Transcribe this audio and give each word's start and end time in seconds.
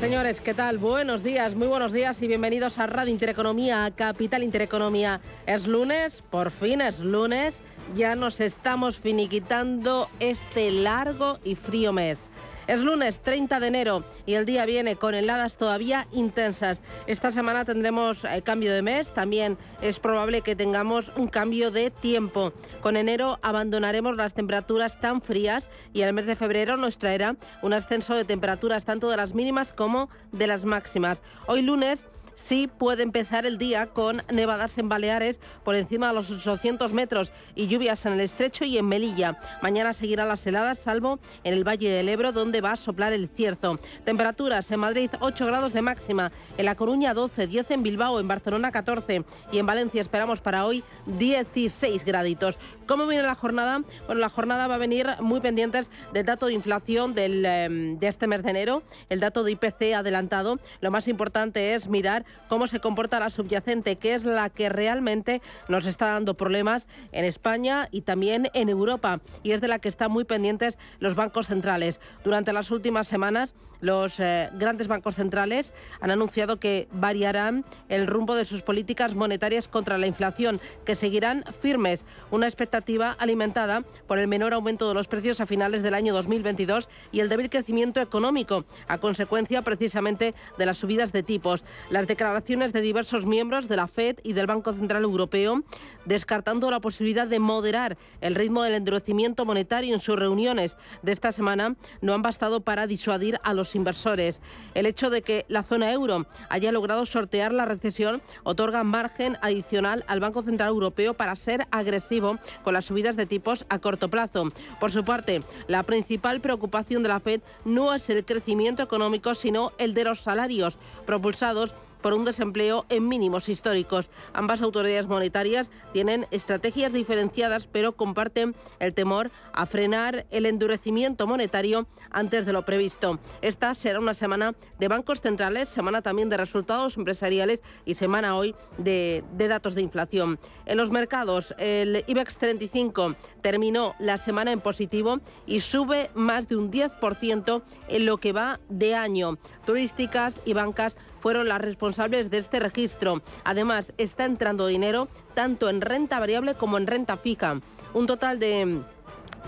Señores, 0.00 0.40
¿qué 0.40 0.54
tal? 0.54 0.78
Buenos 0.78 1.22
días, 1.22 1.54
muy 1.54 1.68
buenos 1.68 1.92
días 1.92 2.22
y 2.22 2.26
bienvenidos 2.26 2.78
a 2.78 2.86
Radio 2.86 3.12
Intereconomía, 3.12 3.84
a 3.84 3.90
Capital 3.90 4.42
Intereconomía. 4.42 5.20
Es 5.46 5.66
lunes, 5.66 6.24
por 6.30 6.50
fin 6.50 6.80
es 6.80 7.00
lunes, 7.00 7.62
ya 7.94 8.14
nos 8.14 8.40
estamos 8.40 8.96
finiquitando 8.96 10.08
este 10.18 10.70
largo 10.70 11.38
y 11.44 11.54
frío 11.54 11.92
mes. 11.92 12.30
Es 12.66 12.80
lunes 12.80 13.20
30 13.20 13.60
de 13.60 13.66
enero 13.66 14.04
y 14.26 14.34
el 14.34 14.46
día 14.46 14.66
viene 14.66 14.96
con 14.96 15.14
heladas 15.14 15.56
todavía 15.56 16.06
intensas. 16.12 16.80
Esta 17.06 17.30
semana 17.30 17.64
tendremos 17.64 18.24
eh, 18.24 18.42
cambio 18.42 18.72
de 18.72 18.82
mes, 18.82 19.12
también 19.12 19.58
es 19.80 19.98
probable 19.98 20.42
que 20.42 20.56
tengamos 20.56 21.12
un 21.16 21.28
cambio 21.28 21.70
de 21.70 21.90
tiempo. 21.90 22.52
Con 22.80 22.96
enero 22.96 23.38
abandonaremos 23.42 24.16
las 24.16 24.34
temperaturas 24.34 25.00
tan 25.00 25.22
frías 25.22 25.68
y 25.92 26.02
el 26.02 26.12
mes 26.12 26.26
de 26.26 26.36
febrero 26.36 26.76
nos 26.76 26.98
traerá 26.98 27.36
un 27.62 27.72
ascenso 27.72 28.14
de 28.14 28.24
temperaturas 28.24 28.84
tanto 28.84 29.10
de 29.10 29.16
las 29.16 29.34
mínimas 29.34 29.72
como 29.72 30.08
de 30.32 30.46
las 30.46 30.64
máximas. 30.64 31.22
Hoy 31.46 31.62
lunes 31.62 32.06
sí 32.40 32.68
puede 32.68 33.02
empezar 33.02 33.46
el 33.46 33.58
día 33.58 33.86
con 33.86 34.22
nevadas 34.32 34.78
en 34.78 34.88
Baleares 34.88 35.40
por 35.64 35.74
encima 35.74 36.08
de 36.08 36.14
los 36.14 36.30
800 36.30 36.92
metros 36.92 37.32
y 37.54 37.66
lluvias 37.66 38.04
en 38.06 38.14
el 38.14 38.20
estrecho 38.20 38.64
y 38.64 38.78
en 38.78 38.88
Melilla. 38.88 39.38
Mañana 39.62 39.92
seguirán 39.92 40.28
las 40.28 40.46
heladas, 40.46 40.78
salvo 40.78 41.20
en 41.44 41.54
el 41.54 41.66
Valle 41.66 41.90
del 41.90 42.08
Ebro, 42.08 42.32
donde 42.32 42.60
va 42.60 42.72
a 42.72 42.76
soplar 42.76 43.12
el 43.12 43.28
cierzo. 43.28 43.78
Temperaturas 44.04 44.70
en 44.70 44.80
Madrid 44.80 45.10
8 45.20 45.46
grados 45.46 45.72
de 45.72 45.82
máxima, 45.82 46.32
en 46.56 46.64
La 46.64 46.74
Coruña 46.74 47.14
12, 47.14 47.46
10 47.46 47.70
en 47.70 47.82
Bilbao, 47.82 48.20
en 48.20 48.28
Barcelona 48.28 48.72
14 48.72 49.24
y 49.52 49.58
en 49.58 49.66
Valencia 49.66 50.00
esperamos 50.00 50.40
para 50.40 50.66
hoy 50.66 50.82
16 51.06 52.04
graditos. 52.04 52.58
¿Cómo 52.90 53.06
viene 53.06 53.22
la 53.22 53.36
jornada? 53.36 53.84
Bueno, 54.06 54.20
la 54.20 54.28
jornada 54.28 54.66
va 54.66 54.74
a 54.74 54.78
venir 54.78 55.06
muy 55.20 55.38
pendientes 55.38 55.88
del 56.12 56.26
dato 56.26 56.46
de 56.46 56.54
inflación 56.54 57.14
em, 57.16 57.96
de 58.00 58.08
este 58.08 58.26
mes 58.26 58.42
de 58.42 58.50
enero, 58.50 58.82
el 59.08 59.20
dato 59.20 59.44
de 59.44 59.52
IPC 59.52 59.94
adelantado. 59.94 60.58
Lo 60.80 60.90
más 60.90 61.06
importante 61.06 61.74
es 61.74 61.86
mirar 61.86 62.24
cómo 62.48 62.66
se 62.66 62.80
comporta 62.80 63.20
la 63.20 63.30
subyacente, 63.30 63.94
que 63.94 64.14
es 64.14 64.24
la 64.24 64.50
que 64.50 64.68
realmente 64.70 65.40
nos 65.68 65.86
está 65.86 66.06
dando 66.06 66.34
problemas 66.34 66.88
en 67.12 67.24
España 67.24 67.86
y 67.92 68.00
también 68.00 68.48
en 68.54 68.68
Europa, 68.68 69.20
y 69.44 69.52
es 69.52 69.60
de 69.60 69.68
la 69.68 69.78
que 69.78 69.88
están 69.88 70.10
muy 70.10 70.24
pendientes 70.24 70.76
los 70.98 71.14
bancos 71.14 71.46
centrales. 71.46 72.00
Durante 72.24 72.52
las 72.52 72.72
últimas 72.72 73.06
semanas, 73.06 73.54
los 73.80 74.20
eh, 74.20 74.50
grandes 74.54 74.88
bancos 74.88 75.14
centrales 75.14 75.72
han 76.00 76.10
anunciado 76.10 76.58
que 76.58 76.88
variarán 76.92 77.64
el 77.88 78.06
rumbo 78.06 78.34
de 78.34 78.44
sus 78.44 78.62
políticas 78.62 79.14
monetarias 79.14 79.68
contra 79.68 79.98
la 79.98 80.06
inflación, 80.06 80.60
que 80.84 80.94
seguirán 80.94 81.44
firmes, 81.60 82.04
una 82.30 82.46
expectativa 82.46 83.12
alimentada 83.18 83.84
por 84.06 84.18
el 84.18 84.28
menor 84.28 84.54
aumento 84.54 84.88
de 84.88 84.94
los 84.94 85.08
precios 85.08 85.40
a 85.40 85.46
finales 85.46 85.82
del 85.82 85.94
año 85.94 86.12
2022 86.14 86.88
y 87.12 87.20
el 87.20 87.28
débil 87.28 87.50
crecimiento 87.50 88.00
económico, 88.00 88.64
a 88.88 88.98
consecuencia 88.98 89.62
precisamente 89.62 90.34
de 90.58 90.66
las 90.66 90.78
subidas 90.78 91.12
de 91.12 91.22
tipos. 91.22 91.64
Las 91.90 92.06
declaraciones 92.06 92.72
de 92.72 92.80
diversos 92.80 93.26
miembros 93.26 93.68
de 93.68 93.76
la 93.76 93.86
Fed 93.86 94.18
y 94.22 94.32
del 94.32 94.46
Banco 94.46 94.72
Central 94.72 95.04
Europeo 95.04 95.62
descartando 96.04 96.70
la 96.70 96.80
posibilidad 96.80 97.26
de 97.26 97.38
moderar 97.38 97.96
el 98.20 98.34
ritmo 98.34 98.62
del 98.62 98.74
endurecimiento 98.74 99.44
monetario 99.44 99.94
en 99.94 100.00
sus 100.00 100.18
reuniones 100.18 100.76
de 101.02 101.12
esta 101.12 101.32
semana 101.32 101.76
no 102.00 102.14
han 102.14 102.22
bastado 102.22 102.60
para 102.60 102.86
disuadir 102.86 103.38
a 103.42 103.54
los 103.54 103.69
inversores. 103.74 104.40
El 104.74 104.86
hecho 104.86 105.10
de 105.10 105.22
que 105.22 105.44
la 105.48 105.62
zona 105.62 105.92
euro 105.92 106.26
haya 106.48 106.72
logrado 106.72 107.06
sortear 107.06 107.52
la 107.52 107.64
recesión 107.64 108.22
otorga 108.42 108.84
margen 108.84 109.36
adicional 109.42 110.04
al 110.06 110.20
Banco 110.20 110.42
Central 110.42 110.68
Europeo 110.68 111.14
para 111.14 111.36
ser 111.36 111.66
agresivo 111.70 112.38
con 112.64 112.74
las 112.74 112.86
subidas 112.86 113.16
de 113.16 113.26
tipos 113.26 113.64
a 113.68 113.78
corto 113.78 114.08
plazo. 114.10 114.48
Por 114.78 114.92
su 114.92 115.04
parte, 115.04 115.42
la 115.66 115.82
principal 115.82 116.40
preocupación 116.40 117.02
de 117.02 117.08
la 117.08 117.20
Fed 117.20 117.40
no 117.64 117.94
es 117.94 118.08
el 118.10 118.24
crecimiento 118.24 118.82
económico, 118.82 119.34
sino 119.34 119.72
el 119.78 119.94
de 119.94 120.04
los 120.04 120.20
salarios 120.20 120.78
propulsados 121.06 121.74
por 122.02 122.12
un 122.12 122.24
desempleo 122.24 122.86
en 122.88 123.08
mínimos 123.08 123.48
históricos. 123.48 124.10
Ambas 124.32 124.62
autoridades 124.62 125.06
monetarias 125.06 125.70
tienen 125.92 126.26
estrategias 126.30 126.92
diferenciadas, 126.92 127.66
pero 127.66 127.92
comparten 127.92 128.54
el 128.78 128.94
temor 128.94 129.30
a 129.52 129.66
frenar 129.66 130.26
el 130.30 130.46
endurecimiento 130.46 131.26
monetario 131.26 131.86
antes 132.10 132.46
de 132.46 132.52
lo 132.52 132.64
previsto. 132.64 133.18
Esta 133.42 133.74
será 133.74 133.98
una 133.98 134.14
semana 134.14 134.54
de 134.78 134.88
bancos 134.88 135.20
centrales, 135.20 135.68
semana 135.68 136.02
también 136.02 136.28
de 136.28 136.36
resultados 136.36 136.96
empresariales 136.96 137.62
y 137.84 137.94
semana 137.94 138.36
hoy 138.36 138.54
de, 138.78 139.24
datos 139.36 139.74
de 139.74 139.82
inflación. 139.82 140.38
En 140.66 140.76
los 140.76 140.90
mercados, 140.90 141.54
el 141.58 142.04
IBEX 142.06 142.38
35 142.38 143.16
terminó 143.42 143.94
la 143.98 144.18
semana 144.18 144.52
en 144.52 144.60
positivo 144.60 145.20
y 145.46 145.60
sube 145.60 146.10
más 146.14 146.48
de 146.48 146.56
un 146.56 146.70
10% 146.70 147.62
en 147.88 148.06
lo 148.06 148.18
que 148.18 148.32
va 148.32 148.60
de 148.68 148.94
año. 148.94 149.38
Turísticas 149.64 150.40
y 150.44 150.52
bancas 150.52 150.96
fueron 151.20 151.48
las 151.48 151.60
responsables 151.60 152.30
de 152.30 152.38
este 152.38 152.60
registro. 152.60 153.22
Además, 153.44 153.92
está 153.98 154.24
entrando 154.24 154.66
dinero 154.66 155.08
tanto 155.34 155.68
en 155.68 155.80
renta 155.80 156.18
variable 156.18 156.54
como 156.54 156.78
en 156.78 156.86
renta 156.86 157.16
fija. 157.16 157.60
Un 157.94 158.06
total 158.06 158.38
de 158.38 158.82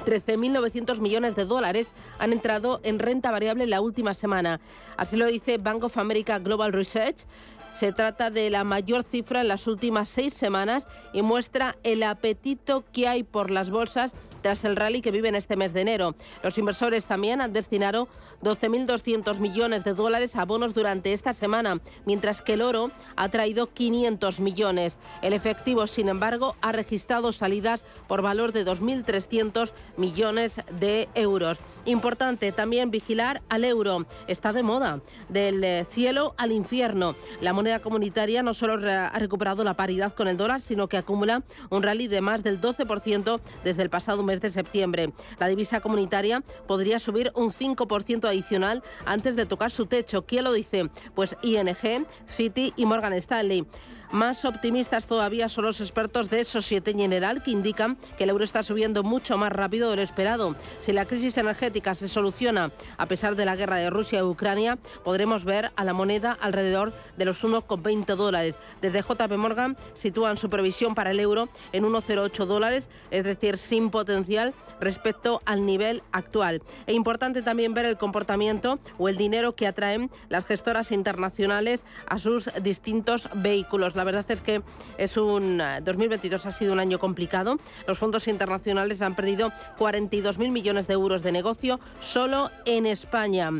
13.900 0.04 1.00
millones 1.00 1.36
de 1.36 1.44
dólares 1.44 1.92
han 2.18 2.32
entrado 2.32 2.80
en 2.82 2.98
renta 2.98 3.30
variable 3.30 3.66
la 3.66 3.80
última 3.80 4.14
semana. 4.14 4.60
Así 4.96 5.16
lo 5.16 5.26
dice 5.26 5.58
Bank 5.58 5.84
of 5.84 5.98
America 5.98 6.38
Global 6.38 6.72
Research. 6.72 7.26
Se 7.72 7.92
trata 7.92 8.30
de 8.30 8.50
la 8.50 8.64
mayor 8.64 9.02
cifra 9.02 9.40
en 9.40 9.48
las 9.48 9.66
últimas 9.66 10.08
seis 10.08 10.34
semanas 10.34 10.88
y 11.14 11.22
muestra 11.22 11.76
el 11.84 12.02
apetito 12.02 12.84
que 12.92 13.08
hay 13.08 13.22
por 13.22 13.50
las 13.50 13.70
bolsas 13.70 14.12
tras 14.42 14.64
el 14.64 14.76
rally 14.76 15.00
que 15.00 15.10
viven 15.10 15.34
este 15.34 15.56
mes 15.56 15.72
de 15.72 15.80
enero. 15.80 16.14
Los 16.42 16.58
inversores 16.58 17.06
también 17.06 17.40
han 17.40 17.54
destinado 17.54 18.08
12.200 18.42 19.38
millones 19.38 19.84
de 19.84 19.94
dólares 19.94 20.36
a 20.36 20.44
bonos 20.44 20.74
durante 20.74 21.12
esta 21.12 21.32
semana, 21.32 21.80
mientras 22.04 22.42
que 22.42 22.54
el 22.54 22.62
oro 22.62 22.90
ha 23.16 23.28
traído 23.28 23.72
500 23.72 24.40
millones. 24.40 24.98
El 25.22 25.32
efectivo, 25.32 25.86
sin 25.86 26.08
embargo, 26.08 26.56
ha 26.60 26.72
registrado 26.72 27.32
salidas 27.32 27.84
por 28.08 28.22
valor 28.22 28.52
de 28.52 28.66
2.300 28.66 29.72
millones 29.96 30.60
de 30.78 31.08
euros. 31.14 31.58
Importante 31.84 32.52
también 32.52 32.90
vigilar 32.90 33.42
al 33.48 33.64
euro. 33.64 34.06
Está 34.28 34.52
de 34.52 34.62
moda. 34.62 35.00
Del 35.28 35.64
eh, 35.64 35.84
cielo 35.88 36.34
al 36.38 36.52
infierno. 36.52 37.16
La 37.40 37.52
moneda 37.52 37.80
comunitaria 37.80 38.42
no 38.42 38.54
solo 38.54 38.74
ha 38.88 39.18
recuperado 39.18 39.64
la 39.64 39.74
paridad 39.74 40.12
con 40.12 40.28
el 40.28 40.36
dólar, 40.36 40.60
sino 40.60 40.88
que 40.88 40.96
acumula 40.96 41.42
un 41.70 41.82
rally 41.82 42.06
de 42.06 42.20
más 42.20 42.44
del 42.44 42.60
12% 42.60 43.40
desde 43.64 43.82
el 43.82 43.90
pasado 43.90 44.22
mes 44.22 44.40
de 44.40 44.52
septiembre. 44.52 45.12
La 45.40 45.48
divisa 45.48 45.80
comunitaria 45.80 46.42
podría 46.68 47.00
subir 47.00 47.32
un 47.34 47.50
5% 47.50 48.31
adicional 48.32 48.82
antes 49.04 49.36
de 49.36 49.46
tocar 49.46 49.70
su 49.70 49.86
techo. 49.86 50.26
¿Quién 50.26 50.44
lo 50.44 50.52
dice? 50.52 50.90
Pues 51.14 51.36
ING, 51.42 52.06
Citi 52.28 52.72
y 52.76 52.86
Morgan 52.86 53.12
Stanley. 53.14 53.66
Más 54.12 54.44
optimistas 54.44 55.06
todavía 55.06 55.48
son 55.48 55.64
los 55.64 55.80
expertos 55.80 56.28
de 56.28 56.44
Societe 56.44 56.92
General 56.92 57.42
que 57.42 57.50
indican 57.50 57.96
que 58.18 58.24
el 58.24 58.30
euro 58.30 58.44
está 58.44 58.62
subiendo 58.62 59.02
mucho 59.02 59.38
más 59.38 59.50
rápido 59.50 59.88
de 59.88 59.96
lo 59.96 60.02
esperado. 60.02 60.54
Si 60.80 60.92
la 60.92 61.06
crisis 61.06 61.38
energética 61.38 61.94
se 61.94 62.08
soluciona 62.08 62.72
a 62.98 63.06
pesar 63.06 63.36
de 63.36 63.46
la 63.46 63.56
guerra 63.56 63.76
de 63.76 63.88
Rusia 63.88 64.18
y 64.18 64.22
Ucrania, 64.22 64.76
podremos 65.02 65.46
ver 65.46 65.72
a 65.76 65.84
la 65.84 65.94
moneda 65.94 66.36
alrededor 66.38 66.92
de 67.16 67.24
los 67.24 67.42
1,20 67.42 68.14
dólares. 68.14 68.58
Desde 68.82 69.00
JP 69.00 69.32
Morgan 69.38 69.78
sitúan 69.94 70.36
su 70.36 70.50
previsión 70.50 70.94
para 70.94 71.12
el 71.12 71.18
euro 71.18 71.48
en 71.72 71.84
1,08 71.84 72.44
dólares, 72.44 72.90
es 73.10 73.24
decir, 73.24 73.56
sin 73.56 73.88
potencial 73.88 74.52
respecto 74.78 75.40
al 75.46 75.64
nivel 75.64 76.02
actual. 76.12 76.60
Es 76.86 76.94
importante 76.94 77.40
también 77.40 77.72
ver 77.72 77.86
el 77.86 77.96
comportamiento 77.96 78.78
o 78.98 79.08
el 79.08 79.16
dinero 79.16 79.52
que 79.52 79.66
atraen 79.66 80.10
las 80.28 80.44
gestoras 80.44 80.92
internacionales 80.92 81.82
a 82.06 82.18
sus 82.18 82.50
distintos 82.62 83.30
vehículos. 83.34 83.94
La 84.02 84.06
verdad 84.06 84.28
es 84.30 84.40
que 84.40 84.62
es 84.98 85.16
un 85.16 85.62
2022 85.84 86.44
ha 86.46 86.50
sido 86.50 86.72
un 86.72 86.80
año 86.80 86.98
complicado. 86.98 87.60
Los 87.86 88.00
fondos 88.00 88.26
internacionales 88.26 89.00
han 89.00 89.14
perdido 89.14 89.52
42.000 89.78 90.50
millones 90.50 90.88
de 90.88 90.94
euros 90.94 91.22
de 91.22 91.30
negocio 91.30 91.78
solo 92.00 92.50
en 92.64 92.86
España. 92.86 93.52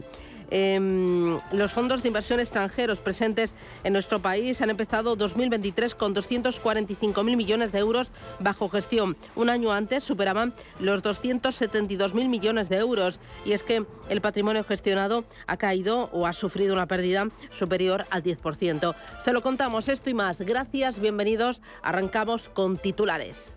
Em, 0.54 1.38
los 1.50 1.72
fondos 1.72 2.02
de 2.02 2.08
inversión 2.08 2.38
extranjeros 2.38 3.00
presentes 3.00 3.54
en 3.84 3.94
nuestro 3.94 4.20
país 4.20 4.60
han 4.60 4.68
empezado 4.68 5.16
2023 5.16 5.94
con 5.94 6.14
245.000 6.14 7.36
millones 7.36 7.72
de 7.72 7.78
euros 7.78 8.10
bajo 8.38 8.68
gestión. 8.68 9.16
Un 9.34 9.48
año 9.48 9.72
antes 9.72 10.04
superaban 10.04 10.52
los 10.78 11.02
272.000 11.02 12.28
millones 12.28 12.68
de 12.68 12.76
euros. 12.76 13.18
Y 13.46 13.52
es 13.52 13.62
que 13.62 13.86
el 14.10 14.20
patrimonio 14.20 14.62
gestionado 14.62 15.24
ha 15.46 15.56
caído 15.56 16.10
o 16.12 16.26
ha 16.26 16.34
sufrido 16.34 16.74
una 16.74 16.86
pérdida 16.86 17.28
superior 17.50 18.04
al 18.10 18.22
10%. 18.22 18.94
Se 19.24 19.32
lo 19.32 19.40
contamos 19.40 19.88
esto 19.88 20.10
y 20.10 20.14
más. 20.14 20.42
Gracias, 20.42 20.98
bienvenidos. 20.98 21.62
Arrancamos 21.80 22.50
con 22.50 22.76
titulares. 22.76 23.56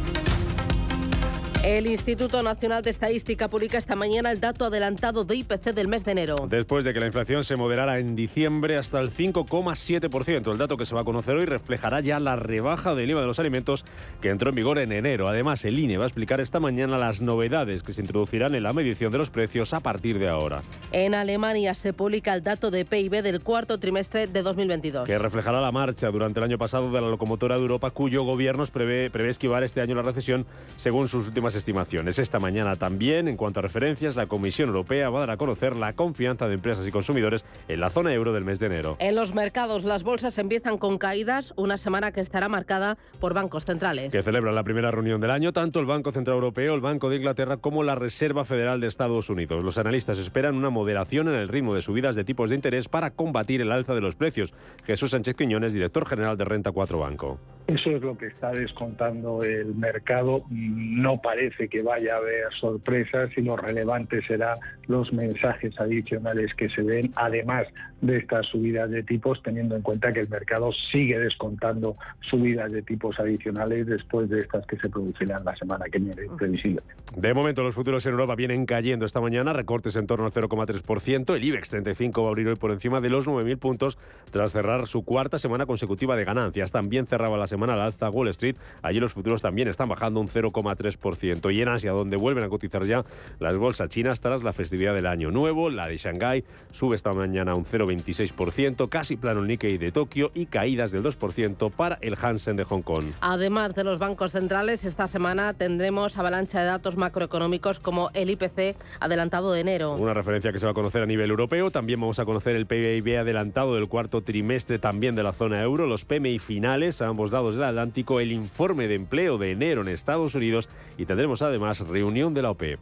El 1.63 1.85
Instituto 1.85 2.41
Nacional 2.41 2.81
de 2.81 2.89
Estadística 2.89 3.47
publica 3.47 3.77
esta 3.77 3.95
mañana 3.95 4.31
el 4.31 4.39
dato 4.39 4.65
adelantado 4.65 5.25
de 5.25 5.35
IPC 5.35 5.75
del 5.75 5.87
mes 5.87 6.03
de 6.03 6.13
enero. 6.13 6.35
Después 6.49 6.83
de 6.83 6.91
que 6.91 6.99
la 6.99 7.05
inflación 7.05 7.43
se 7.43 7.55
moderara 7.55 7.99
en 7.99 8.15
diciembre 8.15 8.77
hasta 8.77 8.99
el 8.99 9.11
5,7%, 9.11 10.51
el 10.51 10.57
dato 10.57 10.75
que 10.75 10.85
se 10.85 10.95
va 10.95 11.01
a 11.01 11.03
conocer 11.03 11.35
hoy 11.35 11.45
reflejará 11.45 11.99
ya 11.99 12.19
la 12.19 12.35
rebaja 12.35 12.95
del 12.95 13.11
IVA 13.11 13.21
de 13.21 13.27
los 13.27 13.37
alimentos 13.37 13.85
que 14.21 14.29
entró 14.29 14.49
en 14.49 14.55
vigor 14.55 14.79
en 14.79 14.91
enero. 14.91 15.27
Además, 15.27 15.63
el 15.63 15.77
INE 15.77 15.97
va 15.97 16.05
a 16.05 16.07
explicar 16.07 16.41
esta 16.41 16.59
mañana 16.59 16.97
las 16.97 17.21
novedades 17.21 17.83
que 17.83 17.93
se 17.93 18.01
introducirán 18.01 18.55
en 18.55 18.63
la 18.63 18.73
medición 18.73 19.11
de 19.11 19.19
los 19.19 19.29
precios 19.29 19.75
a 19.75 19.81
partir 19.81 20.17
de 20.17 20.29
ahora. 20.29 20.63
En 20.91 21.13
Alemania 21.13 21.75
se 21.75 21.93
publica 21.93 22.33
el 22.33 22.41
dato 22.41 22.71
de 22.71 22.85
PIB 22.85 23.21
del 23.21 23.41
cuarto 23.41 23.77
trimestre 23.77 24.25
de 24.25 24.41
2022. 24.41 25.05
Que 25.05 25.19
reflejará 25.19 25.61
la 25.61 25.71
marcha 25.71 26.09
durante 26.09 26.39
el 26.39 26.45
año 26.45 26.57
pasado 26.57 26.91
de 26.91 27.01
la 27.01 27.07
locomotora 27.07 27.57
de 27.57 27.61
Europa, 27.61 27.91
cuyo 27.91 28.23
gobierno 28.23 28.65
prevé, 28.65 29.11
prevé 29.11 29.29
esquivar 29.29 29.63
este 29.63 29.79
año 29.79 29.93
la 29.93 30.01
recesión 30.01 30.47
según 30.77 31.07
sus 31.07 31.27
últimas 31.27 31.50
estimaciones. 31.55 32.19
Esta 32.19 32.39
mañana 32.39 32.75
también, 32.75 33.27
en 33.27 33.37
cuanto 33.37 33.59
a 33.59 33.63
referencias, 33.63 34.15
la 34.15 34.27
Comisión 34.27 34.69
Europea 34.69 35.09
va 35.09 35.19
a 35.19 35.21
dar 35.21 35.31
a 35.31 35.37
conocer 35.37 35.75
la 35.75 35.93
confianza 35.93 36.47
de 36.47 36.55
empresas 36.55 36.87
y 36.87 36.91
consumidores 36.91 37.45
en 37.67 37.79
la 37.79 37.89
zona 37.89 38.13
euro 38.13 38.33
del 38.33 38.45
mes 38.45 38.59
de 38.59 38.67
enero. 38.67 38.95
En 38.99 39.15
los 39.15 39.33
mercados, 39.33 39.83
las 39.83 40.03
bolsas 40.03 40.37
empiezan 40.37 40.77
con 40.77 40.97
caídas, 40.97 41.53
una 41.57 41.77
semana 41.77 42.11
que 42.11 42.21
estará 42.21 42.49
marcada 42.49 42.97
por 43.19 43.33
bancos 43.33 43.65
centrales. 43.65 44.11
Que 44.11 44.23
celebran 44.23 44.55
la 44.55 44.63
primera 44.63 44.91
reunión 44.91 45.21
del 45.21 45.31
año, 45.31 45.53
tanto 45.53 45.79
el 45.79 45.85
Banco 45.85 46.11
Central 46.11 46.35
Europeo, 46.35 46.75
el 46.75 46.81
Banco 46.81 47.09
de 47.09 47.17
Inglaterra 47.17 47.57
como 47.57 47.83
la 47.83 47.95
Reserva 47.95 48.45
Federal 48.45 48.79
de 48.79 48.87
Estados 48.87 49.29
Unidos. 49.29 49.63
Los 49.63 49.77
analistas 49.77 50.17
esperan 50.17 50.55
una 50.55 50.69
moderación 50.69 51.27
en 51.27 51.35
el 51.35 51.47
ritmo 51.47 51.75
de 51.75 51.81
subidas 51.81 52.15
de 52.15 52.23
tipos 52.23 52.49
de 52.49 52.55
interés 52.55 52.87
para 52.87 53.11
combatir 53.11 53.61
el 53.61 53.71
alza 53.71 53.93
de 53.93 54.01
los 54.01 54.15
precios. 54.15 54.53
Jesús 54.85 55.11
Sánchez 55.11 55.35
Quiñones, 55.35 55.73
director 55.73 56.05
general 56.07 56.37
de 56.37 56.45
Renta 56.45 56.71
4 56.71 56.99
Banco. 56.99 57.39
Eso 57.73 57.91
es 57.91 58.01
lo 58.01 58.17
que 58.17 58.27
está 58.27 58.51
descontando 58.51 59.43
el 59.45 59.73
mercado. 59.75 60.43
No 60.49 61.21
parece 61.21 61.69
que 61.69 61.81
vaya 61.81 62.15
a 62.15 62.17
haber 62.17 62.51
sorpresas 62.59 63.29
y 63.37 63.41
lo 63.43 63.55
relevante 63.55 64.21
será 64.23 64.57
los 64.87 65.13
mensajes 65.13 65.79
adicionales 65.79 66.53
que 66.55 66.69
se 66.69 66.81
den, 66.81 67.13
además 67.15 67.67
de 68.01 68.17
estas 68.17 68.47
subidas 68.47 68.89
de 68.89 69.03
tipos, 69.03 69.41
teniendo 69.43 69.75
en 69.75 69.81
cuenta 69.81 70.11
que 70.11 70.19
el 70.19 70.29
mercado 70.29 70.71
sigue 70.91 71.19
descontando 71.19 71.95
subidas 72.19 72.71
de 72.71 72.81
tipos 72.81 73.19
adicionales 73.19 73.87
después 73.87 74.29
de 74.29 74.39
estas 74.39 74.65
que 74.65 74.77
se 74.77 74.89
producirán 74.89 75.45
la 75.45 75.55
semana 75.55 75.85
que 75.85 75.99
viene, 75.99 76.23
previsible. 76.37 76.81
De 77.15 77.33
momento, 77.33 77.63
los 77.63 77.75
futuros 77.75 78.05
en 78.05 78.13
Europa 78.13 78.35
vienen 78.35 78.65
cayendo 78.65 79.05
esta 79.05 79.21
mañana, 79.21 79.53
recortes 79.53 79.95
en 79.95 80.07
torno 80.07 80.25
al 80.25 80.31
0,3%. 80.31 81.35
El 81.35 81.43
IBEX 81.43 81.69
35 81.69 82.21
va 82.21 82.27
a 82.27 82.31
abrir 82.31 82.47
hoy 82.47 82.55
por 82.55 82.71
encima 82.71 83.01
de 83.01 83.09
los 83.09 83.27
9.000 83.27 83.57
puntos 83.57 83.97
tras 84.31 84.51
cerrar 84.51 84.87
su 84.87 85.03
cuarta 85.03 85.37
semana 85.37 85.65
consecutiva 85.65 86.15
de 86.15 86.23
ganancias. 86.23 86.71
También 86.71 87.05
cerraba 87.05 87.37
la 87.37 87.47
semana 87.47 87.73
al 87.73 87.81
alza 87.81 88.09
Wall 88.09 88.29
Street. 88.29 88.55
Allí 88.81 88.99
los 88.99 89.13
futuros 89.13 89.41
también 89.41 89.67
están 89.67 89.89
bajando 89.89 90.19
un 90.19 90.27
0,3%. 90.27 91.53
Y 91.53 91.61
en 91.61 91.67
Asia, 91.67 91.91
donde 91.91 92.17
vuelven 92.17 92.43
a 92.43 92.49
cotizar 92.49 92.85
ya 92.85 93.03
las 93.39 93.55
bolsas 93.57 93.89
chinas 93.89 94.21
tras 94.21 94.43
la 94.43 94.53
festividad 94.53 94.93
del 94.93 95.05
año 95.05 95.31
nuevo, 95.31 95.69
la 95.69 95.87
de 95.87 95.97
Shanghái 95.97 96.43
sube 96.71 96.95
esta 96.95 97.13
mañana 97.13 97.55
un 97.55 97.65
0,26%, 97.95 98.89
casi 98.89 99.15
plano 99.17 99.41
el 99.41 99.47
Nikkei 99.47 99.77
de 99.77 99.91
Tokio 99.91 100.31
y 100.33 100.45
caídas 100.45 100.91
del 100.91 101.03
2% 101.03 101.71
para 101.71 101.97
el 102.01 102.17
Hansen 102.21 102.55
de 102.55 102.63
Hong 102.63 102.81
Kong. 102.81 103.05
Además 103.21 103.75
de 103.75 103.83
los 103.83 103.99
bancos 103.99 104.31
centrales, 104.31 104.85
esta 104.85 105.07
semana 105.07 105.53
tendremos 105.53 106.17
avalancha 106.17 106.59
de 106.59 106.65
datos 106.65 106.97
macroeconómicos 106.97 107.79
como 107.79 108.09
el 108.13 108.29
IPC 108.29 108.75
adelantado 108.99 109.51
de 109.51 109.61
enero. 109.61 109.95
Una 109.95 110.13
referencia 110.13 110.51
que 110.51 110.59
se 110.59 110.65
va 110.65 110.71
a 110.71 110.75
conocer 110.75 111.01
a 111.01 111.05
nivel 111.05 111.29
europeo. 111.29 111.71
También 111.71 111.99
vamos 111.99 112.19
a 112.19 112.25
conocer 112.25 112.55
el 112.55 112.65
PIB 112.65 113.17
adelantado 113.19 113.75
del 113.75 113.87
cuarto 113.87 114.21
trimestre 114.21 114.79
también 114.79 115.15
de 115.15 115.23
la 115.23 115.33
zona 115.33 115.61
euro, 115.61 115.87
los 115.87 116.05
PMI 116.05 116.39
finales 116.39 117.01
a 117.01 117.07
ambos 117.07 117.31
lados 117.31 117.55
del 117.55 117.65
Atlántico, 117.65 118.19
el 118.19 118.31
informe 118.31 118.87
de 118.87 118.95
empleo 118.95 119.37
de 119.37 119.51
enero 119.51 119.81
en 119.81 119.89
Estados 119.89 120.35
Unidos 120.35 120.69
y 120.97 121.05
tendremos 121.05 121.41
además 121.41 121.79
reunión 121.87 122.33
de 122.33 122.41
la 122.41 122.51
OPEP. 122.51 122.79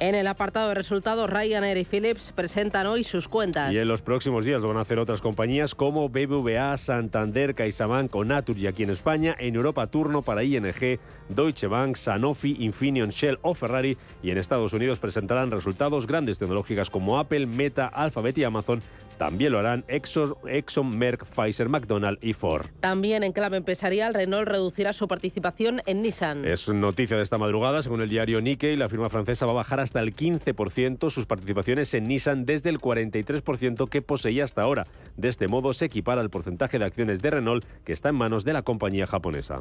En 0.00 0.14
el 0.14 0.26
apartado 0.28 0.70
de 0.70 0.74
resultados, 0.74 1.28
Ryanair 1.28 1.76
y 1.76 1.84
Philips 1.84 2.32
presentan 2.32 2.86
hoy 2.86 3.04
sus 3.04 3.28
cuentas. 3.28 3.70
Y 3.70 3.76
en 3.76 3.86
los 3.86 4.00
próximos 4.00 4.46
días 4.46 4.62
lo 4.62 4.68
van 4.68 4.78
a 4.78 4.80
hacer 4.80 4.98
otras 4.98 5.20
compañías 5.20 5.74
como 5.74 6.08
BBVA, 6.08 6.74
Santander, 6.78 7.54
CaixaBank 7.54 8.16
o 8.16 8.24
Naturgy 8.24 8.66
aquí 8.66 8.82
en 8.82 8.90
España, 8.90 9.36
en 9.38 9.56
Europa 9.56 9.86
turno 9.88 10.22
para 10.22 10.42
ING, 10.42 10.64
Deutsche 11.28 11.66
Bank, 11.66 11.96
Sanofi, 11.96 12.56
Infineon, 12.60 13.10
Shell 13.10 13.40
o 13.42 13.52
Ferrari 13.52 13.98
y 14.22 14.30
en 14.30 14.38
Estados 14.38 14.72
Unidos 14.72 14.98
presentarán 14.98 15.50
resultados 15.50 16.06
grandes 16.06 16.38
tecnológicas 16.38 16.88
como 16.88 17.18
Apple, 17.18 17.46
Meta, 17.46 17.86
Alphabet 17.86 18.38
y 18.38 18.44
Amazon. 18.44 18.80
También 19.20 19.52
lo 19.52 19.58
harán 19.58 19.84
Exxon, 19.86 20.34
Exxon, 20.48 20.96
Merck, 20.96 21.26
Pfizer, 21.26 21.68
McDonald's 21.68 22.24
y 22.24 22.32
Ford. 22.32 22.68
También 22.80 23.22
en 23.22 23.32
clave 23.32 23.58
empresarial, 23.58 24.14
Renault 24.14 24.48
reducirá 24.48 24.94
su 24.94 25.08
participación 25.08 25.82
en 25.84 26.00
Nissan. 26.00 26.46
Es 26.46 26.66
noticia 26.70 27.18
de 27.18 27.22
esta 27.22 27.36
madrugada, 27.36 27.82
según 27.82 28.00
el 28.00 28.08
diario 28.08 28.40
Nikkei, 28.40 28.76
la 28.76 28.88
firma 28.88 29.10
francesa 29.10 29.44
va 29.44 29.52
a 29.52 29.56
bajar 29.56 29.78
hasta 29.78 30.00
el 30.00 30.16
15% 30.16 31.10
sus 31.10 31.26
participaciones 31.26 31.92
en 31.92 32.04
Nissan 32.04 32.46
desde 32.46 32.70
el 32.70 32.78
43% 32.78 33.90
que 33.90 34.00
poseía 34.00 34.44
hasta 34.44 34.62
ahora. 34.62 34.86
De 35.18 35.28
este 35.28 35.48
modo 35.48 35.74
se 35.74 35.84
equipara 35.84 36.22
el 36.22 36.30
porcentaje 36.30 36.78
de 36.78 36.86
acciones 36.86 37.20
de 37.20 37.28
Renault 37.28 37.66
que 37.84 37.92
está 37.92 38.08
en 38.08 38.14
manos 38.14 38.46
de 38.46 38.54
la 38.54 38.62
compañía 38.62 39.06
japonesa. 39.06 39.60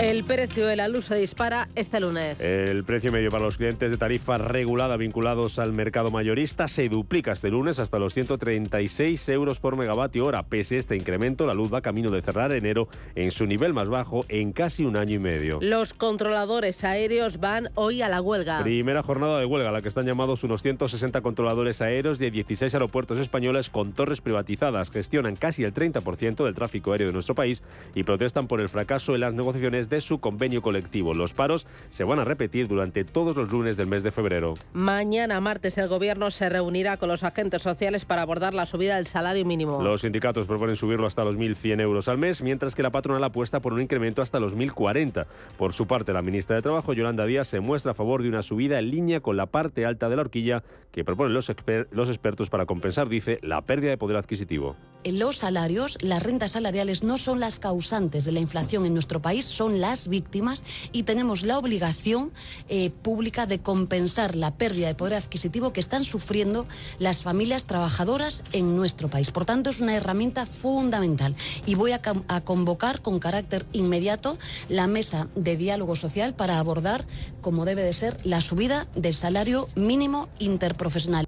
El 0.00 0.24
precio 0.24 0.66
de 0.66 0.76
la 0.76 0.88
luz 0.88 1.04
se 1.04 1.14
dispara 1.16 1.68
este 1.74 2.00
lunes. 2.00 2.40
El 2.40 2.84
precio 2.84 3.12
medio 3.12 3.28
para 3.28 3.44
los 3.44 3.58
clientes 3.58 3.90
de 3.90 3.98
tarifa 3.98 4.38
regulada 4.38 4.96
vinculados 4.96 5.58
al 5.58 5.74
mercado 5.74 6.10
mayorista 6.10 6.68
se 6.68 6.88
duplica 6.88 7.32
este 7.32 7.50
lunes 7.50 7.78
hasta 7.78 7.98
los 7.98 8.14
136 8.14 9.28
euros 9.28 9.60
por 9.60 9.76
megavatio 9.76 10.24
hora. 10.24 10.42
Pese 10.42 10.76
a 10.76 10.78
este 10.78 10.96
incremento, 10.96 11.44
la 11.44 11.52
luz 11.52 11.70
va 11.70 11.82
camino 11.82 12.10
de 12.10 12.22
cerrar 12.22 12.50
enero 12.54 12.88
en 13.14 13.30
su 13.30 13.44
nivel 13.44 13.74
más 13.74 13.90
bajo 13.90 14.24
en 14.30 14.52
casi 14.52 14.86
un 14.86 14.96
año 14.96 15.16
y 15.16 15.18
medio. 15.18 15.58
Los 15.60 15.92
controladores 15.92 16.82
aéreos 16.82 17.38
van 17.38 17.68
hoy 17.74 18.00
a 18.00 18.08
la 18.08 18.22
huelga. 18.22 18.62
Primera 18.62 19.02
jornada 19.02 19.38
de 19.38 19.44
huelga, 19.44 19.68
a 19.68 19.72
la 19.72 19.82
que 19.82 19.88
están 19.88 20.06
llamados 20.06 20.42
unos 20.44 20.62
160 20.62 21.20
controladores 21.20 21.82
aéreos 21.82 22.18
de 22.18 22.30
16 22.30 22.72
aeropuertos 22.72 23.18
españoles 23.18 23.68
con 23.68 23.92
torres 23.92 24.22
privatizadas. 24.22 24.90
Gestionan 24.90 25.36
casi 25.36 25.62
el 25.62 25.74
30% 25.74 26.42
del 26.42 26.54
tráfico 26.54 26.92
aéreo 26.92 27.08
de 27.08 27.12
nuestro 27.12 27.34
país 27.34 27.62
y 27.94 28.02
protestan 28.02 28.46
por 28.46 28.62
el 28.62 28.70
fracaso 28.70 29.14
en 29.14 29.20
las 29.20 29.34
negociaciones 29.34 29.89
de 29.90 30.00
su 30.00 30.20
convenio 30.20 30.62
colectivo. 30.62 31.12
Los 31.12 31.34
paros 31.34 31.66
se 31.90 32.04
van 32.04 32.18
a 32.18 32.24
repetir 32.24 32.68
durante 32.68 33.04
todos 33.04 33.36
los 33.36 33.50
lunes 33.52 33.76
del 33.76 33.88
mes 33.88 34.02
de 34.02 34.12
febrero. 34.12 34.54
Mañana 34.72 35.40
martes 35.40 35.76
el 35.76 35.88
gobierno 35.88 36.30
se 36.30 36.48
reunirá 36.48 36.96
con 36.96 37.10
los 37.10 37.24
agentes 37.24 37.60
sociales 37.60 38.06
para 38.06 38.22
abordar 38.22 38.54
la 38.54 38.64
subida 38.64 38.96
del 38.96 39.06
salario 39.06 39.44
mínimo. 39.44 39.82
Los 39.82 40.00
sindicatos 40.00 40.46
proponen 40.46 40.76
subirlo 40.76 41.06
hasta 41.06 41.24
los 41.24 41.36
1.100 41.36 41.80
euros 41.80 42.08
al 42.08 42.16
mes, 42.16 42.40
mientras 42.40 42.74
que 42.74 42.82
la 42.82 42.90
patronal 42.90 43.22
apuesta 43.24 43.60
por 43.60 43.72
un 43.72 43.82
incremento 43.82 44.22
hasta 44.22 44.40
los 44.40 44.56
1.040. 44.56 45.26
Por 45.58 45.72
su 45.72 45.86
parte, 45.86 46.12
la 46.12 46.22
ministra 46.22 46.56
de 46.56 46.62
Trabajo, 46.62 46.92
Yolanda 46.92 47.26
Díaz, 47.26 47.48
se 47.48 47.60
muestra 47.60 47.92
a 47.92 47.94
favor 47.94 48.22
de 48.22 48.28
una 48.28 48.42
subida 48.42 48.78
en 48.78 48.90
línea 48.90 49.20
con 49.20 49.36
la 49.36 49.46
parte 49.46 49.84
alta 49.84 50.08
de 50.08 50.16
la 50.16 50.22
horquilla 50.22 50.62
que 50.92 51.04
proponen 51.04 51.34
los, 51.34 51.50
exper 51.50 51.88
los 51.90 52.08
expertos 52.08 52.50
para 52.50 52.66
compensar, 52.66 53.08
dice, 53.08 53.38
la 53.42 53.62
pérdida 53.62 53.90
de 53.90 53.98
poder 53.98 54.16
adquisitivo. 54.16 54.76
Los 55.04 55.38
salarios, 55.38 55.98
las 56.02 56.22
rentas 56.22 56.52
salariales 56.52 57.02
no 57.02 57.16
son 57.16 57.40
las 57.40 57.58
causantes 57.58 58.24
de 58.24 58.32
la 58.32 58.40
inflación 58.40 58.86
en 58.86 58.92
nuestro 58.92 59.20
país, 59.20 59.44
son 59.44 59.79
las 59.80 60.08
víctimas 60.08 60.62
y 60.92 61.02
tenemos 61.02 61.42
la 61.42 61.58
obligación 61.58 62.32
eh, 62.68 62.90
pública 62.90 63.46
de 63.46 63.60
compensar 63.60 64.36
la 64.36 64.52
pérdida 64.52 64.88
de 64.88 64.94
poder 64.94 65.14
adquisitivo 65.14 65.72
que 65.72 65.80
están 65.80 66.04
sufriendo 66.04 66.66
las 66.98 67.22
familias 67.22 67.64
trabajadoras 67.64 68.42
en 68.52 68.76
nuestro 68.76 69.08
país. 69.08 69.30
Por 69.30 69.44
tanto, 69.44 69.70
es 69.70 69.80
una 69.80 69.96
herramienta 69.96 70.46
fundamental 70.46 71.34
y 71.66 71.74
voy 71.74 71.92
a, 71.92 72.00
a 72.28 72.40
convocar 72.40 73.02
con 73.02 73.18
carácter 73.18 73.66
inmediato 73.72 74.38
la 74.68 74.86
mesa 74.86 75.28
de 75.34 75.56
diálogo 75.56 75.96
social 75.96 76.34
para 76.34 76.58
abordar, 76.58 77.04
como 77.40 77.64
debe 77.64 77.82
de 77.82 77.92
ser, 77.92 78.18
la 78.24 78.40
subida 78.40 78.86
del 78.94 79.14
salario 79.14 79.68
mínimo 79.74 80.28
interprofesional. 80.38 81.26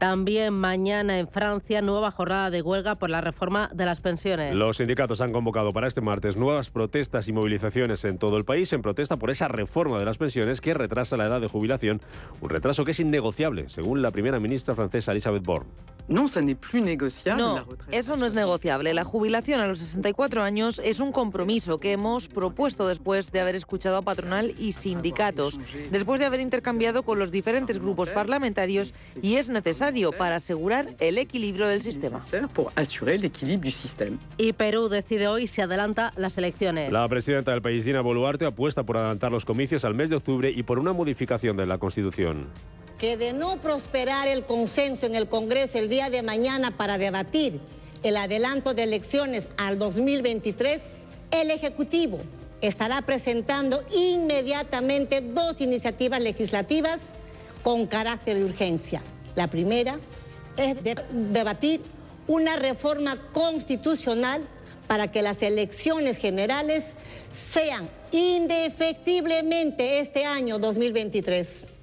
También 0.00 0.54
mañana 0.54 1.18
en 1.18 1.28
Francia, 1.28 1.82
nueva 1.82 2.10
jornada 2.10 2.48
de 2.48 2.62
huelga 2.62 2.94
por 2.94 3.10
la 3.10 3.20
reforma 3.20 3.68
de 3.74 3.84
las 3.84 4.00
pensiones. 4.00 4.54
Los 4.54 4.78
sindicatos 4.78 5.20
han 5.20 5.30
convocado 5.30 5.72
para 5.72 5.88
este 5.88 6.00
martes 6.00 6.38
nuevas 6.38 6.70
protestas 6.70 7.28
y 7.28 7.34
movilizaciones 7.34 8.06
en 8.06 8.16
todo 8.16 8.38
el 8.38 8.46
país 8.46 8.72
en 8.72 8.80
protesta 8.80 9.18
por 9.18 9.28
esa 9.28 9.48
reforma 9.48 9.98
de 9.98 10.06
las 10.06 10.16
pensiones 10.16 10.62
que 10.62 10.72
retrasa 10.72 11.18
la 11.18 11.26
edad 11.26 11.42
de 11.42 11.48
jubilación, 11.48 12.00
un 12.40 12.48
retraso 12.48 12.86
que 12.86 12.92
es 12.92 13.00
innegociable, 13.00 13.68
según 13.68 14.00
la 14.00 14.10
primera 14.10 14.40
ministra 14.40 14.74
francesa 14.74 15.12
Elisabeth 15.12 15.44
Borne. 15.44 15.68
No, 17.36 17.66
eso 17.92 18.16
no 18.16 18.26
es 18.26 18.34
negociable. 18.34 18.94
La 18.94 19.04
jubilación 19.04 19.60
a 19.60 19.68
los 19.68 19.78
64 19.78 20.42
años 20.42 20.80
es 20.82 20.98
un 20.98 21.12
compromiso 21.12 21.78
que 21.78 21.92
hemos 21.92 22.26
propuesto 22.26 22.88
después 22.88 23.30
de 23.30 23.40
haber 23.40 23.54
escuchado 23.54 23.98
a 23.98 24.02
patronal 24.02 24.52
y 24.58 24.72
sindicatos, 24.72 25.60
después 25.92 26.18
de 26.18 26.26
haber 26.26 26.40
intercambiado 26.40 27.04
con 27.04 27.20
los 27.20 27.30
diferentes 27.30 27.78
grupos 27.78 28.10
parlamentarios 28.10 28.92
y 29.22 29.36
es 29.36 29.50
necesario 29.50 29.89
para 30.16 30.36
asegurar 30.36 30.94
el 31.00 31.18
equilibrio 31.18 31.66
del 31.66 31.82
sistema. 31.82 32.20
Y 34.36 34.52
Perú 34.52 34.88
decide 34.88 35.28
hoy 35.28 35.46
si 35.46 35.60
adelanta 35.60 36.12
las 36.16 36.38
elecciones. 36.38 36.92
La 36.92 37.08
presidenta 37.08 37.50
del 37.52 37.60
país, 37.60 37.84
Dina 37.84 38.00
Boluarte, 38.00 38.44
apuesta 38.44 38.84
por 38.84 38.96
adelantar 38.96 39.32
los 39.32 39.44
comicios 39.44 39.84
al 39.84 39.94
mes 39.94 40.10
de 40.10 40.16
octubre 40.16 40.50
y 40.50 40.62
por 40.62 40.78
una 40.78 40.92
modificación 40.92 41.56
de 41.56 41.66
la 41.66 41.78
Constitución 41.78 42.48
que 42.98 43.16
de 43.16 43.32
no 43.32 43.56
prosperar 43.56 44.28
el 44.28 44.44
consenso 44.44 45.06
en 45.06 45.14
el 45.14 45.26
Congreso 45.26 45.78
el 45.78 45.88
día 45.88 46.10
de 46.10 46.20
mañana 46.20 46.76
para 46.76 46.98
debatir 46.98 47.58
el 48.02 48.14
adelanto 48.18 48.74
de 48.74 48.82
elecciones 48.82 49.48
al 49.56 49.78
2023, 49.78 50.82
el 51.30 51.50
Ejecutivo 51.50 52.18
estará 52.60 53.00
presentando 53.00 53.82
inmediatamente 53.90 55.22
dos 55.22 55.62
iniciativas 55.62 56.20
legislativas 56.20 57.00
con 57.62 57.86
carácter 57.86 58.36
de 58.36 58.44
urgencia. 58.44 59.02
La 59.40 59.46
primera 59.46 59.98
es 60.58 60.76
debatir 61.10 61.80
una 62.26 62.56
reforma 62.56 63.16
constitucional 63.32 64.42
para 64.86 65.10
que 65.10 65.22
las 65.22 65.40
elecciones 65.40 66.18
generales 66.18 66.88
sean 67.32 67.88
indefectiblemente 68.12 70.00
este 70.00 70.26
año 70.26 70.58
2023. 70.58 71.79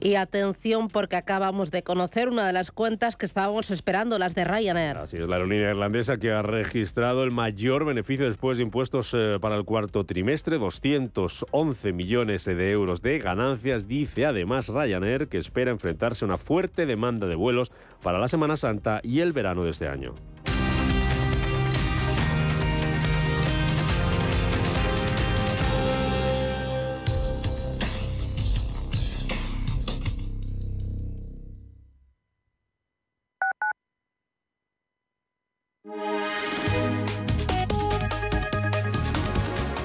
Y 0.00 0.14
atención 0.14 0.88
porque 0.88 1.16
acabamos 1.16 1.70
de 1.70 1.82
conocer 1.82 2.28
una 2.28 2.46
de 2.46 2.52
las 2.52 2.70
cuentas 2.70 3.16
que 3.16 3.26
estábamos 3.26 3.70
esperando, 3.70 4.18
las 4.18 4.34
de 4.34 4.44
Ryanair. 4.44 4.96
Así 4.96 5.16
es, 5.16 5.28
la 5.28 5.36
aerolínea 5.36 5.70
irlandesa 5.70 6.18
que 6.18 6.30
ha 6.30 6.42
registrado 6.42 7.24
el 7.24 7.32
mayor 7.32 7.84
beneficio 7.84 8.26
después 8.26 8.58
de 8.58 8.64
impuestos 8.64 9.12
eh, 9.14 9.38
para 9.40 9.56
el 9.56 9.64
cuarto 9.64 10.04
trimestre, 10.04 10.58
211 10.58 11.92
millones 11.92 12.44
de 12.44 12.70
euros 12.70 13.02
de 13.02 13.18
ganancias. 13.18 13.88
Dice 13.88 14.26
además 14.26 14.68
Ryanair 14.68 15.28
que 15.28 15.38
espera 15.38 15.70
enfrentarse 15.70 16.24
a 16.24 16.28
una 16.28 16.38
fuerte 16.38 16.86
demanda 16.86 17.26
de 17.26 17.34
vuelos 17.34 17.72
para 18.02 18.18
la 18.18 18.28
Semana 18.28 18.56
Santa 18.56 19.00
y 19.02 19.20
el 19.20 19.32
verano 19.32 19.64
de 19.64 19.70
este 19.70 19.88
año. 19.88 20.12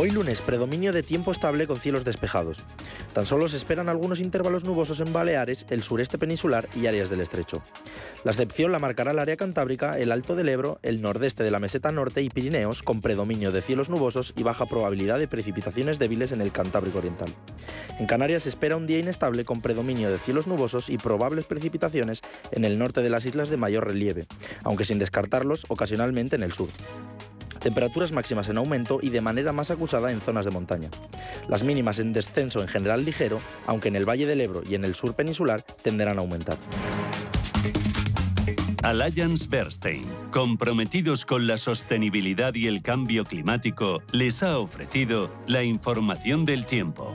Hoy 0.00 0.12
lunes, 0.12 0.40
predominio 0.42 0.92
de 0.92 1.02
tiempo 1.02 1.32
estable 1.32 1.66
con 1.66 1.76
cielos 1.76 2.04
despejados. 2.04 2.60
Tan 3.14 3.26
solo 3.26 3.48
se 3.48 3.56
esperan 3.56 3.88
algunos 3.88 4.20
intervalos 4.20 4.62
nubosos 4.62 5.00
en 5.00 5.12
Baleares, 5.12 5.66
el 5.70 5.82
sureste 5.82 6.18
peninsular 6.18 6.68
y 6.76 6.86
áreas 6.86 7.10
del 7.10 7.20
estrecho. 7.20 7.64
La 8.22 8.30
excepción 8.30 8.70
la 8.70 8.78
marcará 8.78 9.10
el 9.10 9.18
área 9.18 9.36
cantábrica, 9.36 9.98
el 9.98 10.12
Alto 10.12 10.36
del 10.36 10.50
Ebro, 10.50 10.78
el 10.84 11.02
nordeste 11.02 11.42
de 11.42 11.50
la 11.50 11.58
meseta 11.58 11.90
norte 11.90 12.22
y 12.22 12.30
Pirineos, 12.30 12.84
con 12.84 13.00
predominio 13.00 13.50
de 13.50 13.60
cielos 13.60 13.88
nubosos 13.88 14.34
y 14.36 14.44
baja 14.44 14.66
probabilidad 14.66 15.18
de 15.18 15.26
precipitaciones 15.26 15.98
débiles 15.98 16.30
en 16.30 16.42
el 16.42 16.52
Cantábrico 16.52 16.98
Oriental. 16.98 17.30
En 17.98 18.06
Canarias 18.06 18.44
se 18.44 18.50
espera 18.50 18.76
un 18.76 18.86
día 18.86 19.00
inestable 19.00 19.44
con 19.44 19.62
predominio 19.62 20.12
de 20.12 20.18
cielos 20.18 20.46
nubosos 20.46 20.90
y 20.90 20.98
probables 20.98 21.44
precipitaciones 21.44 22.22
en 22.52 22.64
el 22.64 22.78
norte 22.78 23.02
de 23.02 23.10
las 23.10 23.26
islas 23.26 23.48
de 23.48 23.56
mayor 23.56 23.88
relieve, 23.88 24.26
aunque 24.62 24.84
sin 24.84 25.00
descartarlos 25.00 25.66
ocasionalmente 25.68 26.36
en 26.36 26.44
el 26.44 26.52
sur. 26.52 26.68
Temperaturas 27.60 28.12
máximas 28.12 28.48
en 28.48 28.58
aumento 28.58 28.98
y 29.02 29.10
de 29.10 29.20
manera 29.20 29.52
más 29.52 29.70
acusada 29.70 30.12
en 30.12 30.20
zonas 30.20 30.44
de 30.44 30.50
montaña. 30.50 30.88
Las 31.48 31.62
mínimas 31.62 31.98
en 31.98 32.12
descenso 32.12 32.60
en 32.60 32.68
general 32.68 33.04
ligero, 33.04 33.40
aunque 33.66 33.88
en 33.88 33.96
el 33.96 34.08
Valle 34.08 34.26
del 34.26 34.40
Ebro 34.40 34.62
y 34.68 34.74
en 34.74 34.84
el 34.84 34.94
sur 34.94 35.14
peninsular 35.14 35.62
tenderán 35.62 36.18
a 36.18 36.20
aumentar. 36.20 36.56
Alliance 38.82 39.46
Bernstein, 39.50 40.06
comprometidos 40.30 41.24
con 41.26 41.46
la 41.46 41.58
sostenibilidad 41.58 42.54
y 42.54 42.68
el 42.68 42.80
cambio 42.80 43.24
climático, 43.24 44.02
les 44.12 44.42
ha 44.42 44.58
ofrecido 44.58 45.30
la 45.46 45.64
información 45.64 46.46
del 46.46 46.64
tiempo. 46.64 47.14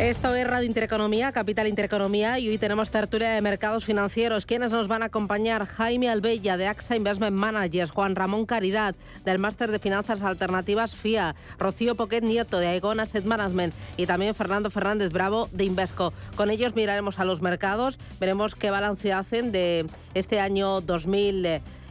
Esto 0.00 0.34
es 0.34 0.44
Radio 0.44 0.66
Intereconomía, 0.66 1.30
Capital 1.30 1.68
Intereconomía, 1.68 2.40
y 2.40 2.48
hoy 2.48 2.58
tenemos 2.58 2.90
tertulia 2.90 3.30
de 3.30 3.40
mercados 3.40 3.84
financieros. 3.84 4.44
¿Quiénes 4.44 4.72
nos 4.72 4.88
van 4.88 5.04
a 5.04 5.06
acompañar? 5.06 5.66
Jaime 5.66 6.08
Albella, 6.08 6.56
de 6.56 6.66
AXA 6.66 6.96
Investment 6.96 7.36
Managers, 7.36 7.92
Juan 7.92 8.16
Ramón 8.16 8.44
Caridad, 8.44 8.96
del 9.24 9.38
Máster 9.38 9.70
de 9.70 9.78
Finanzas 9.78 10.24
Alternativas 10.24 10.96
FIA, 10.96 11.36
Rocío 11.60 11.94
Poquet 11.94 12.24
Nieto, 12.24 12.58
de 12.58 12.66
Aegon 12.66 12.98
Asset 12.98 13.24
Management, 13.24 13.72
y 13.96 14.06
también 14.06 14.34
Fernando 14.34 14.68
Fernández 14.68 15.12
Bravo, 15.12 15.48
de 15.52 15.64
Invesco. 15.64 16.12
Con 16.34 16.50
ellos 16.50 16.74
miraremos 16.74 17.20
a 17.20 17.24
los 17.24 17.40
mercados, 17.40 17.96
veremos 18.18 18.56
qué 18.56 18.70
balance 18.70 19.12
hacen 19.12 19.52
de 19.52 19.86
este 20.14 20.40
año 20.40 20.80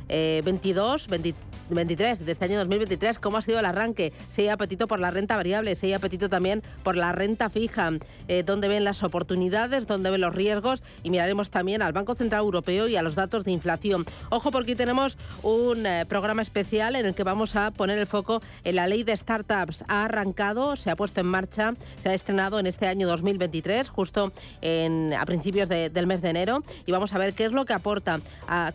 2022, 0.07 1.07
2023 1.07 1.53
23, 1.69 2.25
de 2.25 2.31
este 2.31 2.45
año 2.45 2.57
2023, 2.57 3.19
cómo 3.19 3.37
ha 3.37 3.41
sido 3.41 3.59
el 3.59 3.65
arranque, 3.65 4.13
si 4.29 4.41
hay 4.41 4.49
apetito 4.49 4.87
por 4.87 4.99
la 4.99 5.11
renta 5.11 5.35
variable, 5.35 5.75
si 5.75 5.87
hay 5.87 5.93
apetito 5.93 6.29
también 6.29 6.61
por 6.83 6.95
la 6.95 7.11
renta 7.11 7.49
fija, 7.49 7.91
eh, 8.27 8.43
dónde 8.43 8.67
ven 8.67 8.83
las 8.83 9.03
oportunidades, 9.03 9.87
dónde 9.87 10.09
ven 10.09 10.21
los 10.21 10.33
riesgos 10.35 10.83
y 11.03 11.09
miraremos 11.09 11.49
también 11.49 11.81
al 11.81 11.93
Banco 11.93 12.15
Central 12.15 12.41
Europeo 12.41 12.87
y 12.87 12.95
a 12.95 13.01
los 13.01 13.15
datos 13.15 13.43
de 13.43 13.51
inflación. 13.51 14.05
Ojo 14.29 14.51
porque 14.51 14.71
hoy 14.71 14.75
tenemos 14.75 15.17
un 15.41 15.85
eh, 15.85 16.05
programa 16.07 16.41
especial 16.41 16.95
en 16.95 17.05
el 17.05 17.15
que 17.15 17.23
vamos 17.23 17.55
a 17.55 17.71
poner 17.71 17.97
el 17.97 18.07
foco 18.07 18.41
en 18.63 18.75
la 18.75 18.87
ley 18.87 19.03
de 19.03 19.15
startups. 19.15 19.83
Ha 19.87 20.05
arrancado, 20.05 20.75
se 20.75 20.91
ha 20.91 20.95
puesto 20.95 21.21
en 21.21 21.27
marcha, 21.27 21.73
se 22.01 22.09
ha 22.09 22.13
estrenado 22.13 22.59
en 22.59 22.67
este 22.67 22.87
año 22.87 23.07
2023, 23.07 23.89
justo 23.89 24.31
en, 24.61 25.13
a 25.13 25.25
principios 25.25 25.69
del 25.69 26.07
mes 26.07 26.21
de 26.21 26.29
enero, 26.29 26.63
y 26.85 26.91
vamos 26.91 27.13
a 27.13 27.17
ver 27.17 27.33
qué 27.33 27.45
es 27.45 27.51
lo 27.51 27.65
que 27.65 27.73
aporta, 27.73 28.19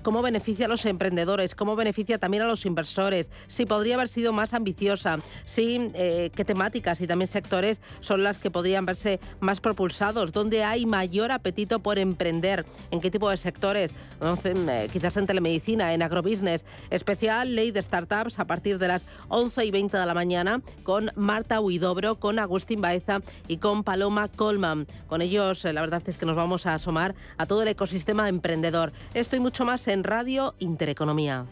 cómo 0.02 0.23
beneficia 0.23 0.66
a 0.66 0.68
los 0.68 0.85
emprendedores, 0.87 1.17
cómo 1.56 1.76
beneficia 1.76 2.18
también 2.18 2.42
a 2.42 2.46
los 2.46 2.66
inversores 2.66 3.30
si 3.46 3.66
podría 3.66 3.94
haber 3.94 4.08
sido 4.08 4.32
más 4.32 4.54
ambiciosa, 4.54 5.18
si 5.44 5.90
eh, 5.94 6.30
qué 6.34 6.44
temáticas 6.44 7.00
y 7.00 7.06
también 7.06 7.28
sectores 7.28 7.80
son 8.00 8.22
las 8.22 8.38
que 8.38 8.50
podrían 8.50 8.87
verse 8.87 9.20
más 9.40 9.60
propulsados, 9.60 10.32
dónde 10.32 10.64
hay 10.64 10.87
mayor 10.87 11.32
apetito 11.32 11.80
por 11.80 11.98
emprender, 11.98 12.64
en 12.90 13.00
qué 13.00 13.10
tipo 13.10 13.30
de 13.30 13.37
sectores, 13.37 13.90
eh, 14.20 14.88
quizás 14.92 15.16
en 15.16 15.26
telemedicina, 15.26 15.92
en 15.94 16.02
agrobusiness, 16.02 16.64
especial 16.90 17.54
ley 17.54 17.70
de 17.70 17.82
startups 17.82 18.38
a 18.38 18.46
partir 18.46 18.78
de 18.78 18.88
las 18.88 19.06
11 19.28 19.64
y 19.64 19.70
20 19.70 19.96
de 19.96 20.06
la 20.06 20.14
mañana 20.14 20.60
con 20.82 21.10
Marta 21.16 21.60
Huidobro, 21.60 22.16
con 22.16 22.38
Agustín 22.38 22.80
Baeza 22.80 23.20
y 23.46 23.58
con 23.58 23.84
Paloma 23.84 24.28
Colman. 24.28 24.87
Con 25.06 25.22
ellos 25.22 25.64
eh, 25.64 25.72
la 25.72 25.80
verdad 25.80 26.02
es 26.06 26.16
que 26.18 26.26
nos 26.26 26.37
vamos 26.37 26.66
a 26.66 26.75
asomar 26.75 27.14
a 27.37 27.46
todo 27.46 27.62
el 27.62 27.68
ecosistema 27.68 28.28
emprendedor. 28.28 28.92
Esto 29.14 29.37
y 29.37 29.40
mucho 29.40 29.64
más 29.64 29.88
en 29.88 30.04
Radio 30.04 30.54
Intereconomía. 30.58 31.07
Economía. 31.08 31.46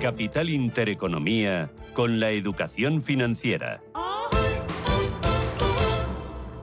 Capital 0.00 0.50
Intereconomía 0.50 1.70
con 1.94 2.20
la 2.20 2.30
educación 2.30 3.02
financiera. 3.02 3.80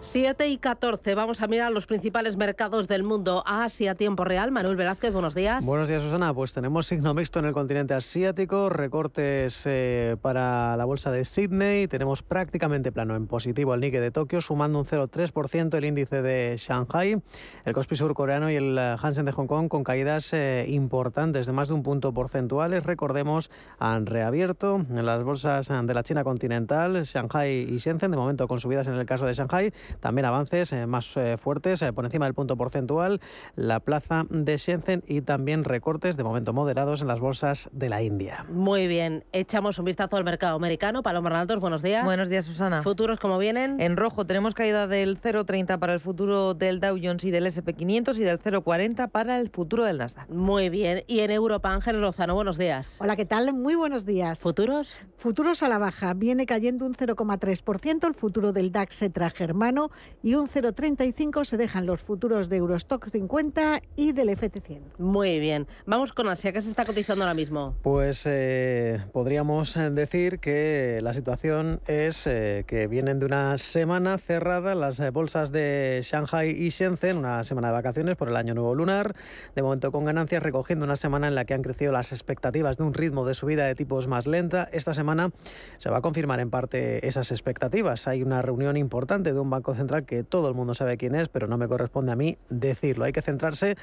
7 0.07 0.47
y 0.47 0.57
14. 0.57 1.15
Vamos 1.15 1.41
a 1.41 1.47
mirar 1.47 1.69
los 1.73 1.85
principales 1.85 2.37
mercados 2.37 2.87
del 2.87 3.03
mundo. 3.03 3.43
Asia, 3.45 3.93
tiempo 3.93 4.23
real. 4.23 4.51
Manuel 4.51 4.77
Velázquez, 4.77 5.11
buenos 5.11 5.35
días. 5.35 5.65
Buenos 5.65 5.89
días, 5.89 6.01
Susana. 6.01 6.33
Pues 6.33 6.53
tenemos 6.53 6.87
signo 6.87 7.13
mixto 7.13 7.39
en 7.39 7.45
el 7.45 7.51
continente 7.51 7.93
asiático, 7.93 8.69
recortes 8.69 9.63
eh, 9.65 10.15
para 10.21 10.77
la 10.77 10.85
bolsa 10.85 11.11
de 11.11 11.25
Sydney. 11.25 11.89
Tenemos 11.89 12.23
prácticamente 12.23 12.93
plano 12.93 13.17
en 13.17 13.27
positivo 13.27 13.73
el 13.73 13.81
Nikkei 13.81 13.99
de 13.99 14.11
Tokio, 14.11 14.39
sumando 14.39 14.79
un 14.79 14.85
0,3% 14.85 15.75
el 15.75 15.83
índice 15.83 16.21
de 16.21 16.55
Shanghai, 16.57 17.21
el 17.65 17.73
Kospi 17.73 17.97
surcoreano 17.97 18.49
y 18.49 18.55
el 18.55 18.77
eh, 18.77 18.95
Hansen 19.01 19.25
de 19.25 19.33
Hong 19.33 19.47
Kong 19.47 19.67
con 19.67 19.83
caídas 19.83 20.31
eh, 20.31 20.67
importantes 20.69 21.47
de 21.47 21.51
más 21.51 21.67
de 21.67 21.73
un 21.73 21.83
punto 21.83 22.13
porcentuales. 22.13 22.85
Recordemos, 22.85 23.51
han 23.77 24.05
reabierto 24.05 24.85
en 24.89 25.05
las 25.05 25.21
bolsas 25.25 25.67
de 25.67 25.93
la 25.93 26.03
China 26.03 26.23
continental, 26.23 27.03
Shanghai 27.03 27.67
y 27.69 27.77
Shenzhen, 27.77 28.11
de 28.11 28.17
momento 28.17 28.47
con 28.47 28.57
subidas 28.61 28.87
en 28.87 28.93
el 28.93 29.05
caso 29.05 29.25
de 29.25 29.33
Shanghai 29.33 29.73
también 29.99 30.25
avances 30.25 30.71
eh, 30.73 30.85
más 30.85 31.15
eh, 31.17 31.37
fuertes 31.37 31.81
eh, 31.81 31.93
por 31.93 32.05
encima 32.05 32.25
del 32.25 32.33
punto 32.33 32.57
porcentual, 32.57 33.21
la 33.55 33.79
plaza 33.79 34.25
de 34.29 34.57
Shenzhen 34.57 35.03
y 35.07 35.21
también 35.21 35.63
recortes 35.63 36.17
de 36.17 36.23
momento 36.23 36.53
moderados 36.53 37.01
en 37.01 37.07
las 37.07 37.19
bolsas 37.19 37.69
de 37.71 37.89
la 37.89 38.01
India. 38.01 38.45
Muy 38.49 38.87
bien, 38.87 39.25
echamos 39.31 39.79
un 39.79 39.85
vistazo 39.85 40.17
al 40.17 40.23
mercado 40.23 40.55
americano. 40.55 41.03
Paloma 41.03 41.29
Ronaldos, 41.29 41.59
buenos 41.59 41.81
días. 41.81 42.03
Buenos 42.03 42.29
días, 42.29 42.45
Susana. 42.45 42.81
¿Futuros 42.83 43.19
cómo 43.19 43.37
vienen? 43.37 43.79
En 43.79 43.97
rojo 43.97 44.25
tenemos 44.25 44.53
caída 44.53 44.87
del 44.87 45.19
0,30 45.21 45.79
para 45.79 45.93
el 45.93 45.99
futuro 45.99 46.53
del 46.53 46.79
Dow 46.79 46.97
Jones 47.01 47.23
y 47.23 47.31
del 47.31 47.45
SP500 47.45 48.17
y 48.17 48.23
del 48.23 48.39
0,40 48.39 49.09
para 49.09 49.39
el 49.39 49.49
futuro 49.49 49.85
del 49.85 49.97
Nasdaq. 49.97 50.29
Muy 50.29 50.69
bien. 50.69 51.03
Y 51.07 51.19
en 51.19 51.31
Europa, 51.31 51.73
Ángel 51.73 52.01
Lozano, 52.01 52.35
buenos 52.35 52.57
días. 52.57 52.97
Hola, 52.99 53.15
¿qué 53.15 53.25
tal? 53.25 53.53
Muy 53.53 53.75
buenos 53.75 54.05
días. 54.05 54.39
¿Futuros? 54.39 54.95
Futuros 55.17 55.63
a 55.63 55.69
la 55.69 55.77
baja. 55.77 56.13
Viene 56.13 56.45
cayendo 56.45 56.85
un 56.85 56.93
0,3% 56.93 58.07
el 58.07 58.13
futuro 58.13 58.53
del 58.53 58.71
DAX 58.71 59.01
Etra 59.01 59.29
Germano 59.29 59.86
y 60.23 60.35
un 60.35 60.47
0,35 60.47 61.45
se 61.45 61.57
dejan 61.57 61.85
los 61.85 62.01
futuros 62.01 62.49
de 62.49 62.57
Eurostock 62.57 63.09
50 63.09 63.81
y 63.95 64.11
del 64.11 64.29
FT100. 64.29 64.81
Muy 64.97 65.39
bien. 65.39 65.67
Vamos 65.85 66.13
con 66.13 66.27
Asia. 66.27 66.51
¿Qué 66.51 66.61
se 66.61 66.69
está 66.69 66.85
cotizando 66.85 67.23
ahora 67.23 67.33
mismo? 67.33 67.75
Pues 67.81 68.23
eh, 68.25 69.03
podríamos 69.13 69.75
decir 69.91 70.39
que 70.39 70.99
la 71.01 71.13
situación 71.13 71.81
es 71.87 72.27
eh, 72.27 72.63
que 72.67 72.87
vienen 72.87 73.19
de 73.19 73.25
una 73.25 73.57
semana 73.57 74.17
cerrada 74.17 74.75
las 74.75 74.99
eh, 74.99 75.09
bolsas 75.09 75.51
de 75.51 76.01
Shanghai 76.03 76.49
y 76.49 76.69
Shenzhen, 76.69 77.17
una 77.17 77.43
semana 77.43 77.69
de 77.69 77.73
vacaciones 77.73 78.15
por 78.15 78.29
el 78.29 78.35
año 78.35 78.53
nuevo 78.53 78.75
lunar, 78.75 79.15
de 79.55 79.61
momento 79.61 79.91
con 79.91 80.05
ganancias, 80.05 80.43
recogiendo 80.43 80.85
una 80.85 80.95
semana 80.95 81.27
en 81.27 81.35
la 81.35 81.45
que 81.45 81.53
han 81.53 81.61
crecido 81.61 81.91
las 81.91 82.11
expectativas 82.11 82.77
de 82.77 82.83
un 82.83 82.93
ritmo 82.93 83.25
de 83.25 83.33
subida 83.33 83.65
de 83.65 83.75
tipos 83.75 84.07
más 84.07 84.27
lenta. 84.27 84.69
Esta 84.71 84.93
semana 84.93 85.31
se 85.77 85.89
va 85.89 85.97
a 85.97 86.01
confirmar 86.01 86.39
en 86.39 86.49
parte 86.49 87.07
esas 87.07 87.31
expectativas. 87.31 88.07
Hay 88.07 88.23
una 88.23 88.41
reunión 88.41 88.77
importante 88.77 89.33
de 89.33 89.39
un 89.39 89.49
Banco 89.49 89.73
Central 89.77 90.05
que 90.05 90.23
todo 90.23 90.49
el 90.49 90.53
mundo 90.53 90.73
sabe 90.73 90.97
quién 90.97 91.15
es, 91.15 91.29
pero 91.29 91.47
no 91.47 91.57
me 91.57 91.67
corresponde 91.67 92.11
a 92.11 92.15
mí 92.15 92.37
decirlo. 92.49 93.05
Hay 93.05 93.13
que 93.13 93.21
centrarse 93.21 93.77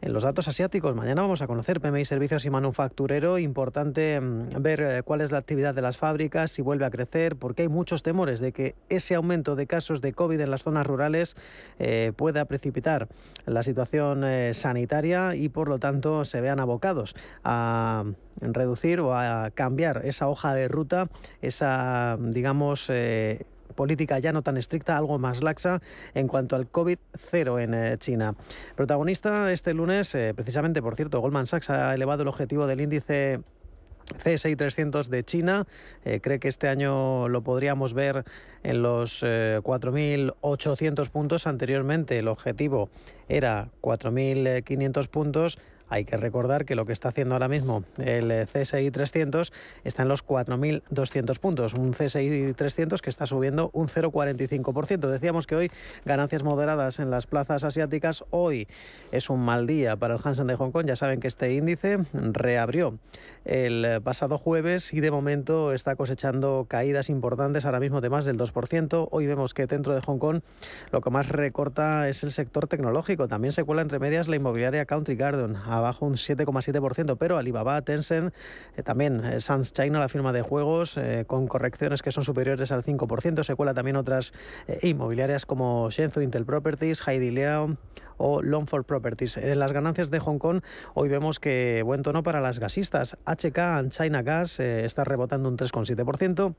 en 0.00 0.12
los 0.12 0.22
datos 0.22 0.48
asiáticos. 0.48 0.94
Mañana 0.94 1.22
vamos 1.22 1.42
a 1.42 1.46
conocer 1.46 1.80
PMI 1.80 2.04
Servicios 2.04 2.44
y 2.44 2.50
Manufacturero. 2.50 3.38
Importante 3.38 4.20
mm, 4.20 4.62
ver 4.62 4.80
eh, 4.80 5.02
cuál 5.02 5.20
es 5.20 5.32
la 5.32 5.38
actividad 5.38 5.74
de 5.74 5.82
las 5.82 5.96
fábricas, 5.96 6.50
si 6.50 6.62
vuelve 6.62 6.84
a 6.84 6.90
crecer, 6.90 7.36
porque 7.36 7.62
hay 7.62 7.68
muchos 7.68 8.02
temores 8.02 8.40
de 8.40 8.52
que 8.52 8.74
ese 8.88 9.14
aumento 9.14 9.56
de 9.56 9.66
casos 9.66 10.00
de 10.00 10.12
COVID 10.12 10.40
en 10.40 10.50
las 10.50 10.62
zonas 10.62 10.86
rurales 10.86 11.36
eh, 11.78 12.12
pueda 12.16 12.44
precipitar 12.44 13.08
la 13.46 13.62
situación 13.62 14.24
eh, 14.24 14.52
sanitaria 14.54 15.34
y 15.34 15.48
por 15.48 15.68
lo 15.68 15.78
tanto 15.78 16.24
se 16.24 16.40
vean 16.40 16.60
abocados 16.60 17.14
a 17.44 18.04
reducir 18.40 19.00
o 19.00 19.14
a 19.14 19.50
cambiar 19.54 20.02
esa 20.04 20.28
hoja 20.28 20.52
de 20.54 20.68
ruta, 20.68 21.08
esa, 21.40 22.18
digamos, 22.20 22.90
política 23.76 24.18
ya 24.18 24.32
no 24.32 24.42
tan 24.42 24.56
estricta, 24.56 24.96
algo 24.96 25.18
más 25.20 25.42
laxa 25.42 25.80
en 26.14 26.26
cuanto 26.26 26.56
al 26.56 26.70
COVID-0 26.70 27.62
en 27.62 27.74
eh, 27.74 27.96
China. 27.98 28.34
Protagonista 28.74 29.52
este 29.52 29.74
lunes, 29.74 30.14
eh, 30.14 30.32
precisamente, 30.34 30.82
por 30.82 30.96
cierto, 30.96 31.20
Goldman 31.20 31.46
Sachs 31.46 31.70
ha 31.70 31.94
elevado 31.94 32.22
el 32.22 32.28
objetivo 32.28 32.66
del 32.66 32.80
índice 32.80 33.40
CSI 34.24 34.56
300 34.56 35.10
de 35.10 35.24
China. 35.24 35.66
Eh, 36.04 36.20
cree 36.20 36.38
que 36.40 36.48
este 36.48 36.68
año 36.68 37.28
lo 37.28 37.42
podríamos 37.42 37.92
ver 37.92 38.24
en 38.62 38.82
los 38.82 39.22
4.800 39.22 41.10
puntos. 41.10 41.46
Anteriormente 41.46 42.18
el 42.18 42.28
objetivo 42.28 42.88
era 43.28 43.68
4.500 43.82 45.08
puntos. 45.08 45.58
Hay 45.88 46.04
que 46.04 46.16
recordar 46.16 46.64
que 46.64 46.74
lo 46.74 46.84
que 46.84 46.92
está 46.92 47.10
haciendo 47.10 47.34
ahora 47.34 47.48
mismo 47.48 47.84
el 47.98 48.46
CSI 48.46 48.90
300 48.90 49.52
está 49.84 50.02
en 50.02 50.08
los 50.08 50.26
4.200 50.26 51.38
puntos, 51.38 51.74
un 51.74 51.92
CSI 51.92 52.54
300 52.54 53.00
que 53.02 53.10
está 53.10 53.26
subiendo 53.26 53.70
un 53.72 53.88
0,45%. 53.88 55.08
Decíamos 55.08 55.46
que 55.46 55.54
hoy 55.54 55.70
ganancias 56.04 56.42
moderadas 56.42 56.98
en 56.98 57.10
las 57.10 57.26
plazas 57.26 57.62
asiáticas, 57.62 58.24
hoy 58.30 58.66
es 59.12 59.30
un 59.30 59.44
mal 59.44 59.66
día 59.66 59.96
para 59.96 60.14
el 60.14 60.20
Hansen 60.22 60.48
de 60.48 60.56
Hong 60.56 60.72
Kong, 60.72 60.86
ya 60.86 60.96
saben 60.96 61.20
que 61.20 61.28
este 61.28 61.54
índice 61.54 61.98
reabrió 62.12 62.98
el 63.44 64.00
pasado 64.02 64.38
jueves 64.38 64.92
y 64.92 65.00
de 65.00 65.12
momento 65.12 65.72
está 65.72 65.94
cosechando 65.94 66.66
caídas 66.68 67.10
importantes, 67.10 67.64
ahora 67.64 67.78
mismo 67.78 68.00
de 68.00 68.10
más 68.10 68.24
del 68.24 68.38
2%. 68.38 69.08
Hoy 69.12 69.26
vemos 69.26 69.54
que 69.54 69.66
dentro 69.66 69.94
de 69.94 70.00
Hong 70.00 70.18
Kong 70.18 70.40
lo 70.90 71.00
que 71.00 71.10
más 71.10 71.28
recorta 71.28 72.08
es 72.08 72.24
el 72.24 72.32
sector 72.32 72.66
tecnológico, 72.66 73.28
también 73.28 73.52
se 73.52 73.62
cuela 73.62 73.82
entre 73.82 74.00
medias 74.00 74.26
la 74.26 74.34
inmobiliaria 74.34 74.84
Country 74.84 75.14
Garden 75.14 75.54
abajo 75.78 76.06
un 76.06 76.14
7,7%, 76.14 77.16
pero 77.18 77.38
Alibaba, 77.38 77.80
Tencent, 77.82 78.34
eh, 78.76 78.82
también 78.82 79.24
eh, 79.24 79.40
Sans 79.40 79.72
China, 79.72 79.98
la 79.98 80.08
firma 80.08 80.32
de 80.32 80.42
juegos, 80.42 80.96
eh, 80.96 81.24
con 81.26 81.46
correcciones 81.46 82.02
que 82.02 82.12
son 82.12 82.24
superiores 82.24 82.72
al 82.72 82.82
5%. 82.82 83.44
Se 83.44 83.54
cuela 83.54 83.74
también 83.74 83.96
otras 83.96 84.32
inmobiliarias 84.82 85.46
como 85.46 85.90
Shenzhou 85.90 86.22
Intel 86.22 86.44
Properties, 86.44 87.06
Heidi 87.06 87.30
Liao 87.30 87.76
o 88.18 88.42
Longford 88.42 88.84
Properties. 88.84 89.36
En 89.36 89.58
las 89.58 89.72
ganancias 89.72 90.10
de 90.10 90.18
Hong 90.20 90.38
Kong 90.38 90.62
hoy 90.94 91.08
vemos 91.08 91.38
que 91.38 91.82
buen 91.84 92.02
tono 92.02 92.22
para 92.22 92.40
las 92.40 92.58
gasistas. 92.58 93.16
HK 93.26 93.58
and 93.58 93.92
China 93.92 94.22
Gas 94.22 94.60
está 94.60 95.04
rebotando 95.04 95.48
un 95.48 95.56
3,7%. 95.56 96.54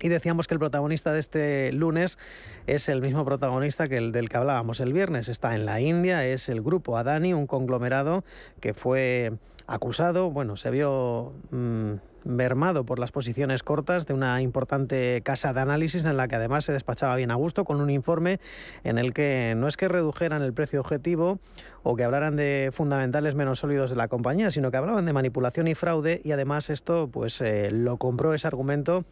Y 0.00 0.08
decíamos 0.08 0.46
que 0.46 0.54
el 0.54 0.60
protagonista 0.60 1.12
de 1.12 1.20
este 1.20 1.72
lunes 1.72 2.18
es 2.66 2.88
el 2.88 3.00
mismo 3.00 3.24
protagonista 3.24 3.86
que 3.86 3.96
el 3.96 4.12
del 4.12 4.28
que 4.28 4.36
hablábamos 4.36 4.80
el 4.80 4.92
viernes. 4.92 5.28
Está 5.28 5.54
en 5.54 5.64
la 5.64 5.80
India, 5.80 6.24
es 6.26 6.48
el 6.48 6.62
grupo 6.62 6.96
Adani, 6.98 7.32
un 7.32 7.46
conglomerado 7.46 8.24
que 8.60 8.74
fue 8.74 9.32
acusado, 9.66 10.30
bueno, 10.30 10.56
se 10.56 10.70
vio... 10.70 11.32
Mm, 11.50 11.94
mermado 12.26 12.84
por 12.84 12.98
las 12.98 13.12
posiciones 13.12 13.62
cortas 13.62 14.06
de 14.06 14.14
una 14.14 14.42
importante 14.42 15.22
casa 15.24 15.52
de 15.52 15.60
análisis 15.60 16.04
en 16.04 16.16
la 16.16 16.28
que 16.28 16.36
además 16.36 16.64
se 16.64 16.72
despachaba 16.72 17.16
bien 17.16 17.30
a 17.30 17.34
gusto 17.34 17.64
con 17.64 17.80
un 17.80 17.88
informe 17.88 18.40
en 18.84 18.98
el 18.98 19.14
que 19.14 19.54
no 19.56 19.68
es 19.68 19.76
que 19.76 19.88
redujeran 19.88 20.42
el 20.42 20.52
precio 20.52 20.80
objetivo 20.80 21.38
o 21.82 21.94
que 21.94 22.04
hablaran 22.04 22.36
de 22.36 22.70
fundamentales 22.72 23.34
menos 23.34 23.60
sólidos 23.60 23.90
de 23.90 23.96
la 23.96 24.08
compañía, 24.08 24.50
sino 24.50 24.70
que 24.70 24.76
hablaban 24.76 25.06
de 25.06 25.12
manipulación 25.12 25.68
y 25.68 25.74
fraude 25.74 26.20
y 26.24 26.32
además 26.32 26.68
esto 26.68 27.08
pues 27.10 27.40
eh, 27.40 27.70
lo 27.70 27.96
compró 27.96 28.34
ese 28.34 28.46
argumento, 28.46 29.04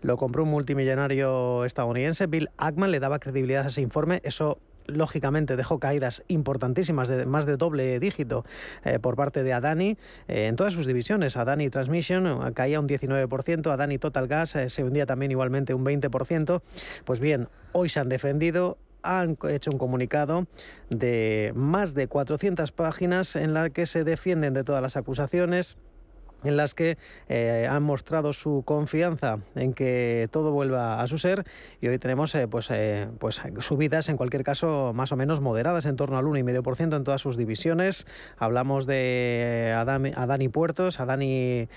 lo 0.00 0.16
compró 0.16 0.44
un 0.44 0.50
multimillonario 0.50 1.64
estadounidense, 1.64 2.26
Bill 2.26 2.50
Ackman, 2.56 2.90
le 2.90 3.00
daba 3.00 3.18
credibilidad 3.18 3.64
a 3.64 3.68
ese 3.68 3.82
informe, 3.82 4.20
eso 4.24 4.58
lógicamente 4.86 5.56
dejó 5.56 5.78
caídas 5.78 6.22
importantísimas 6.28 7.08
de 7.08 7.26
más 7.26 7.46
de 7.46 7.56
doble 7.56 7.98
dígito 8.00 8.44
eh, 8.84 8.98
por 8.98 9.16
parte 9.16 9.42
de 9.42 9.52
Adani 9.52 9.96
eh, 10.28 10.46
en 10.46 10.56
todas 10.56 10.74
sus 10.74 10.86
divisiones. 10.86 11.36
Adani 11.36 11.70
Transmission 11.70 12.26
eh, 12.26 12.52
caía 12.54 12.80
un 12.80 12.88
19%, 12.88 13.70
Adani 13.70 13.98
Total 13.98 14.28
Gas 14.28 14.56
se 14.68 14.84
hundía 14.84 15.06
también 15.06 15.30
igualmente 15.30 15.74
un 15.74 15.84
20%. 15.84 16.62
Pues 17.04 17.20
bien, 17.20 17.48
hoy 17.72 17.88
se 17.88 18.00
han 18.00 18.08
defendido, 18.08 18.78
han 19.02 19.36
hecho 19.48 19.70
un 19.70 19.78
comunicado 19.78 20.46
de 20.90 21.52
más 21.54 21.94
de 21.94 22.08
400 22.08 22.72
páginas 22.72 23.36
en 23.36 23.54
la 23.54 23.70
que 23.70 23.86
se 23.86 24.04
defienden 24.04 24.54
de 24.54 24.64
todas 24.64 24.82
las 24.82 24.96
acusaciones 24.96 25.76
en 26.44 26.56
las 26.56 26.74
que 26.74 26.98
eh, 27.28 27.66
han 27.68 27.82
mostrado 27.82 28.32
su 28.32 28.62
confianza 28.64 29.38
en 29.54 29.74
que 29.74 30.28
todo 30.30 30.52
vuelva 30.52 31.02
a 31.02 31.06
su 31.06 31.18
ser 31.18 31.44
y 31.80 31.88
hoy 31.88 31.98
tenemos 31.98 32.34
eh, 32.34 32.48
pues, 32.48 32.70
eh, 32.70 33.08
pues 33.18 33.42
subidas 33.58 34.08
en 34.08 34.16
cualquier 34.16 34.44
caso 34.44 34.92
más 34.94 35.12
o 35.12 35.16
menos 35.16 35.40
moderadas 35.40 35.86
en 35.86 35.96
torno 35.96 36.18
al 36.18 36.24
1,5% 36.24 36.96
en 36.96 37.04
todas 37.04 37.20
sus 37.20 37.36
divisiones. 37.36 38.06
Hablamos 38.38 38.86
de 38.86 39.74
Adani, 39.76 40.48
Puertos, 40.48 41.00
Adani 41.00 41.68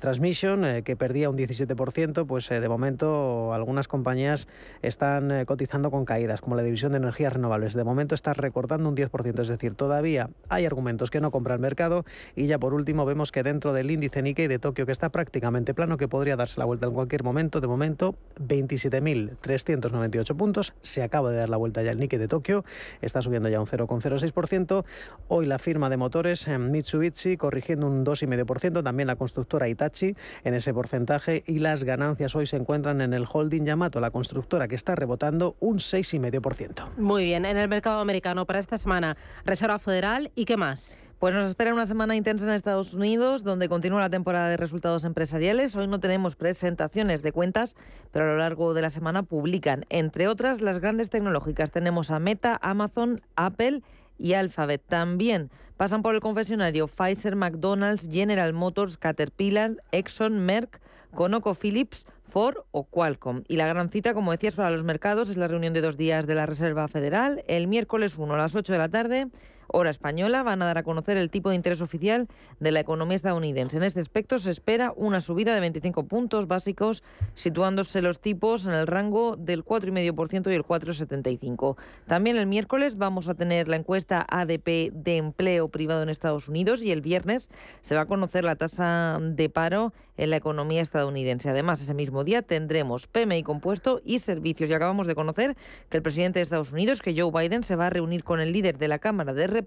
Transmission 0.00 0.82
que 0.82 0.96
perdía 0.96 1.30
un 1.30 1.36
17%, 1.36 2.26
pues 2.26 2.48
de 2.48 2.68
momento 2.68 3.52
algunas 3.52 3.88
compañías 3.88 4.48
están 4.82 5.44
cotizando 5.44 5.90
con 5.90 6.04
caídas 6.04 6.40
como 6.40 6.56
la 6.56 6.62
división 6.62 6.92
de 6.92 6.98
energías 6.98 7.32
renovables. 7.32 7.74
De 7.74 7.84
momento 7.84 8.14
está 8.14 8.32
recortando 8.32 8.88
un 8.88 8.96
10%, 8.96 9.40
es 9.40 9.48
decir, 9.48 9.74
todavía 9.74 10.30
hay 10.48 10.66
argumentos 10.66 11.10
que 11.10 11.20
no 11.20 11.30
compra 11.30 11.54
el 11.54 11.60
mercado 11.60 12.04
y 12.36 12.46
ya 12.46 12.58
por 12.58 12.74
último 12.74 13.04
vemos 13.04 13.32
que 13.32 13.42
dentro 13.42 13.72
del 13.72 13.90
índice 13.90 14.11
índice 14.18 14.22
Nikkei 14.22 14.48
de 14.48 14.58
Tokio 14.58 14.84
que 14.86 14.92
está 14.92 15.10
prácticamente 15.10 15.74
plano, 15.74 15.96
que 15.96 16.06
podría 16.08 16.36
darse 16.36 16.60
la 16.60 16.66
vuelta 16.66 16.86
en 16.86 16.92
cualquier 16.92 17.24
momento. 17.24 17.60
De 17.60 17.66
momento, 17.66 18.14
27.398 18.40 20.36
puntos. 20.36 20.74
Se 20.82 21.02
acaba 21.02 21.30
de 21.30 21.38
dar 21.38 21.48
la 21.48 21.56
vuelta 21.56 21.82
ya 21.82 21.90
el 21.92 21.98
Nikkei 21.98 22.18
de 22.18 22.28
Tokio. 22.28 22.64
Está 23.00 23.22
subiendo 23.22 23.48
ya 23.48 23.58
un 23.60 23.66
0,06%. 23.66 24.84
Hoy 25.28 25.46
la 25.46 25.58
firma 25.58 25.88
de 25.88 25.96
motores 25.96 26.46
eh, 26.48 26.58
Mitsubishi 26.58 27.36
corrigiendo 27.36 27.86
un 27.86 28.04
2,5%. 28.04 28.82
También 28.82 29.06
la 29.06 29.16
constructora 29.16 29.68
Itachi 29.68 30.14
en 30.44 30.54
ese 30.54 30.74
porcentaje. 30.74 31.42
Y 31.46 31.58
las 31.60 31.84
ganancias 31.84 32.36
hoy 32.36 32.46
se 32.46 32.56
encuentran 32.56 33.00
en 33.00 33.14
el 33.14 33.26
holding 33.30 33.64
Yamato, 33.64 34.00
la 34.00 34.10
constructora 34.10 34.68
que 34.68 34.74
está 34.74 34.94
rebotando 34.94 35.56
un 35.60 35.78
6,5%. 35.78 36.96
Muy 36.98 37.24
bien. 37.24 37.44
En 37.44 37.56
el 37.56 37.68
mercado 37.68 38.00
americano 38.00 38.46
para 38.46 38.58
esta 38.58 38.76
semana, 38.78 39.16
Reserva 39.44 39.78
Federal 39.78 40.30
y 40.34 40.44
qué 40.44 40.56
más. 40.56 40.98
Pues 41.22 41.34
nos 41.34 41.46
espera 41.46 41.72
una 41.72 41.86
semana 41.86 42.16
intensa 42.16 42.46
en 42.46 42.50
Estados 42.50 42.94
Unidos, 42.94 43.44
donde 43.44 43.68
continúa 43.68 44.00
la 44.00 44.10
temporada 44.10 44.48
de 44.48 44.56
resultados 44.56 45.04
empresariales. 45.04 45.76
Hoy 45.76 45.86
no 45.86 46.00
tenemos 46.00 46.34
presentaciones 46.34 47.22
de 47.22 47.30
cuentas, 47.30 47.76
pero 48.10 48.24
a 48.24 48.28
lo 48.32 48.38
largo 48.38 48.74
de 48.74 48.82
la 48.82 48.90
semana 48.90 49.22
publican, 49.22 49.84
entre 49.88 50.26
otras, 50.26 50.60
las 50.60 50.80
grandes 50.80 51.10
tecnológicas. 51.10 51.70
Tenemos 51.70 52.10
a 52.10 52.18
Meta, 52.18 52.58
Amazon, 52.60 53.20
Apple 53.36 53.82
y 54.18 54.32
Alphabet. 54.32 54.82
También 54.84 55.52
pasan 55.76 56.02
por 56.02 56.16
el 56.16 56.20
confesionario 56.20 56.88
Pfizer, 56.88 57.36
McDonald's, 57.36 58.08
General 58.10 58.52
Motors, 58.52 58.98
Caterpillar, 58.98 59.76
Exxon, 59.92 60.44
Merck, 60.44 60.80
ConocoPhillips, 61.14 62.08
Ford 62.26 62.64
o 62.72 62.82
Qualcomm. 62.82 63.44
Y 63.46 63.58
la 63.58 63.68
gran 63.68 63.90
cita, 63.90 64.12
como 64.12 64.32
decías, 64.32 64.56
para 64.56 64.72
los 64.72 64.82
mercados 64.82 65.28
es 65.28 65.36
la 65.36 65.46
reunión 65.46 65.72
de 65.72 65.82
dos 65.82 65.96
días 65.96 66.26
de 66.26 66.34
la 66.34 66.46
Reserva 66.46 66.88
Federal. 66.88 67.44
El 67.46 67.68
miércoles 67.68 68.18
1 68.18 68.34
a 68.34 68.38
las 68.38 68.56
8 68.56 68.72
de 68.72 68.78
la 68.80 68.88
tarde 68.88 69.28
hora 69.72 69.90
española, 69.90 70.42
van 70.42 70.62
a 70.62 70.66
dar 70.66 70.78
a 70.78 70.82
conocer 70.82 71.16
el 71.16 71.30
tipo 71.30 71.50
de 71.50 71.56
interés 71.56 71.82
oficial 71.82 72.28
de 72.60 72.72
la 72.72 72.80
economía 72.80 73.16
estadounidense. 73.16 73.76
En 73.76 73.82
este 73.82 74.00
aspecto 74.00 74.38
se 74.38 74.50
espera 74.50 74.92
una 74.96 75.20
subida 75.20 75.54
de 75.54 75.60
25 75.60 76.04
puntos 76.04 76.46
básicos, 76.46 77.02
situándose 77.34 78.02
los 78.02 78.20
tipos 78.20 78.66
en 78.66 78.72
el 78.72 78.86
rango 78.86 79.36
del 79.36 79.64
4,5% 79.64 80.50
y 80.50 80.54
el 80.54 80.64
4,75%. 80.64 81.76
También 82.06 82.36
el 82.36 82.46
miércoles 82.46 82.96
vamos 82.96 83.28
a 83.28 83.34
tener 83.34 83.68
la 83.68 83.76
encuesta 83.76 84.24
ADP 84.28 84.92
de 84.92 85.16
empleo 85.16 85.68
privado 85.68 86.02
en 86.02 86.08
Estados 86.08 86.48
Unidos 86.48 86.82
y 86.82 86.92
el 86.92 87.00
viernes 87.00 87.50
se 87.80 87.94
va 87.94 88.02
a 88.02 88.06
conocer 88.06 88.44
la 88.44 88.56
tasa 88.56 89.18
de 89.20 89.48
paro 89.48 89.92
en 90.16 90.30
la 90.30 90.36
economía 90.36 90.82
estadounidense. 90.82 91.48
Además, 91.48 91.80
ese 91.80 91.94
mismo 91.94 92.22
día 92.22 92.42
tendremos 92.42 93.06
PMI 93.06 93.42
compuesto 93.42 94.02
y 94.04 94.18
servicios. 94.18 94.68
Y 94.70 94.74
acabamos 94.74 95.06
de 95.06 95.14
conocer 95.14 95.56
que 95.88 95.96
el 95.96 96.02
presidente 96.02 96.38
de 96.38 96.42
Estados 96.42 96.70
Unidos, 96.70 97.00
que 97.00 97.14
Joe 97.16 97.30
Biden, 97.32 97.62
se 97.62 97.76
va 97.76 97.86
a 97.86 97.90
reunir 97.90 98.22
con 98.22 98.40
el 98.40 98.52
líder 98.52 98.78
de 98.78 98.88
la 98.88 98.98
Cámara 98.98 99.32
de 99.32 99.46
representantes 99.46 99.61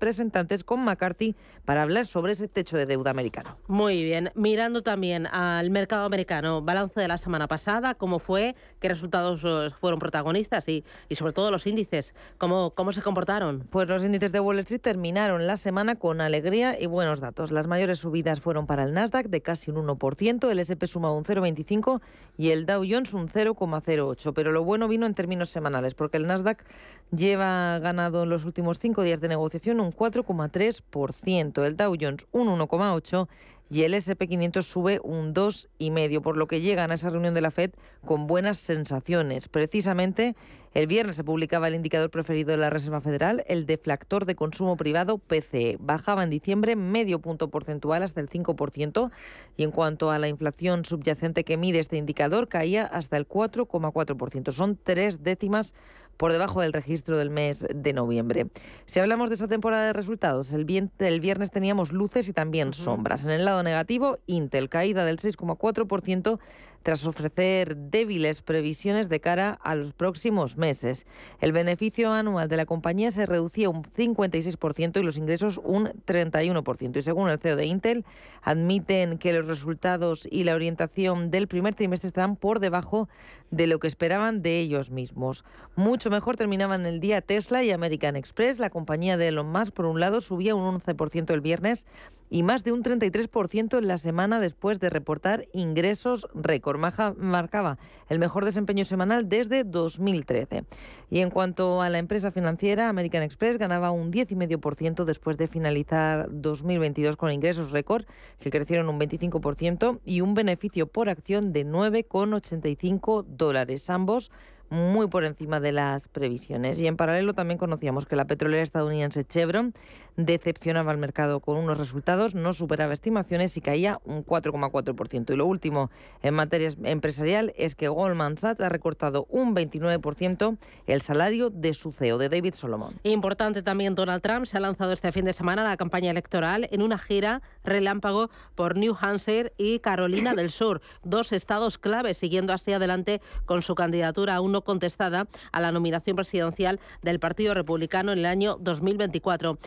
con 0.66 0.84
McCarthy 0.84 1.36
para 1.66 1.82
hablar 1.82 2.06
sobre 2.06 2.34
ese 2.34 2.48
techo 2.48 2.78
de 2.78 2.86
deuda 2.86 3.12
americano. 3.12 3.58
Muy 3.68 4.04
bien. 4.04 4.32
Mirando 4.36 4.84
también 4.84 5.28
al 5.28 5.70
mercado 5.70 6.06
americano, 6.06 6.62
balance 6.62 7.00
de 7.00 7.08
la 7.08 7.18
semana 7.18 7.48
pasada, 7.48 7.96
cómo 7.96 8.20
fue, 8.20 8.56
qué 8.80 8.90
resultados 8.90 9.42
eh, 9.44 9.72
fueron 9.76 10.00
protagonistas 10.00 10.68
y, 10.70 10.84
y 11.10 11.16
sobre 11.16 11.34
todo 11.34 11.52
los 11.52 11.66
índices, 11.68 12.14
cómo, 12.38 12.72
cómo 12.72 12.92
se 12.92 13.02
comportaron. 13.02 13.68
Pues 13.70 13.88
los 13.88 14.04
índices 14.04 14.32
de 14.32 14.40
Wall 14.40 14.60
Street 14.60 14.82
terminaron 14.82 15.48
la 15.48 15.58
semana 15.58 15.96
con 15.96 16.22
alegría 16.22 16.80
y 16.80 16.86
buenos 16.86 17.20
datos. 17.20 17.52
Las 17.52 17.68
mayores 17.68 18.00
subidas 18.00 18.42
fueron 18.42 18.68
para 18.68 18.84
el 18.84 18.94
Nasdaq 18.94 19.28
de 19.28 19.42
casi 19.42 19.72
un 19.72 19.88
1%, 19.88 20.50
el 20.50 20.60
SP 20.62 20.88
suma 20.88 21.12
un 21.12 21.24
0,25 21.24 22.02
y 22.38 22.52
el 22.52 22.66
Dow 22.66 22.84
Jones 22.88 23.14
un 23.14 23.28
0,08. 23.28 24.34
Pero 24.34 24.52
lo 24.52 24.64
bueno 24.64 24.88
vino 24.88 25.06
en 25.06 25.14
términos 25.14 25.50
semanales, 25.50 25.96
porque 25.96 26.18
el 26.18 26.28
Nasdaq 26.28 26.64
lleva 27.12 27.80
ganado 27.80 28.24
en 28.24 28.30
los 28.30 28.46
últimos 28.46 28.80
cinco 28.80 29.04
días 29.04 29.22
de 29.22 29.28
negociación 29.28 29.80
un 29.80 29.92
4,3%, 29.92 31.66
el 31.66 31.78
Dow 31.78 31.96
Jones 32.00 32.26
un 32.32 32.48
1,8% 32.48 33.28
y 33.70 33.84
el 33.84 33.94
SP500 33.94 34.62
sube 34.62 35.00
un 35.04 35.34
2,5%, 35.34 36.22
por 36.22 36.38
lo 36.38 36.48
que 36.48 36.62
llegan 36.62 36.92
a 36.92 36.96
esa 36.96 37.10
reunión 37.10 37.34
de 37.34 37.42
la 37.42 37.52
Fed 37.52 37.72
con 38.06 38.28
buenas 38.28 38.60
sensaciones. 38.60 39.48
Precisamente 39.48 40.36
el 40.76 40.88
viernes 40.88 41.16
se 41.16 41.24
publicaba 41.24 41.68
el 41.68 41.76
indicador 41.76 42.12
preferido 42.12 42.52
de 42.52 42.58
la 42.58 42.70
Reserva 42.70 43.02
Federal, 43.02 43.44
el 43.48 43.66
deflactor 43.66 44.26
de 44.26 44.36
consumo 44.36 44.78
privado 44.78 45.18
PCE. 45.18 45.78
Bajaba 45.80 46.24
en 46.24 46.30
diciembre 46.30 46.76
medio 46.76 47.20
punto 47.20 47.50
porcentual 47.50 48.04
hasta 48.04 48.22
el 48.22 48.30
5% 48.30 49.10
y 49.58 49.64
en 49.64 49.72
cuanto 49.72 50.12
a 50.12 50.20
la 50.20 50.28
inflación 50.28 50.86
subyacente 50.86 51.44
que 51.44 51.58
mide 51.58 51.80
este 51.80 51.98
indicador 51.98 52.48
caía 52.48 52.84
hasta 52.86 53.18
el 53.18 53.28
4,4%. 53.28 54.52
Son 54.52 54.78
tres 54.82 55.24
décimas 55.24 55.74
por 56.18 56.32
debajo 56.32 56.62
del 56.62 56.74
registro 56.74 57.18
del 57.18 57.30
mes 57.30 57.66
de 57.74 57.94
noviembre. 57.94 58.48
Si 58.86 59.00
hablamos 59.00 59.30
de 59.30 59.36
esa 59.36 59.48
temporada 59.48 59.88
de 59.88 59.94
resultados, 59.94 60.54
el, 60.54 60.66
viernes 60.66 61.52
teníamos 61.52 61.92
luces 61.92 62.28
y 62.28 62.34
también 62.34 62.74
sombras. 62.74 63.26
En 63.26 63.32
el 63.32 63.46
lado 63.46 63.64
negativo, 63.64 64.20
Intel, 64.26 64.70
caída 64.70 65.06
del 65.06 65.18
6,4% 65.18 66.40
tras 66.86 67.08
ofrecer 67.08 67.76
débiles 67.76 68.44
previsiones 68.44 69.10
de 69.10 69.20
cara 69.20 69.58
a 69.64 69.74
los 69.74 69.94
próximos 69.94 70.56
meses. 70.56 71.08
El 71.42 71.52
beneficio 71.52 72.14
anual 72.14 72.48
de 72.48 72.58
la 72.58 72.68
compañía 72.68 73.10
se 73.10 73.26
reducía 73.26 73.72
un 73.72 73.82
56% 73.82 75.00
y 75.00 75.04
los 75.04 75.18
ingresos 75.18 75.60
un 75.64 75.86
31%. 76.06 76.98
Y 76.98 77.02
según 77.02 77.30
el 77.30 77.40
CEO 77.40 77.56
de 77.56 77.66
Intel, 77.66 78.06
admiten 78.44 79.18
que 79.18 79.34
los 79.34 79.48
resultados 79.48 80.28
y 80.30 80.44
la 80.44 80.54
orientación 80.54 81.32
del 81.32 81.48
primer 81.48 81.74
trimestre 81.74 82.10
están 82.10 82.36
por 82.36 82.60
debajo 82.60 83.10
de 83.50 83.66
lo 83.66 83.80
que 83.80 83.88
esperaban 83.88 84.44
de 84.44 84.60
ellos 84.60 84.92
mismos. 84.92 85.44
Mucho 85.76 86.12
mejor 86.12 86.38
terminaban 86.38 86.86
el 86.86 87.00
día 87.00 87.22
Tesla 87.22 87.64
y 87.64 87.72
American 87.72 88.16
Express. 88.16 88.60
La 88.60 88.70
compañía 88.70 89.18
de 89.18 89.30
Elon 89.30 89.52
Musk, 89.52 89.74
por 89.74 89.86
un 89.86 90.00
lado, 90.00 90.22
subía 90.22 90.54
un 90.54 90.80
11% 90.80 91.34
el 91.34 91.42
viernes 91.42 91.88
y 92.30 92.44
más 92.44 92.64
de 92.64 92.72
un 92.72 92.84
33% 92.84 93.78
en 93.78 93.88
la 93.88 93.98
semana 93.98 94.40
después 94.40 94.80
de 94.80 94.90
reportar 94.90 95.46
ingresos 95.54 96.28
récord. 96.34 96.80
Marcaba 97.18 97.78
el 98.10 98.20
mejor 98.20 98.46
desempeño 98.46 98.86
semanal 98.86 99.30
desde 99.30 99.64
2013. 99.64 100.66
Y 101.10 101.20
en 101.20 101.30
cuanto 101.30 101.82
a 101.82 101.90
la 101.90 102.00
empresa 102.00 102.32
financiera, 102.32 102.90
American 102.90 103.24
Express 103.24 103.58
ganaba 103.58 103.92
un 103.92 104.12
10,5% 104.12 105.04
después 105.04 105.38
de 105.38 105.48
finalizar 105.48 106.28
2022 106.32 107.16
con 107.16 107.32
ingresos 107.32 107.72
récord, 107.72 108.06
que 108.40 108.50
crecieron 108.50 108.90
un 108.90 109.00
25%, 109.00 110.00
y 110.04 110.22
un 110.22 110.34
beneficio 110.34 110.88
por 110.88 111.10
acción 111.10 111.54
de 111.54 111.66
9,85 111.66 113.26
dólares. 113.26 113.90
Ambos 113.90 114.32
muy 114.70 115.08
por 115.08 115.26
encima 115.26 115.60
de 115.60 115.72
las 115.72 116.08
previsiones. 116.08 116.80
Y 116.80 116.88
en 116.88 116.98
paralelo 116.98 117.34
también 117.34 117.58
conocíamos 117.58 118.06
que 118.06 118.16
la 118.16 118.26
petrolera 118.26 118.64
estadounidense 118.64 119.24
Chevron 119.24 119.74
decepcionaba 120.18 120.92
al 120.92 120.98
mercado 120.98 121.40
con 121.40 121.58
unos 121.58 121.78
resultados, 121.78 122.36
no 122.36 122.54
superaba 122.54 122.94
estimaciones 122.94 123.58
y 123.58 123.62
caía 123.62 124.00
un 124.06 124.26
4,4%. 124.26 125.34
Y 125.34 125.36
lo 125.36 125.46
último 125.46 125.92
en 126.22 126.34
materia 126.34 126.70
empresarial 126.84 127.54
es 127.58 127.76
que 127.76 127.88
Goldman 127.88 128.38
Sachs 128.38 128.62
ha 128.62 128.70
recortado 128.70 129.26
un 129.30 129.56
29% 129.56 130.58
el 130.88 131.02
salario 131.02 131.50
de 131.50 131.74
su 131.74 131.92
CEO, 131.92 132.18
de 132.18 132.30
David 132.30 132.54
Solomon. 132.56 132.94
Importante 133.04 133.62
también, 133.62 133.96
Donald 133.96 134.22
Trump 134.22 134.46
se 134.46 134.58
ha 134.58 134.62
lanzado 134.62 134.94
este 134.94 135.12
fin 135.12 135.26
de 135.26 135.34
semana 135.34 135.64
a 135.64 135.66
la 135.66 135.78
campaña 135.78 136.12
electoral 136.12 136.68
en 136.72 136.82
una 136.82 136.98
gira 136.98 137.42
relámpago 137.64 138.30
por 138.56 138.78
New 138.78 138.96
Hampshire 139.00 139.54
y 139.58 139.80
Carolina 139.80 140.34
del 140.34 140.50
Sur, 140.50 140.82
dos 141.04 141.34
estados 141.34 141.78
clave, 141.78 142.14
siguiendo 142.14 142.54
así 142.54 142.72
adelante 142.72 143.22
con 143.46 143.62
su 143.62 143.76
candidatura 143.76 144.36
aún 144.36 144.55
no 144.56 144.62
contestada 144.62 145.28
a 145.52 145.60
la 145.60 145.74
nominación 145.74 146.16
presidencial 146.16 146.80
del 147.02 147.20
Partido 147.20 147.54
Republicano 147.54 148.14
en 148.14 148.20
el 148.20 148.26
año 148.26 148.58
2024 148.62 149.60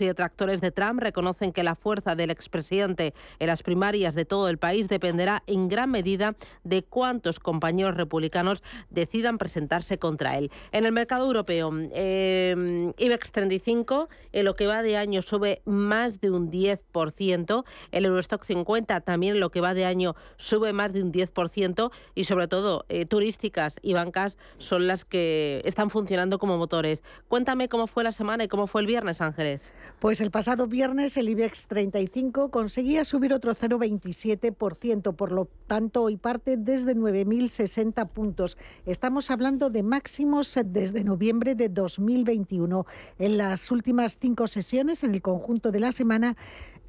y 0.00 0.04
detractores 0.06 0.62
de 0.62 0.70
Trump 0.70 1.00
reconocen 1.00 1.52
que 1.52 1.62
la 1.62 1.74
fuerza 1.74 2.14
del 2.14 2.30
expresidente 2.30 3.12
en 3.38 3.48
las 3.48 3.62
primarias 3.62 4.14
de 4.14 4.24
todo 4.24 4.48
el 4.48 4.56
país 4.56 4.88
dependerá 4.88 5.42
en 5.46 5.68
gran 5.68 5.90
medida 5.90 6.36
de 6.62 6.82
cuántos 6.82 7.38
compañeros 7.38 7.96
republicanos 7.98 8.62
decidan 8.88 9.36
presentarse 9.36 9.98
contra 9.98 10.38
él. 10.38 10.50
En 10.72 10.86
el 10.86 10.92
mercado 10.92 11.26
europeo, 11.26 11.70
eh, 11.92 12.92
IBEX 12.96 13.30
35 13.30 14.08
en 14.32 14.44
lo 14.46 14.54
que 14.54 14.66
va 14.66 14.82
de 14.82 14.96
año 14.96 15.20
sube 15.20 15.60
más 15.66 16.22
de 16.22 16.30
un 16.30 16.50
10%, 16.50 17.64
el 17.90 18.04
Eurostock 18.06 18.42
50 18.44 19.00
también 19.02 19.34
en 19.34 19.40
lo 19.40 19.50
que 19.50 19.60
va 19.60 19.74
de 19.74 19.84
año 19.84 20.14
sube 20.38 20.72
más 20.72 20.94
de 20.94 21.02
un 21.02 21.12
10% 21.12 21.90
y 22.14 22.24
sobre 22.24 22.48
todo 22.48 22.86
eh, 22.88 23.04
turísticas 23.04 23.76
y 23.82 23.92
bancas 23.92 24.13
son 24.58 24.86
las 24.86 25.04
que 25.04 25.60
están 25.64 25.90
funcionando 25.90 26.38
como 26.38 26.56
motores. 26.56 27.02
Cuéntame 27.28 27.68
cómo 27.68 27.86
fue 27.86 28.04
la 28.04 28.12
semana 28.12 28.44
y 28.44 28.48
cómo 28.48 28.66
fue 28.66 28.80
el 28.80 28.86
viernes, 28.86 29.20
Ángeles. 29.20 29.72
Pues 29.98 30.20
el 30.20 30.30
pasado 30.30 30.66
viernes 30.66 31.16
el 31.16 31.28
IBEX 31.28 31.66
35 31.66 32.50
conseguía 32.50 33.04
subir 33.04 33.32
otro 33.32 33.54
0,27%, 33.54 35.14
por 35.14 35.32
lo 35.32 35.48
tanto 35.66 36.02
hoy 36.02 36.16
parte 36.16 36.56
desde 36.56 36.94
9.060 36.94 38.08
puntos. 38.08 38.56
Estamos 38.86 39.30
hablando 39.30 39.70
de 39.70 39.82
máximos 39.82 40.56
desde 40.64 41.04
noviembre 41.04 41.54
de 41.54 41.68
2021. 41.68 42.86
En 43.18 43.38
las 43.38 43.70
últimas 43.70 44.18
cinco 44.20 44.46
sesiones, 44.46 45.04
en 45.04 45.14
el 45.14 45.22
conjunto 45.22 45.70
de 45.70 45.80
la 45.80 45.92
semana, 45.92 46.36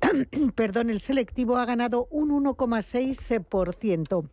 perdón, 0.56 0.90
el 0.90 1.00
selectivo 1.00 1.58
ha 1.58 1.66
ganado 1.66 2.08
un 2.12 2.30
1,6%. 2.30 4.30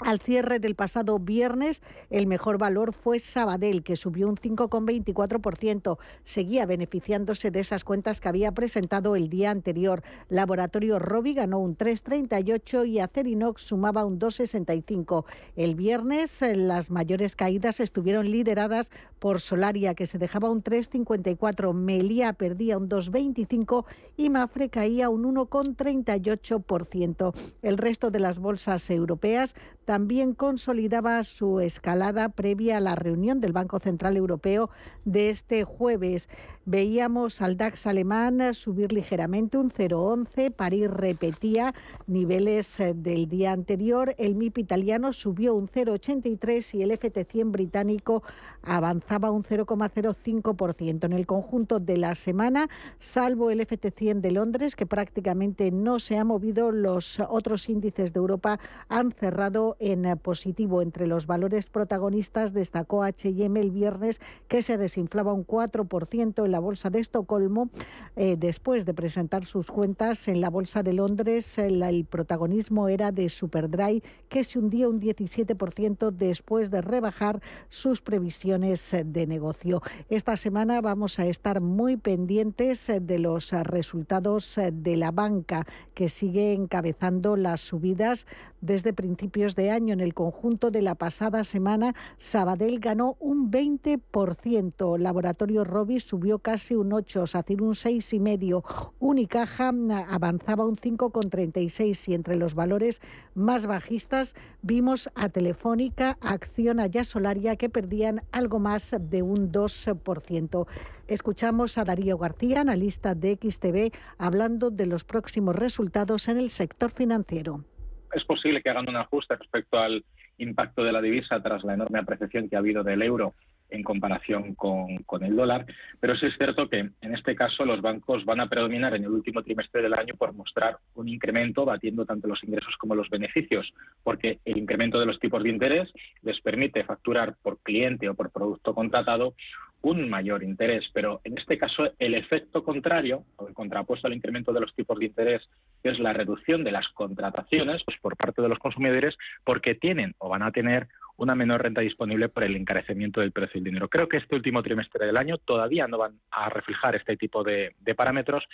Al 0.00 0.20
cierre 0.20 0.58
del 0.58 0.74
pasado 0.74 1.18
viernes, 1.18 1.80
el 2.10 2.26
mejor 2.26 2.58
valor 2.58 2.92
fue 2.92 3.18
Sabadell, 3.18 3.82
que 3.82 3.96
subió 3.96 4.28
un 4.28 4.36
5,24%. 4.36 5.96
Seguía 6.22 6.66
beneficiándose 6.66 7.50
de 7.50 7.60
esas 7.60 7.82
cuentas 7.82 8.20
que 8.20 8.28
había 8.28 8.52
presentado 8.52 9.16
el 9.16 9.30
día 9.30 9.50
anterior. 9.50 10.02
Laboratorio 10.28 10.98
Robi 10.98 11.32
ganó 11.32 11.60
un 11.60 11.78
3,38 11.78 12.86
y 12.86 12.98
Acerinox 12.98 13.62
sumaba 13.62 14.04
un 14.04 14.18
2,65. 14.18 15.24
El 15.56 15.76
viernes, 15.76 16.42
eh, 16.42 16.56
las 16.56 16.90
mayores 16.90 17.34
caídas 17.34 17.80
estuvieron 17.80 18.30
lideradas 18.30 18.90
por 19.18 19.40
Solaria, 19.40 19.94
que 19.94 20.06
se 20.06 20.18
dejaba 20.18 20.50
un 20.50 20.62
3,54. 20.62 21.72
Melia 21.72 22.34
perdía 22.34 22.76
un 22.76 22.90
2,25 22.90 23.86
y 24.18 24.28
Mafre 24.28 24.68
caía 24.68 25.08
un 25.08 25.24
1,38%. 25.24 27.32
El 27.62 27.78
resto 27.78 28.10
de 28.10 28.20
las 28.20 28.38
bolsas 28.38 28.90
europeas 28.90 29.54
también 29.86 30.34
consolidaba 30.34 31.22
su 31.22 31.60
escalada 31.60 32.28
previa 32.28 32.76
a 32.76 32.80
la 32.80 32.96
reunión 32.96 33.40
del 33.40 33.52
Banco 33.52 33.78
Central 33.78 34.16
Europeo 34.16 34.68
de 35.04 35.30
este 35.30 35.62
jueves. 35.62 36.28
Veíamos 36.64 37.40
al 37.40 37.56
DAX 37.56 37.86
alemán 37.86 38.52
subir 38.52 38.92
ligeramente 38.92 39.56
un 39.56 39.70
0,11, 39.70 40.52
París 40.52 40.90
repetía 40.90 41.72
niveles 42.08 42.80
eh, 42.80 42.92
del 42.92 43.28
día 43.28 43.52
anterior, 43.52 44.16
el 44.18 44.34
MIP 44.34 44.58
italiano 44.58 45.12
subió 45.12 45.54
un 45.54 45.68
0,83 45.68 46.74
y 46.74 46.82
el 46.82 46.90
FT100 46.90 47.52
británico 47.52 48.24
avanzaba 48.62 49.30
un 49.30 49.44
0,05%. 49.44 51.04
En 51.04 51.12
el 51.12 51.24
conjunto 51.24 51.78
de 51.78 51.98
la 51.98 52.16
semana, 52.16 52.68
salvo 52.98 53.52
el 53.52 53.60
FT100 53.60 54.20
de 54.20 54.32
Londres, 54.32 54.74
que 54.74 54.86
prácticamente 54.86 55.70
no 55.70 56.00
se 56.00 56.18
ha 56.18 56.24
movido, 56.24 56.72
los 56.72 57.20
otros 57.20 57.68
índices 57.68 58.12
de 58.12 58.18
Europa 58.18 58.58
han 58.88 59.12
cerrado 59.12 59.75
en 59.78 60.16
positivo. 60.18 60.82
Entre 60.82 61.06
los 61.06 61.26
valores 61.26 61.66
protagonistas 61.66 62.52
destacó 62.52 63.02
H&M 63.02 63.60
el 63.60 63.70
viernes, 63.70 64.20
que 64.48 64.62
se 64.62 64.78
desinflaba 64.78 65.32
un 65.32 65.46
4% 65.46 66.44
en 66.44 66.52
la 66.52 66.58
bolsa 66.58 66.90
de 66.90 67.00
Estocolmo. 67.00 67.70
Eh, 68.16 68.36
después 68.38 68.86
de 68.86 68.94
presentar 68.94 69.44
sus 69.44 69.66
cuentas 69.66 70.28
en 70.28 70.40
la 70.40 70.50
bolsa 70.50 70.82
de 70.82 70.92
Londres, 70.92 71.58
el, 71.58 71.82
el 71.82 72.04
protagonismo 72.04 72.88
era 72.88 73.12
de 73.12 73.28
Superdry, 73.28 74.02
que 74.28 74.44
se 74.44 74.58
hundía 74.58 74.88
un 74.88 75.00
17% 75.00 76.10
después 76.10 76.70
de 76.70 76.80
rebajar 76.80 77.40
sus 77.68 78.00
previsiones 78.00 78.94
de 79.04 79.26
negocio. 79.26 79.82
Esta 80.08 80.36
semana 80.36 80.80
vamos 80.80 81.18
a 81.18 81.26
estar 81.26 81.60
muy 81.60 81.96
pendientes 81.96 82.90
de 83.00 83.18
los 83.18 83.50
resultados 83.50 84.58
de 84.72 84.96
la 84.96 85.10
banca, 85.10 85.66
que 85.94 86.08
sigue 86.08 86.52
encabezando 86.52 87.36
las 87.36 87.60
subidas 87.60 88.26
desde 88.60 88.92
principios 88.92 89.54
de 89.54 89.65
año. 89.70 89.92
En 89.92 90.00
el 90.00 90.14
conjunto 90.14 90.70
de 90.70 90.82
la 90.82 90.94
pasada 90.94 91.44
semana, 91.44 91.94
Sabadell 92.16 92.80
ganó 92.80 93.16
un 93.20 93.50
20%, 93.50 94.98
Laboratorio 94.98 95.64
Robi 95.64 96.00
subió 96.00 96.38
casi 96.38 96.74
un 96.74 96.92
8, 96.92 97.26
SACIR 97.26 97.62
un 97.62 97.74
6,5, 97.74 98.92
Unicaja 98.98 99.72
avanzaba 100.08 100.66
un 100.66 100.76
5,36 100.76 102.08
y 102.08 102.14
entre 102.14 102.36
los 102.36 102.54
valores 102.54 103.00
más 103.34 103.66
bajistas 103.66 104.34
vimos 104.62 105.10
a 105.14 105.28
Telefónica, 105.28 106.18
Acción, 106.20 106.80
a 106.80 106.88
Solaria 107.04 107.56
que 107.56 107.68
perdían 107.68 108.22
algo 108.32 108.58
más 108.58 108.94
de 108.98 109.22
un 109.22 109.52
2%. 109.52 110.66
Escuchamos 111.08 111.78
a 111.78 111.84
Darío 111.84 112.18
García, 112.18 112.60
analista 112.62 113.14
de 113.14 113.38
XTV, 113.40 113.92
hablando 114.18 114.70
de 114.70 114.86
los 114.86 115.04
próximos 115.04 115.54
resultados 115.54 116.28
en 116.28 116.38
el 116.38 116.50
sector 116.50 116.90
financiero 116.90 117.64
es 118.12 118.24
posible 118.24 118.62
que 118.62 118.70
hagan 118.70 118.88
un 118.88 118.96
ajuste 118.96 119.36
respecto 119.36 119.78
al 119.78 120.04
impacto 120.38 120.84
de 120.84 120.92
la 120.92 121.00
divisa 121.00 121.42
tras 121.42 121.64
la 121.64 121.74
enorme 121.74 121.98
apreciación 121.98 122.48
que 122.48 122.56
ha 122.56 122.60
habido 122.60 122.82
del 122.82 123.02
euro 123.02 123.34
en 123.68 123.82
comparación 123.82 124.54
con, 124.54 125.04
el 125.22 125.36
dólar, 125.36 125.66
pero 125.98 126.16
sí 126.16 126.26
es 126.26 126.36
cierto 126.36 126.68
que 126.68 126.78
en 126.78 127.14
este 127.14 127.34
caso 127.34 127.64
los 127.64 127.80
bancos 127.80 128.24
van 128.24 128.40
a 128.40 128.48
predominar 128.48 128.94
en 128.94 129.04
el 129.04 129.10
último 129.10 129.42
trimestre 129.42 129.82
del 129.82 129.94
año 129.94 130.14
por 130.16 130.34
mostrar 130.34 130.78
un 130.94 131.08
incremento 131.08 131.64
batiendo 131.64 132.04
tanto 132.06 132.28
los 132.28 132.42
ingresos 132.44 132.76
como 132.78 132.94
los 132.94 133.10
beneficios, 133.10 133.72
porque 134.02 134.38
el 134.44 134.58
incremento 134.58 135.00
de 135.00 135.06
los 135.06 135.18
tipos 135.18 135.42
de 135.42 135.50
interés 135.50 135.92
les 136.22 136.40
permite 136.40 136.84
facturar 136.84 137.34
por 137.42 137.58
cliente 137.58 138.08
o 138.08 138.14
por 138.14 138.30
producto 138.30 138.74
contratado 138.74 139.34
un 139.82 140.08
mayor 140.08 140.42
interés, 140.42 140.88
pero 140.92 141.20
en 141.24 141.38
este 141.38 141.58
caso 141.58 141.92
el 141.98 142.14
efecto 142.14 142.64
contrario, 142.64 143.24
o 143.36 143.48
el 143.48 143.54
contrapuesto 143.54 144.06
al 144.06 144.14
incremento 144.14 144.52
de 144.52 144.60
los 144.60 144.74
tipos 144.74 144.98
de 144.98 145.06
interés, 145.06 145.48
es 145.82 145.98
la 145.98 146.12
reducción 146.12 146.64
de 146.64 146.72
las 146.72 146.88
contrataciones 146.88 147.82
pues, 147.84 147.98
por 148.00 148.16
parte 148.16 148.42
de 148.42 148.48
los 148.48 148.58
consumidores 148.58 149.16
porque 149.44 149.74
tienen 149.74 150.14
o 150.18 150.28
van 150.28 150.42
a 150.42 150.50
tener 150.50 150.88
una 151.16 151.34
menor 151.34 151.62
renta 151.62 151.80
disponible 151.80 152.28
por 152.28 152.44
el 152.44 152.56
encarecimiento 152.56 153.20
del 153.20 153.32
precio 153.32 153.54
del 153.54 153.64
dinero. 153.64 153.88
Creo 153.88 154.08
que 154.08 154.18
este 154.18 154.34
último 154.34 154.62
trimestre 154.62 155.06
del 155.06 155.16
año 155.16 155.38
todavía 155.38 155.86
no 155.86 155.98
van 155.98 156.20
a 156.30 156.48
reflejar 156.48 156.94
este 156.96 157.16
tipo 157.16 157.42
de, 157.42 157.74
de 157.80 157.94
parámetros, 157.94 158.44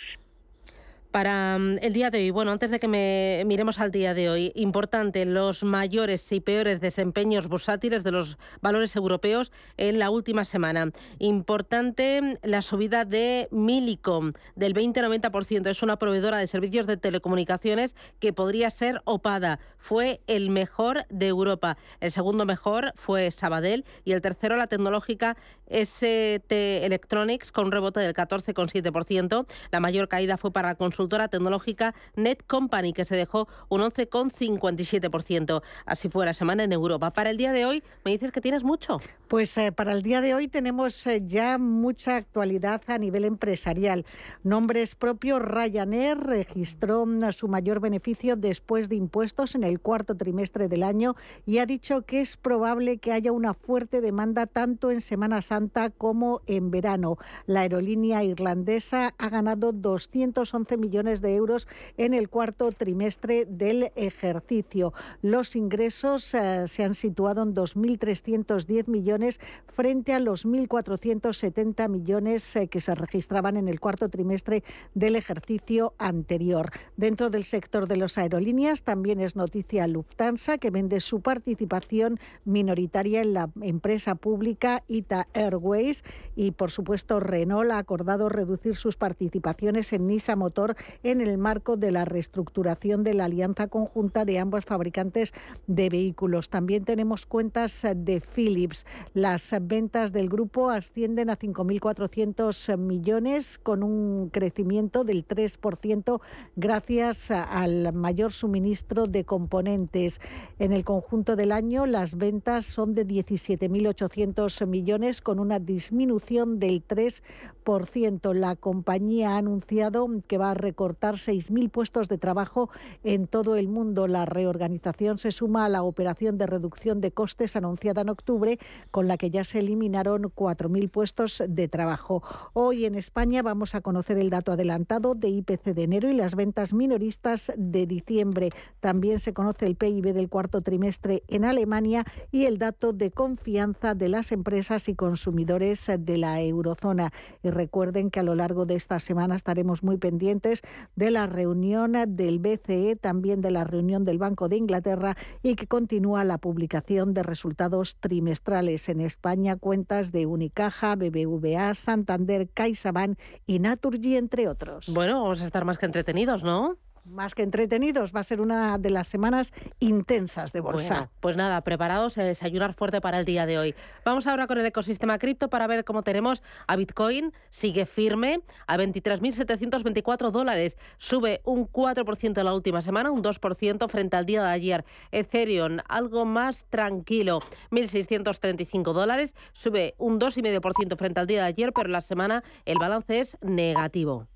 para 1.13 1.59
mm, 1.59 1.77
el 1.83 1.93
día 1.93 2.09
de 2.09 2.17
hoy, 2.17 2.31
bueno, 2.31 2.51
antes 2.51 2.71
de 2.71 2.79
que 2.79 2.87
me 2.87 3.43
miremos 3.45 3.79
al 3.79 3.91
día 3.91 4.15
de 4.15 4.31
hoy, 4.31 4.51
importante 4.55 5.23
los 5.25 5.63
mayores 5.63 6.29
y 6.31 6.39
peores 6.39 6.81
desempeños 6.81 7.47
bursátiles 7.47 8.03
de 8.03 8.11
los 8.11 8.39
valores 8.61 8.95
europeos 8.95 9.51
en 9.77 9.99
la 9.99 10.09
última 10.09 10.43
semana. 10.43 10.91
Importante 11.19 12.39
la 12.41 12.63
subida 12.63 13.05
de 13.05 13.47
Milicom 13.51 14.33
del 14.55 14.73
20-90%. 14.73 15.69
Es 15.69 15.83
una 15.83 15.99
proveedora 15.99 16.39
de 16.39 16.47
servicios 16.47 16.87
de 16.87 16.97
telecomunicaciones 16.97 17.95
que 18.19 18.33
podría 18.33 18.71
ser 18.71 18.99
opada. 19.05 19.59
Fue 19.77 20.21
el 20.25 20.49
mejor 20.49 21.05
de 21.09 21.27
Europa. 21.27 21.77
El 21.99 22.11
segundo 22.11 22.47
mejor 22.47 22.91
fue 22.95 23.29
Sabadell 23.29 23.85
y 24.03 24.13
el 24.13 24.21
tercero 24.21 24.55
la 24.55 24.65
tecnológica 24.65 25.37
ST 25.73 26.85
Electronics 26.85 27.51
con 27.51 27.65
un 27.65 27.71
rebote 27.71 27.99
del 27.99 28.13
14,7%. 28.13 29.45
La 29.71 29.79
mayor 29.79 30.07
caída 30.07 30.37
fue 30.37 30.51
para 30.51 30.69
la 30.69 30.75
consultora 30.75 31.27
tecnológica 31.27 31.95
Net 32.15 32.43
Company, 32.45 32.93
que 32.93 33.05
se 33.05 33.15
dejó 33.15 33.47
un 33.69 33.81
11,57%. 33.81 35.63
Así 35.85 36.09
fue 36.09 36.25
la 36.25 36.33
semana 36.33 36.63
en 36.63 36.71
Europa. 36.71 37.11
Para 37.11 37.31
el 37.31 37.37
día 37.37 37.51
de 37.53 37.65
hoy, 37.65 37.83
me 38.05 38.11
dices 38.11 38.31
que 38.31 38.41
tienes 38.41 38.63
mucho. 38.63 39.01
Pues 39.27 39.57
eh, 39.57 39.71
para 39.71 39.93
el 39.93 40.03
día 40.03 40.21
de 40.21 40.35
hoy 40.35 40.47
tenemos 40.47 41.07
eh, 41.07 41.23
ya 41.25 41.57
mucha 41.57 42.17
actualidad 42.17 42.81
a 42.87 42.97
nivel 42.99 43.25
empresarial. 43.25 44.05
Nombres 44.43 44.93
propios, 44.95 45.41
Ryanair 45.41 46.19
registró 46.19 47.05
mm, 47.05 47.31
su 47.31 47.47
mayor 47.47 47.79
beneficio 47.79 48.35
después 48.35 48.89
de 48.89 48.95
impuestos 48.95 49.55
en 49.55 49.63
el 49.63 49.79
cuarto 49.79 50.15
trimestre 50.15 50.67
del 50.67 50.83
año 50.83 51.15
y 51.45 51.57
ha 51.57 51.65
dicho 51.65 52.03
que 52.03 52.21
es 52.21 52.37
probable 52.37 52.97
que 52.97 53.11
haya 53.11 53.31
una 53.31 53.53
fuerte 53.53 54.01
demanda 54.01 54.45
tanto 54.45 54.91
en 54.91 55.01
Semana 55.01 55.41
Santa 55.41 55.62
como 55.97 56.41
en 56.47 56.71
verano. 56.71 57.17
La 57.45 57.61
aerolínea 57.61 58.23
irlandesa 58.23 59.13
ha 59.17 59.29
ganado 59.29 59.71
211 59.71 60.77
millones 60.77 61.21
de 61.21 61.35
euros 61.35 61.67
en 61.97 62.13
el 62.13 62.29
cuarto 62.29 62.71
trimestre 62.71 63.45
del 63.45 63.91
ejercicio. 63.95 64.93
Los 65.21 65.55
ingresos 65.55 66.33
eh, 66.33 66.67
se 66.67 66.83
han 66.83 66.95
situado 66.95 67.43
en 67.43 67.53
2.310 67.53 68.87
millones 68.89 69.39
frente 69.67 70.13
a 70.13 70.19
los 70.19 70.45
1.470 70.45 71.89
millones 71.89 72.55
eh, 72.55 72.67
que 72.67 72.79
se 72.79 72.95
registraban 72.95 73.57
en 73.57 73.67
el 73.67 73.79
cuarto 73.79 74.09
trimestre 74.09 74.63
del 74.93 75.15
ejercicio 75.15 75.93
anterior. 75.97 76.71
Dentro 76.97 77.29
del 77.29 77.43
sector 77.43 77.87
de 77.87 77.97
las 77.97 78.17
aerolíneas 78.17 78.83
también 78.83 79.19
es 79.19 79.35
noticia 79.35 79.87
Lufthansa, 79.87 80.57
que 80.57 80.71
vende 80.71 80.99
su 80.99 81.21
participación 81.21 82.19
minoritaria 82.45 83.21
en 83.21 83.33
la 83.33 83.49
empresa 83.61 84.15
pública 84.15 84.83
ITA 84.87 85.27
Airways 85.43 86.03
y, 86.35 86.51
por 86.51 86.71
supuesto, 86.71 87.19
Renault 87.19 87.71
ha 87.71 87.77
acordado 87.77 88.29
reducir 88.29 88.75
sus 88.75 88.97
participaciones 88.97 89.93
en 89.93 90.07
Nisa 90.07 90.35
Motor 90.35 90.75
en 91.03 91.21
el 91.21 91.37
marco 91.37 91.77
de 91.77 91.91
la 91.91 92.05
reestructuración 92.05 93.03
de 93.03 93.13
la 93.13 93.25
alianza 93.25 93.67
conjunta 93.67 94.25
de 94.25 94.39
ambos 94.39 94.65
fabricantes 94.65 95.33
de 95.67 95.89
vehículos. 95.89 96.49
También 96.49 96.85
tenemos 96.85 97.25
cuentas 97.25 97.85
de 97.95 98.21
Philips. 98.21 98.85
Las 99.13 99.53
ventas 99.61 100.11
del 100.11 100.29
grupo 100.29 100.69
ascienden 100.69 101.29
a 101.29 101.37
5.400 101.37 102.77
millones 102.77 103.57
con 103.57 103.83
un 103.83 104.29
crecimiento 104.29 105.03
del 105.03 105.27
3% 105.27 106.21
gracias 106.55 107.31
al 107.31 107.93
mayor 107.93 108.31
suministro 108.31 109.05
de 109.07 109.23
componentes. 109.23 110.19
En 110.59 110.73
el 110.73 110.83
conjunto 110.83 111.35
del 111.35 111.51
año 111.51 111.85
las 111.85 112.17
ventas 112.17 112.65
son 112.65 112.93
de 112.93 113.05
17.800 113.05 114.67
millones 114.67 115.21
con 115.21 115.32
con 115.33 115.39
una 115.39 115.57
disminución 115.57 116.59
del 116.59 116.87
3%. 116.87 118.35
La 118.35 118.55
compañía 118.55 119.31
ha 119.31 119.37
anunciado 119.37 120.07
que 120.27 120.37
va 120.37 120.51
a 120.51 120.53
recortar 120.53 121.15
6.000 121.15 121.71
puestos 121.71 122.07
de 122.07 122.19
trabajo 122.19 122.69
en 123.03 123.25
todo 123.25 123.55
el 123.55 123.67
mundo. 123.67 124.07
La 124.07 124.25
reorganización 124.25 125.17
se 125.17 125.31
suma 125.31 125.65
a 125.65 125.69
la 125.69 125.81
operación 125.81 126.37
de 126.37 126.45
reducción 126.45 127.01
de 127.01 127.09
costes 127.09 127.55
anunciada 127.55 128.01
en 128.01 128.09
octubre, 128.09 128.59
con 128.91 129.07
la 129.07 129.17
que 129.17 129.31
ya 129.31 129.43
se 129.43 129.57
eliminaron 129.57 130.23
4.000 130.23 130.91
puestos 130.91 131.41
de 131.47 131.67
trabajo. 131.67 132.21
Hoy 132.53 132.85
en 132.85 132.93
España 132.93 133.41
vamos 133.41 133.73
a 133.73 133.81
conocer 133.81 134.19
el 134.19 134.29
dato 134.29 134.51
adelantado 134.51 135.15
de 135.15 135.29
IPC 135.29 135.73
de 135.73 135.83
enero 135.83 136.11
y 136.11 136.13
las 136.13 136.35
ventas 136.35 136.73
minoristas 136.73 137.51
de 137.57 137.87
diciembre. 137.87 138.51
También 138.81 139.19
se 139.19 139.33
conoce 139.33 139.65
el 139.65 139.77
PIB 139.77 140.13
del 140.13 140.29
cuarto 140.29 140.61
trimestre 140.61 141.23
en 141.27 141.43
Alemania 141.43 142.05
y 142.29 142.45
el 142.45 142.59
dato 142.59 142.93
de 142.93 143.09
confianza 143.09 143.95
de 143.95 144.09
las 144.09 144.31
empresas 144.31 144.89
y 144.89 144.93
consumidores 144.93 145.22
de 145.31 146.17
la 146.17 146.41
eurozona. 146.41 147.11
Y 147.41 147.49
recuerden 147.49 148.09
que 148.09 148.19
a 148.19 148.23
lo 148.23 148.35
largo 148.35 148.65
de 148.65 148.75
esta 148.75 148.99
semana 148.99 149.35
estaremos 149.35 149.83
muy 149.83 149.97
pendientes 149.97 150.61
de 150.95 151.11
la 151.11 151.27
reunión 151.27 151.93
del 152.07 152.39
BCE, 152.39 152.95
también 152.95 153.41
de 153.41 153.51
la 153.51 153.63
reunión 153.63 154.05
del 154.05 154.17
Banco 154.17 154.49
de 154.49 154.57
Inglaterra 154.57 155.15
y 155.41 155.55
que 155.55 155.67
continúa 155.67 156.23
la 156.23 156.37
publicación 156.37 157.13
de 157.13 157.23
resultados 157.23 157.97
trimestrales 157.99 158.89
en 158.89 159.01
España, 159.01 159.55
cuentas 159.55 160.11
de 160.11 160.25
Unicaja, 160.25 160.95
BBVA, 160.95 161.73
Santander, 161.73 162.49
CaixaBank 162.49 163.17
y 163.45 163.59
Naturgy, 163.59 164.17
entre 164.17 164.47
otros. 164.47 164.87
Bueno, 164.93 165.23
vamos 165.23 165.41
a 165.41 165.45
estar 165.45 165.65
más 165.65 165.77
que 165.77 165.85
entretenidos, 165.85 166.43
¿no? 166.43 166.77
Más 167.05 167.35
que 167.35 167.43
entretenidos. 167.43 168.13
Va 168.15 168.21
a 168.21 168.23
ser 168.23 168.41
una 168.41 168.77
de 168.77 168.89
las 168.89 169.07
semanas 169.07 169.53
intensas 169.79 170.53
de 170.53 170.61
bolsa. 170.61 171.09
pues 171.19 171.35
nada, 171.37 171.61
preparados 171.61 172.17
a 172.17 172.23
desayunar 172.23 172.73
fuerte 172.73 173.01
para 173.01 173.19
el 173.19 173.25
día 173.25 173.45
de 173.45 173.57
hoy. 173.57 173.75
Vamos 174.05 174.27
ahora 174.27 174.47
con 174.47 174.57
el 174.57 174.65
ecosistema 174.65 175.17
cripto 175.17 175.49
para 175.49 175.67
ver 175.67 175.83
cómo 175.83 176.03
tenemos 176.03 176.41
a 176.67 176.75
Bitcoin. 176.75 177.33
Sigue 177.49 177.85
firme 177.85 178.41
a 178.67 178.77
23.724 178.77 180.31
dólares. 180.31 180.77
Sube 180.97 181.41
un 181.43 181.69
4% 181.71 182.37
en 182.37 182.45
la 182.45 182.53
última 182.53 182.81
semana, 182.81 183.11
un 183.11 183.23
2% 183.23 183.89
frente 183.89 184.17
al 184.17 184.25
día 184.25 184.43
de 184.43 184.49
ayer. 184.49 184.85
Ethereum, 185.11 185.77
algo 185.87 186.25
más 186.25 186.65
tranquilo, 186.69 187.39
1.635 187.71 188.93
dólares. 188.93 189.35
Sube 189.53 189.95
un 189.97 190.19
2,5% 190.19 190.97
frente 190.97 191.19
al 191.19 191.27
día 191.27 191.41
de 191.41 191.47
ayer, 191.47 191.73
pero 191.73 191.89
la 191.89 192.01
semana 192.01 192.43
el 192.65 192.77
balance 192.77 193.19
es 193.19 193.37
negativo. 193.41 194.27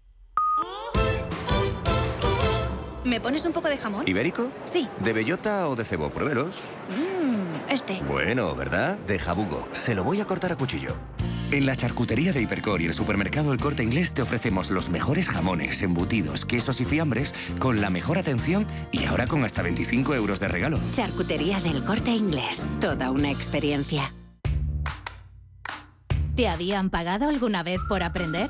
¿Me 3.08 3.22
pones 3.22 3.46
un 3.46 3.54
poco 3.54 3.70
de 3.70 3.78
jamón? 3.78 4.06
¿Ibérico? 4.06 4.50
Sí. 4.66 4.90
¿De 5.00 5.14
bellota 5.14 5.70
o 5.70 5.78
de 5.78 5.86
cebo? 5.86 6.10
Pruébelos. 6.10 6.56
Mmm, 6.90 7.72
este. 7.72 8.02
Bueno, 8.06 8.54
¿verdad? 8.54 8.98
De 9.08 9.18
jabugo. 9.18 9.66
Se 9.72 9.96
lo 9.96 10.04
voy 10.04 10.20
a 10.20 10.26
cortar 10.26 10.52
a 10.52 10.58
cuchillo. 10.58 10.94
En 11.52 11.66
la 11.66 11.78
charcutería 11.78 12.34
de 12.34 12.42
Hipercor 12.42 12.82
y 12.82 12.86
el 12.88 12.94
supermercado 12.94 13.54
El 13.54 13.62
Corte 13.62 13.82
Inglés 13.82 14.14
te 14.14 14.22
ofrecemos 14.22 14.72
los 14.72 14.90
mejores 14.90 15.30
jamones, 15.30 15.82
embutidos, 15.84 16.44
quesos 16.44 16.82
y 16.82 16.86
fiambres 16.86 17.34
con 17.60 17.80
la 17.80 17.90
mejor 17.90 18.18
atención 18.18 18.68
y 18.92 19.06
ahora 19.06 19.26
con 19.26 19.46
hasta 19.46 19.62
25 19.62 20.14
euros 20.14 20.42
de 20.42 20.50
regalo. 20.50 20.78
Charcutería 20.92 21.62
del 21.62 21.86
Corte 21.86 22.12
Inglés. 22.12 22.68
Toda 22.82 23.10
una 23.12 23.32
experiencia. 23.32 24.14
¿Te 26.36 26.50
habían 26.50 26.90
pagado 26.90 27.30
alguna 27.30 27.64
vez 27.64 27.80
por 27.88 28.04
aprender? 28.04 28.50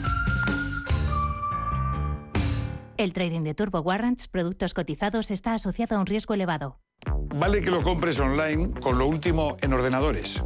El 3.01 3.13
trading 3.13 3.41
de 3.41 3.55
Turbo 3.55 3.79
Warrants, 3.79 4.27
productos 4.27 4.75
cotizados, 4.75 5.31
está 5.31 5.55
asociado 5.55 5.95
a 5.95 5.99
un 5.99 6.05
riesgo 6.05 6.35
elevado. 6.35 6.77
Vale 7.33 7.61
que 7.61 7.71
lo 7.71 7.81
compres 7.81 8.19
online 8.19 8.69
con 8.79 8.99
lo 8.99 9.07
último 9.07 9.57
en 9.61 9.73
ordenadores. 9.73 10.43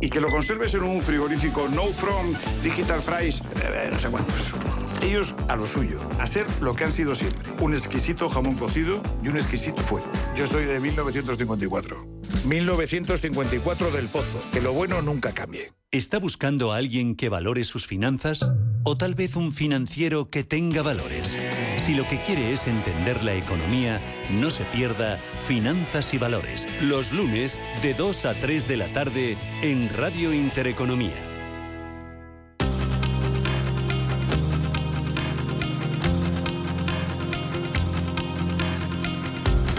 Y 0.00 0.08
que 0.08 0.20
lo 0.20 0.30
conserves 0.30 0.74
en 0.74 0.84
un 0.84 1.02
frigorífico 1.02 1.66
No 1.74 1.86
From, 1.86 2.34
Digital 2.62 3.00
Fries, 3.00 3.40
eh, 3.40 3.88
no 3.90 3.98
sé 3.98 4.10
cuántos. 4.10 4.54
Ellos 5.02 5.34
a 5.48 5.56
lo 5.56 5.66
suyo, 5.66 5.98
a 6.20 6.26
ser 6.28 6.46
lo 6.60 6.76
que 6.76 6.84
han 6.84 6.92
sido 6.92 7.16
siempre. 7.16 7.50
Un 7.60 7.74
exquisito 7.74 8.28
jamón 8.28 8.54
cocido 8.54 9.02
y 9.24 9.28
un 9.30 9.36
exquisito 9.36 9.82
fuego. 9.82 10.06
Yo 10.36 10.46
soy 10.46 10.66
de 10.66 10.78
1954. 10.78 12.06
1954 12.44 13.90
del 13.90 14.06
Pozo. 14.06 14.40
Que 14.52 14.60
lo 14.60 14.72
bueno 14.72 15.02
nunca 15.02 15.32
cambie. 15.32 15.72
¿Está 15.90 16.18
buscando 16.18 16.72
a 16.72 16.76
alguien 16.76 17.16
que 17.16 17.28
valore 17.28 17.64
sus 17.64 17.86
finanzas? 17.86 18.48
¿O 18.84 18.96
tal 18.96 19.14
vez 19.14 19.36
un 19.36 19.52
financiero 19.52 20.30
que 20.30 20.42
tenga 20.42 20.82
valores? 20.82 21.36
Si 21.84 21.94
lo 21.94 22.08
que 22.08 22.18
quiere 22.18 22.52
es 22.52 22.68
entender 22.68 23.24
la 23.24 23.34
economía, 23.34 24.00
no 24.30 24.52
se 24.52 24.62
pierda 24.66 25.16
Finanzas 25.48 26.14
y 26.14 26.18
Valores, 26.18 26.68
los 26.80 27.12
lunes 27.12 27.58
de 27.82 27.92
2 27.92 28.24
a 28.24 28.34
3 28.34 28.68
de 28.68 28.76
la 28.76 28.86
tarde 28.86 29.36
en 29.62 29.88
Radio 29.92 30.32
Intereconomía. 30.32 31.10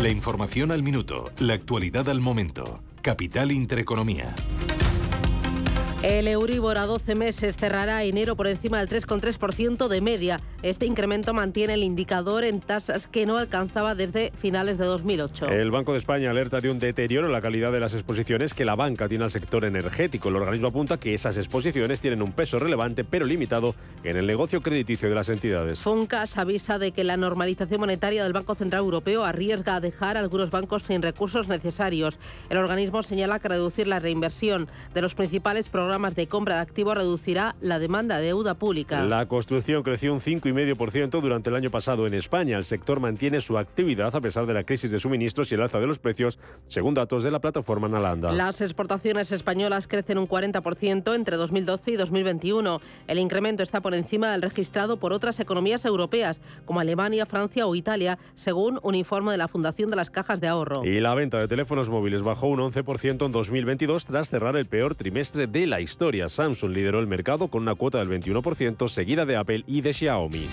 La 0.02 0.10
información 0.10 0.74
al 0.74 0.84
minuto, 0.84 1.32
la 1.40 1.54
actualidad 1.54 2.10
al 2.10 2.20
momento. 2.20 2.82
Capital 3.02 3.54
Intereconomía. 3.54 4.36
El 6.04 6.28
Euribor 6.28 6.78
a 6.78 6.86
12 6.86 7.16
meses 7.16 7.56
cerrará 7.56 8.04
enero 8.04 8.36
por 8.36 8.48
encima 8.48 8.78
del 8.84 8.90
3,3% 8.90 9.88
de 9.88 10.02
media. 10.02 10.38
Este 10.62 10.86
incremento 10.86 11.34
mantiene 11.34 11.76
el 11.76 11.84
indicador 11.84 12.44
en 12.44 12.60
tasas 12.60 13.08
que 13.08 13.26
no 13.26 13.38
alcanzaba 13.38 13.96
desde 13.96 14.32
finales 14.36 14.78
de 14.78 14.84
2008. 14.84 15.48
El 15.48 15.72
Banco 15.72 15.94
de 15.94 16.00
España 16.00 16.30
alerta 16.30 16.60
de 16.60 16.70
un 16.70 16.78
deterioro 16.78 17.28
en 17.28 17.32
la 17.32 17.40
calidad 17.40 17.72
de 17.72 17.80
las 17.80 17.94
exposiciones 17.94 18.54
que 18.54 18.66
la 18.66 18.76
banca 18.76 19.08
tiene 19.08 19.24
al 19.24 19.32
sector 19.32 19.64
energético. 19.64 20.28
El 20.28 20.36
organismo 20.36 20.68
apunta 20.68 21.00
que 21.00 21.14
esas 21.14 21.38
exposiciones 21.38 22.02
tienen 22.02 22.22
un 22.22 22.34
peso 22.34 22.60
relevante 22.60 23.06
pero 23.06 23.26
limitado 23.26 23.74
en 24.04 24.18
el 24.18 24.28
negocio 24.28 24.60
crediticio 24.60 25.08
de 25.08 25.16
las 25.16 25.30
entidades. 25.30 25.80
Funcas 25.80 26.38
avisa 26.38 26.80
de 26.80 26.92
que 26.92 27.06
la 27.06 27.16
normalización 27.16 27.80
monetaria 27.80 28.24
del 28.24 28.34
Banco 28.34 28.56
Central 28.56 28.82
Europeo 28.82 29.24
arriesga 29.24 29.78
a 29.78 29.80
dejar 29.80 30.18
a 30.18 30.20
algunos 30.20 30.52
bancos 30.52 30.84
sin 30.84 31.02
recursos 31.02 31.48
necesarios. 31.48 32.20
El 32.50 32.58
organismo 32.58 33.04
señala 33.04 33.40
que 33.40 33.48
reducir 33.48 33.88
la 33.88 34.00
reinversión 34.00 34.68
de 34.94 35.02
los 35.02 35.16
principales 35.16 35.70
programas 35.70 35.93
programas 35.94 36.16
de 36.16 36.26
compra 36.26 36.56
de 36.56 36.62
activos 36.62 36.96
reducirá 36.96 37.56
la 37.62 37.78
demanda 37.78 38.18
de 38.18 38.26
deuda 38.26 38.56
pública. 38.56 39.04
La 39.04 39.28
construcción 39.28 39.84
creció 39.84 40.12
un 40.12 40.22
5,5% 40.22 41.22
durante 41.22 41.52
el 41.52 41.56
año 41.56 41.70
pasado 41.70 42.08
en 42.08 42.16
España. 42.16 42.58
El 42.58 42.64
sector 42.64 43.00
mantiene 43.00 43.42
su 43.42 43.60
actividad 43.60 44.16
a 44.16 44.20
pesar 44.20 44.48
de 44.48 44.56
la 44.56 44.64
crisis 44.64 44.90
de 44.90 45.00
suministros 45.00 45.52
y 45.52 45.54
el 45.54 45.62
alza 45.62 45.80
de 45.80 45.86
los 45.86 46.00
precios, 46.00 46.40
según 46.68 46.96
datos 46.96 47.24
de 47.24 47.30
la 47.30 47.38
plataforma 47.38 47.88
Nalanda. 47.88 48.32
Las 48.32 48.60
exportaciones 48.62 49.32
españolas 49.32 49.88
crecen 49.88 50.18
un 50.18 50.28
40% 50.28 51.14
entre 51.14 51.38
2012 51.38 51.92
y 51.92 51.96
2021. 51.96 52.82
El 53.06 53.20
incremento 53.20 53.62
está 53.62 53.82
por 53.82 53.94
encima 53.94 54.32
del 54.32 54.42
registrado 54.42 54.98
por 54.98 55.14
otras 55.14 55.40
economías 55.40 55.86
europeas, 55.86 56.42
como 56.66 56.80
Alemania, 56.80 57.28
Francia 57.28 57.68
o 57.68 57.76
Italia, 57.76 58.18
según 58.34 58.80
un 58.82 58.96
informe 58.96 59.32
de 59.32 59.38
la 59.38 59.48
Fundación 59.48 59.92
de 59.92 59.96
las 59.98 60.10
Cajas 60.10 60.42
de 60.42 60.48
Ahorro. 60.48 60.84
Y 60.84 61.00
la 61.00 61.14
venta 61.14 61.38
de 61.38 61.48
teléfonos 61.48 61.88
móviles 61.88 62.24
bajó 62.24 62.48
un 62.48 62.62
11% 62.62 63.28
en 63.28 63.32
2022 63.32 64.06
tras 64.08 64.32
cerrar 64.32 64.56
el 64.56 64.66
peor 64.66 64.96
trimestre 64.96 65.46
de 65.46 65.68
la 65.68 65.83
historia. 65.84 66.30
Samsung 66.30 66.72
lideró 66.72 67.00
el 67.00 67.08
mercado 67.08 67.50
con 67.50 67.62
una 67.62 67.76
cuota 67.76 68.00
del 68.00 68.10
21%, 68.10 68.88
seguida 68.88 69.26
de 69.26 69.36
Apple 69.36 69.64
y 69.68 69.82
de 69.82 69.94
Xiaomi. 69.94 70.48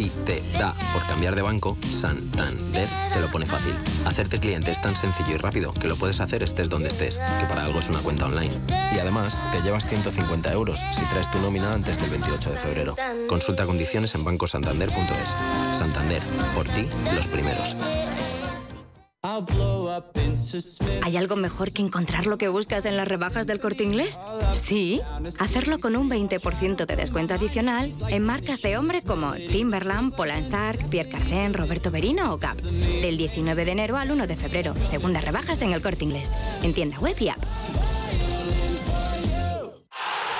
Si 0.00 0.08
te 0.24 0.42
da 0.58 0.74
por 0.94 1.06
cambiar 1.06 1.34
de 1.34 1.42
banco, 1.42 1.76
Santander 1.82 2.88
te 3.12 3.20
lo 3.20 3.26
pone 3.26 3.44
fácil. 3.44 3.74
Hacerte 4.06 4.38
cliente 4.38 4.70
es 4.70 4.80
tan 4.80 4.96
sencillo 4.96 5.34
y 5.34 5.36
rápido 5.36 5.74
que 5.74 5.88
lo 5.88 5.96
puedes 5.96 6.20
hacer 6.20 6.42
estés 6.42 6.70
donde 6.70 6.88
estés, 6.88 7.18
que 7.18 7.46
para 7.46 7.66
algo 7.66 7.80
es 7.80 7.90
una 7.90 7.98
cuenta 7.98 8.24
online. 8.24 8.54
Y 8.96 8.98
además, 8.98 9.42
te 9.52 9.60
llevas 9.60 9.86
150 9.86 10.52
euros 10.54 10.80
si 10.92 11.04
traes 11.10 11.30
tu 11.30 11.38
nómina 11.40 11.74
antes 11.74 12.00
del 12.00 12.08
28 12.08 12.50
de 12.50 12.56
febrero. 12.56 12.96
Consulta 13.28 13.66
condiciones 13.66 14.14
en 14.14 14.24
bancosantander.es. 14.24 15.78
Santander, 15.78 16.22
por 16.54 16.66
ti, 16.68 16.88
los 17.14 17.26
primeros. 17.26 17.76
¿Hay 21.02 21.16
algo 21.18 21.36
mejor 21.36 21.72
que 21.72 21.82
encontrar 21.82 22.26
lo 22.26 22.38
que 22.38 22.48
buscas 22.48 22.86
en 22.86 22.96
las 22.96 23.06
rebajas 23.06 23.46
del 23.46 23.60
corte 23.60 23.84
inglés? 23.84 24.18
Sí, 24.54 25.02
hacerlo 25.38 25.78
con 25.78 25.94
un 25.94 26.08
20% 26.08 26.86
de 26.86 26.96
descuento 26.96 27.34
adicional 27.34 27.92
en 28.08 28.24
marcas 28.24 28.62
de 28.62 28.78
hombre 28.78 29.02
como 29.02 29.34
Timberland, 29.34 30.16
Polansark, 30.16 30.88
Pierre 30.88 31.10
Cardin, 31.10 31.52
Roberto 31.52 31.90
Berino 31.90 32.32
o 32.32 32.38
Gap. 32.38 32.62
Del 32.62 33.18
19 33.18 33.66
de 33.66 33.72
enero 33.72 33.98
al 33.98 34.10
1 34.10 34.26
de 34.26 34.36
febrero. 34.36 34.74
Segundas 34.86 35.22
rebajas 35.22 35.60
en 35.60 35.74
el 35.74 35.82
corte 35.82 36.04
inglés. 36.04 36.30
En 36.62 36.72
tienda 36.72 36.98
web 36.98 37.16
y 37.20 37.28
app. 37.28 37.44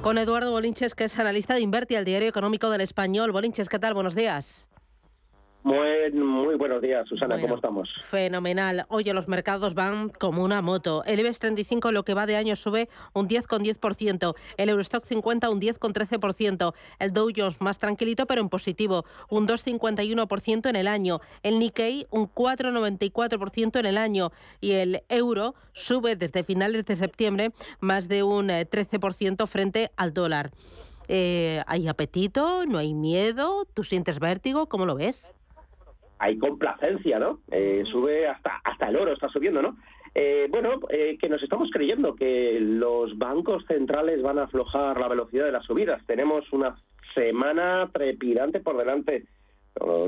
con 0.00 0.16
Eduardo 0.18 0.50
Bolinches, 0.50 0.94
que 0.94 1.04
es 1.04 1.18
analista 1.18 1.54
de 1.54 1.60
Inverti, 1.60 1.96
al 1.96 2.04
diario 2.04 2.28
económico 2.28 2.70
del 2.70 2.80
español. 2.80 3.32
Bolinches, 3.32 3.68
¿qué 3.68 3.78
tal? 3.78 3.94
Buenos 3.94 4.14
días. 4.14 4.67
Muy, 5.64 6.12
muy 6.12 6.54
buenos 6.54 6.80
días, 6.80 7.06
Susana, 7.08 7.40
¿cómo 7.40 7.56
estamos? 7.56 7.88
Fenomenal. 8.00 8.86
Oye, 8.88 9.12
los 9.12 9.26
mercados 9.26 9.74
van 9.74 10.08
como 10.08 10.44
una 10.44 10.62
moto. 10.62 11.02
El 11.04 11.18
IBEX 11.18 11.40
35 11.40 11.90
lo 11.90 12.04
que 12.04 12.14
va 12.14 12.26
de 12.26 12.36
año 12.36 12.54
sube 12.54 12.88
un 13.12 13.28
10,10%, 13.28 14.34
el 14.56 14.68
Eurostock 14.68 15.04
50 15.04 15.50
un 15.50 15.60
10,13%, 15.60 16.74
el 17.00 17.12
Dow 17.12 17.28
Jones 17.36 17.60
más 17.60 17.78
tranquilito 17.78 18.26
pero 18.26 18.40
en 18.40 18.48
positivo, 18.48 19.04
un 19.28 19.48
2,51% 19.48 20.70
en 20.70 20.76
el 20.76 20.86
año, 20.86 21.20
el 21.42 21.58
Nikkei 21.58 22.06
un 22.10 22.32
4,94% 22.32 23.80
en 23.80 23.86
el 23.86 23.98
año 23.98 24.30
y 24.60 24.72
el 24.72 25.02
euro 25.08 25.56
sube 25.72 26.14
desde 26.14 26.44
finales 26.44 26.84
de 26.86 26.94
septiembre 26.94 27.50
más 27.80 28.08
de 28.08 28.22
un 28.22 28.48
13% 28.48 29.42
eh, 29.42 29.46
frente 29.48 29.90
al 29.96 30.14
dólar. 30.14 30.52
Eh, 31.08 31.62
¿Hay 31.66 31.88
apetito? 31.88 32.64
¿No 32.66 32.78
hay 32.78 32.94
miedo? 32.94 33.66
¿Tú 33.74 33.82
sientes 33.82 34.20
vértigo? 34.20 34.68
¿Cómo 34.68 34.86
lo 34.86 34.94
ves? 34.94 35.32
Hay 36.18 36.38
complacencia, 36.38 37.18
¿no? 37.18 37.40
Eh, 37.50 37.84
sube 37.90 38.26
hasta, 38.26 38.60
hasta 38.64 38.88
el 38.88 38.96
oro, 38.96 39.12
está 39.12 39.28
subiendo, 39.28 39.62
¿no? 39.62 39.76
Eh, 40.14 40.48
bueno, 40.50 40.80
eh, 40.90 41.16
que 41.20 41.28
nos 41.28 41.42
estamos 41.42 41.70
creyendo 41.72 42.14
que 42.14 42.58
los 42.60 43.16
bancos 43.18 43.64
centrales 43.66 44.22
van 44.22 44.38
a 44.38 44.44
aflojar 44.44 44.98
la 44.98 45.08
velocidad 45.08 45.44
de 45.44 45.52
las 45.52 45.64
subidas. 45.64 46.04
Tenemos 46.06 46.52
una 46.52 46.76
semana 47.14 47.88
trepidante 47.92 48.60
por 48.60 48.76
delante. 48.76 49.26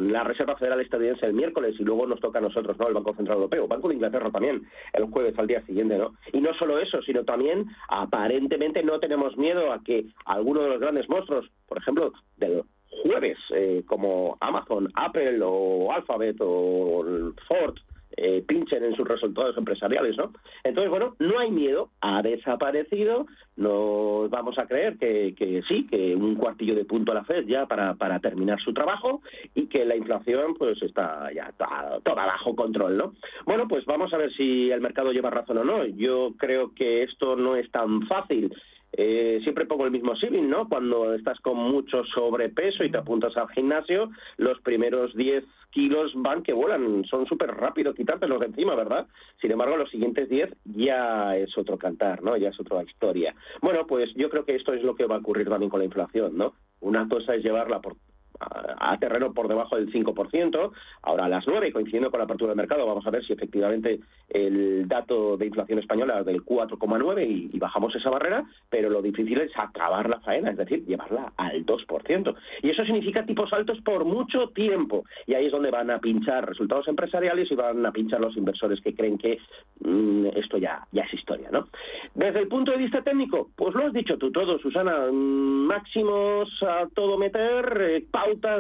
La 0.01 0.25
Reserva 0.25 0.57
Federal 0.57 0.81
estadounidense 0.81 1.27
el 1.27 1.33
miércoles 1.33 1.77
y 1.79 1.85
luego 1.85 2.05
nos 2.05 2.19
toca 2.19 2.41
a 2.41 2.43
nosotros, 2.43 2.77
¿no? 2.77 2.89
El 2.89 2.95
Banco 2.95 3.15
Central 3.15 3.37
Europeo, 3.37 3.69
Banco 3.69 3.87
de 3.87 3.95
Inglaterra 3.95 4.29
también, 4.33 4.67
el 4.93 5.05
jueves 5.05 5.39
al 5.39 5.47
día 5.47 5.65
siguiente, 5.65 5.97
¿no? 5.97 6.15
Y 6.33 6.41
no 6.41 6.53
solo 6.55 6.81
eso, 6.81 7.01
sino 7.03 7.25
también 7.25 7.67
aparentemente 7.89 8.83
no 8.83 8.99
tenemos 8.99 9.37
miedo 9.37 9.73
a 9.73 9.81
que 9.85 10.07
alguno 10.25 10.63
de 10.63 10.71
los 10.71 10.81
grandes 10.81 11.09
monstruos, 11.09 11.49
por 11.69 11.79
ejemplo, 11.79 12.13
del 12.37 12.65
jueves, 13.03 13.39
eh, 13.55 13.83
como 13.87 14.37
Amazon, 14.41 14.89
Apple 14.95 15.41
o 15.43 15.93
Alphabet 15.93 16.37
o 16.41 17.33
Ford, 17.47 17.77
eh, 18.17 18.43
pinchen 18.47 18.85
en 18.85 18.95
sus 18.97 19.07
resultados 19.07 19.57
empresariales, 19.57 20.17
¿no? 20.17 20.33
Entonces, 20.65 20.91
bueno, 20.91 21.15
no 21.21 21.39
hay 21.39 21.51
miedo, 21.51 21.91
ha 22.01 22.21
desaparecido, 22.23 23.27
nos 23.57 24.29
vamos 24.31 24.59
a 24.59 24.67
creer 24.67 24.99
que, 24.99 25.63
sí, 25.69 25.87
que 25.87 26.17
un 26.17 26.35
cuartillo 26.35 26.75
de 26.75 26.85
punto 26.85 27.13
a 27.13 27.15
la 27.15 27.25
Fed 27.25 27.47
ya 27.47 27.67
para, 27.67 27.95
para 27.95 28.19
terminar 28.19 28.61
su 28.61 28.75
trabajo 28.75 29.23
y 29.55 29.69
que 29.69 29.85
la 29.85 29.97
inflación 29.97 30.55
pues 30.59 30.83
está 30.83 31.33
ya 31.33 31.53
toda, 31.57 32.01
toda 32.03 32.27
bajo 32.27 32.57
control, 32.57 32.97
¿no? 32.97 33.15
Bueno, 33.47 33.69
pues 33.69 33.87
vamos 33.87 34.13
a 34.13 34.19
ver 34.19 34.33
si 34.35 34.71
el 34.71 34.81
mercado 34.81 35.13
lleva 35.13 35.31
razón 35.31 35.59
o 35.59 35.65
no. 35.65 35.87
Yo 35.87 36.33
creo 36.37 36.75
que 36.75 37.05
esto 37.05 37.37
no 37.37 37.57
es 37.57 37.71
tan 37.71 38.07
fácil. 38.09 38.53
Eh, 38.93 39.41
siempre 39.43 39.67
pongo 39.67 39.85
el 39.85 39.93
mismo 39.93 40.17
símil, 40.17 40.49
¿no? 40.49 40.69
Cuando 40.69 41.15
estás 41.15 41.39
con 41.41 41.57
mucho 41.57 42.05
sobrepeso 42.07 42.85
y 42.85 42.91
te 42.91 42.99
apuntas 42.99 43.37
al 43.37 43.49
gimnasio, 43.51 44.11
los 44.37 44.61
primeros 44.61 45.15
10 45.15 45.45
kilos 45.71 46.13
van 46.17 46.43
que 46.43 46.53
vuelan, 46.53 47.05
son 47.05 47.27
súper 47.27 47.51
rápido 47.51 47.95
quitártelos 47.95 48.41
de 48.41 48.47
encima, 48.47 48.75
¿verdad? 48.75 49.07
Sin 49.41 49.53
embargo, 49.53 49.77
los 49.77 49.91
siguientes 49.91 50.29
10 50.29 50.51
ya 50.65 51.37
es 51.37 51.57
otro 51.57 51.79
cantar, 51.79 52.23
¿no? 52.23 52.37
Ya 52.37 52.49
es 52.49 52.59
otra 52.59 52.83
historia. 52.83 53.35
Bueno, 53.63 53.87
pues 53.87 54.13
yo 54.15 54.29
creo 54.29 54.45
que 54.45 54.57
esto 54.57 54.73
es 54.73 54.83
lo 54.83 54.97
que 54.97 55.07
va 55.07 55.17
a 55.17 55.19
ocurrir 55.19 55.49
también 55.49 55.71
con 55.71 55.81
la 55.81 55.87
inflación, 55.87 56.37
¿no? 56.37 56.55
Una 56.81 57.09
cosa 57.09 57.35
es 57.35 57.45
llevarla 57.45 57.81
por 57.81 57.97
a, 58.41 58.97
terreno 58.97 59.33
por 59.33 59.49
debajo 59.49 59.77
del 59.77 59.93
5%. 59.93 60.73
Ahora 61.03 61.25
a 61.27 61.29
las 61.29 61.47
9, 61.47 61.73
coincidiendo 61.73 62.11
con 62.11 62.19
la 62.19 62.25
apertura 62.25 62.51
del 62.51 62.57
mercado, 62.57 62.87
vamos 62.87 63.07
a 63.07 63.11
ver 63.11 63.25
si 63.25 63.33
efectivamente 63.33 64.01
el 64.29 64.89
dato 64.89 65.37
de 65.37 65.47
inflación 65.47 65.79
española 65.79 66.21
es 66.21 66.27
del 66.27 66.45
4,9 66.45 67.27
y, 67.27 67.51
y, 67.53 67.59
bajamos 67.59 67.95
esa 67.95 68.11
barrera, 68.11 68.45
pero 68.69 68.91
lo 68.91 69.03
difícil 69.03 69.41
es 69.41 69.53
acabar 69.57 70.09
la 70.09 70.21
faena, 70.21 70.51
es 70.51 70.57
decir, 70.57 70.85
llevarla 70.87 71.33
al 71.37 71.65
2%. 71.65 72.35
Y 72.63 72.71
eso 72.71 72.85
significa 72.85 73.25
tipos 73.25 73.53
altos 73.53 73.81
por 73.83 74.05
mucho 74.05 74.49
tiempo. 74.49 75.05
Y 75.27 75.35
ahí 75.35 75.47
es 75.47 75.53
donde 75.53 75.71
van 75.71 75.91
a 75.91 75.99
pinchar 75.99 76.49
resultados 76.49 76.89
empresariales 76.89 77.51
y 77.51 77.55
van 77.55 77.85
a 77.85 77.93
pinchar 77.93 78.21
los 78.21 78.37
inversores 78.37 78.81
que 78.81 78.95
creen 78.95 79.19
que 79.19 79.39
mm, 79.81 80.27
esto 80.37 80.59
ya, 80.59 80.87
ya 80.93 81.03
es 81.03 81.15
historia. 81.15 81.49
¿no? 81.51 81.69
Desde 82.15 82.41
el 82.41 82.49
punto 82.49 82.73
de 82.73 82.79
vista 82.79 83.03
técnico, 83.03 83.51
pues 83.57 83.75
lo 83.75 83.87
has 83.87 83.93
dicho 83.93 84.17
tú 84.19 84.31
todo, 84.31 84.59
Susana, 84.59 85.11
mm, 85.11 85.67
máximos 85.67 86.49
a 86.63 86.89
todo 86.95 87.19
meter, 87.19 87.81
eh, 87.81 88.05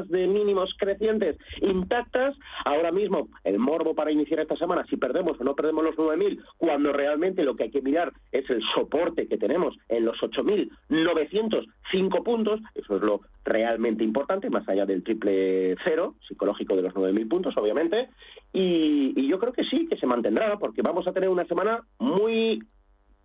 de 0.08 0.26
mínimos 0.26 0.74
crecientes 0.78 1.36
intactas. 1.60 2.34
Ahora 2.64 2.90
mismo, 2.90 3.28
el 3.44 3.58
morbo 3.58 3.94
para 3.94 4.10
iniciar 4.10 4.40
esta 4.40 4.56
semana, 4.56 4.86
si 4.88 4.96
perdemos 4.96 5.38
o 5.40 5.44
no 5.44 5.54
perdemos 5.54 5.84
los 5.84 5.96
9.000, 5.96 6.42
cuando 6.58 6.92
realmente 6.92 7.44
lo 7.44 7.54
que 7.54 7.64
hay 7.64 7.70
que 7.70 7.82
mirar 7.82 8.12
es 8.32 8.48
el 8.50 8.62
soporte 8.74 9.28
que 9.28 9.38
tenemos 9.38 9.76
en 9.88 10.04
los 10.04 10.18
8.905 10.18 12.22
puntos, 12.22 12.60
eso 12.74 12.96
es 12.96 13.02
lo 13.02 13.20
realmente 13.44 14.04
importante, 14.04 14.50
más 14.50 14.68
allá 14.68 14.86
del 14.86 15.02
triple 15.02 15.76
cero 15.84 16.14
psicológico 16.26 16.76
de 16.76 16.82
los 16.82 16.94
9.000 16.94 17.28
puntos, 17.28 17.56
obviamente. 17.56 18.08
Y, 18.52 19.12
y 19.16 19.28
yo 19.28 19.38
creo 19.38 19.52
que 19.52 19.64
sí, 19.64 19.86
que 19.88 19.96
se 19.96 20.06
mantendrá, 20.06 20.58
porque 20.58 20.82
vamos 20.82 21.06
a 21.06 21.12
tener 21.12 21.28
una 21.28 21.46
semana 21.46 21.82
muy 21.98 22.60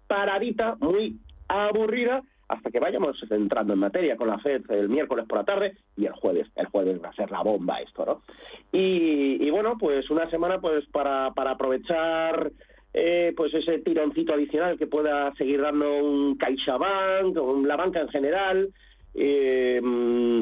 paradita, 0.08 0.76
muy 0.80 1.20
aburrida, 1.48 2.22
hasta 2.48 2.70
que 2.70 2.80
vayamos 2.80 3.18
entrando 3.30 3.74
en 3.74 3.80
materia 3.80 4.16
con 4.16 4.28
la 4.28 4.40
FED 4.40 4.70
el 4.70 4.90
miércoles 4.90 5.26
por 5.28 5.40
la 5.40 5.44
tarde 5.44 5.78
y 5.98 6.06
el 6.06 6.14
jueves. 6.14 6.48
El 6.56 6.68
jueves 6.68 7.02
va 7.04 7.10
a 7.10 7.16
ser 7.16 7.32
la 7.32 7.42
bomba 7.42 7.80
esto, 7.80 8.06
¿no? 8.06 8.22
Y, 8.72 9.50
bueno, 9.50 9.78
pues 9.80 10.10
una 10.10 10.30
semana 10.30 10.60
pues 10.60 10.86
para, 10.88 11.32
para 11.34 11.52
aprovechar 11.52 12.52
eh, 12.94 13.34
pues 13.36 13.54
ese 13.54 13.80
tironcito 13.80 14.34
adicional 14.34 14.78
que 14.78 14.88
pueda 14.88 15.34
seguir 15.36 15.62
dando 15.62 15.98
un 15.98 16.38
CaixaBank 16.38 17.38
o 17.38 17.62
la 17.66 17.76
banca 17.76 18.02
en 18.02 18.10
general, 18.10 18.70
eh, 19.18 19.82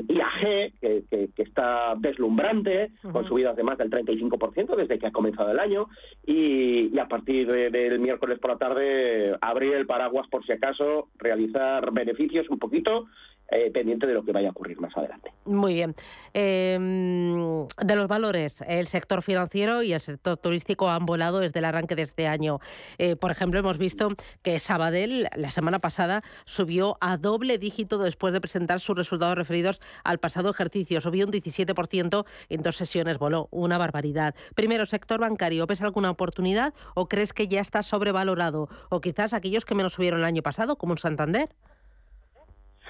IAG, 0.07 0.73
que, 0.81 1.03
que, 1.35 1.43
está 1.43 1.93
deslumbrante, 1.97 2.91
con 3.11 3.27
subidas 3.27 3.55
de 3.55 3.63
más 3.63 3.77
del 3.77 3.91
35% 3.91 4.75
desde 4.75 4.97
que 4.97 5.07
ha 5.07 5.11
comenzado 5.11 5.51
el 5.51 5.59
año, 5.59 5.87
y, 6.25 6.97
a 6.97 7.07
partir 7.07 7.47
del 7.47 7.99
miércoles 7.99 8.39
por 8.39 8.51
la 8.51 8.57
tarde 8.57 9.37
abrir 9.41 9.73
el 9.73 9.85
paraguas 9.85 10.27
por 10.27 10.43
si 10.45 10.53
acaso, 10.53 11.09
realizar 11.17 11.91
beneficios 11.91 12.49
un 12.49 12.59
poquito 12.59 13.05
eh, 13.53 13.71
pendiente 13.71 14.07
de 14.07 14.13
lo 14.13 14.23
que 14.23 14.31
vaya 14.31 14.47
a 14.47 14.51
ocurrir 14.51 14.79
más 14.79 14.95
adelante. 14.97 15.31
Muy 15.45 15.75
bien. 15.75 15.95
Em, 16.33 17.67
de 17.67 17.95
los 17.95 18.07
valores, 18.07 18.63
el 18.67 18.87
sector 18.87 19.21
financiero 19.21 19.83
y 19.83 19.93
el 19.93 20.01
sector 20.01 20.37
turístico 20.37 20.89
han 20.89 21.05
volado 21.05 21.39
desde 21.39 21.59
el 21.59 21.65
arranque 21.65 21.95
de 21.95 22.01
este 22.01 22.27
año. 22.27 22.59
Eh, 22.97 23.15
por 23.15 23.31
ejemplo, 23.31 23.59
hemos 23.59 23.77
visto 23.77 24.09
que 24.41 24.57
Sabadell 24.59 25.27
la 25.35 25.51
semana 25.51 25.79
pasada 25.79 26.23
subió 26.45 26.97
a 27.01 27.17
doble 27.17 27.57
dígito 27.57 27.97
después 27.97 28.33
de 28.33 28.41
presentar 28.41 28.79
sus 28.79 28.97
resultados 28.97 29.37
referidos 29.37 29.81
al 30.03 30.19
pasado 30.19 30.49
ejercicio. 30.49 31.01
Subió 31.01 31.25
un 31.25 31.31
17% 31.31 32.25
en 32.49 32.61
dos 32.61 32.75
sesiones, 32.75 33.17
voló 33.17 33.49
una 33.51 33.77
barbaridad. 33.77 34.35
Primero, 34.55 34.85
sector 34.85 35.19
bancario, 35.19 35.67
¿ves 35.67 35.81
alguna 35.81 36.09
oportunidad 36.09 36.73
o 36.95 37.07
crees 37.07 37.33
que 37.33 37.47
ya 37.47 37.61
está 37.61 37.83
sobrevalorado? 37.83 38.69
O 38.89 39.01
quizás 39.01 39.33
aquellos 39.33 39.65
que 39.65 39.75
menos 39.75 39.93
subieron 39.93 40.19
el 40.21 40.25
año 40.25 40.41
pasado, 40.41 40.77
como 40.77 40.93
un 40.93 40.97
Santander. 40.97 41.49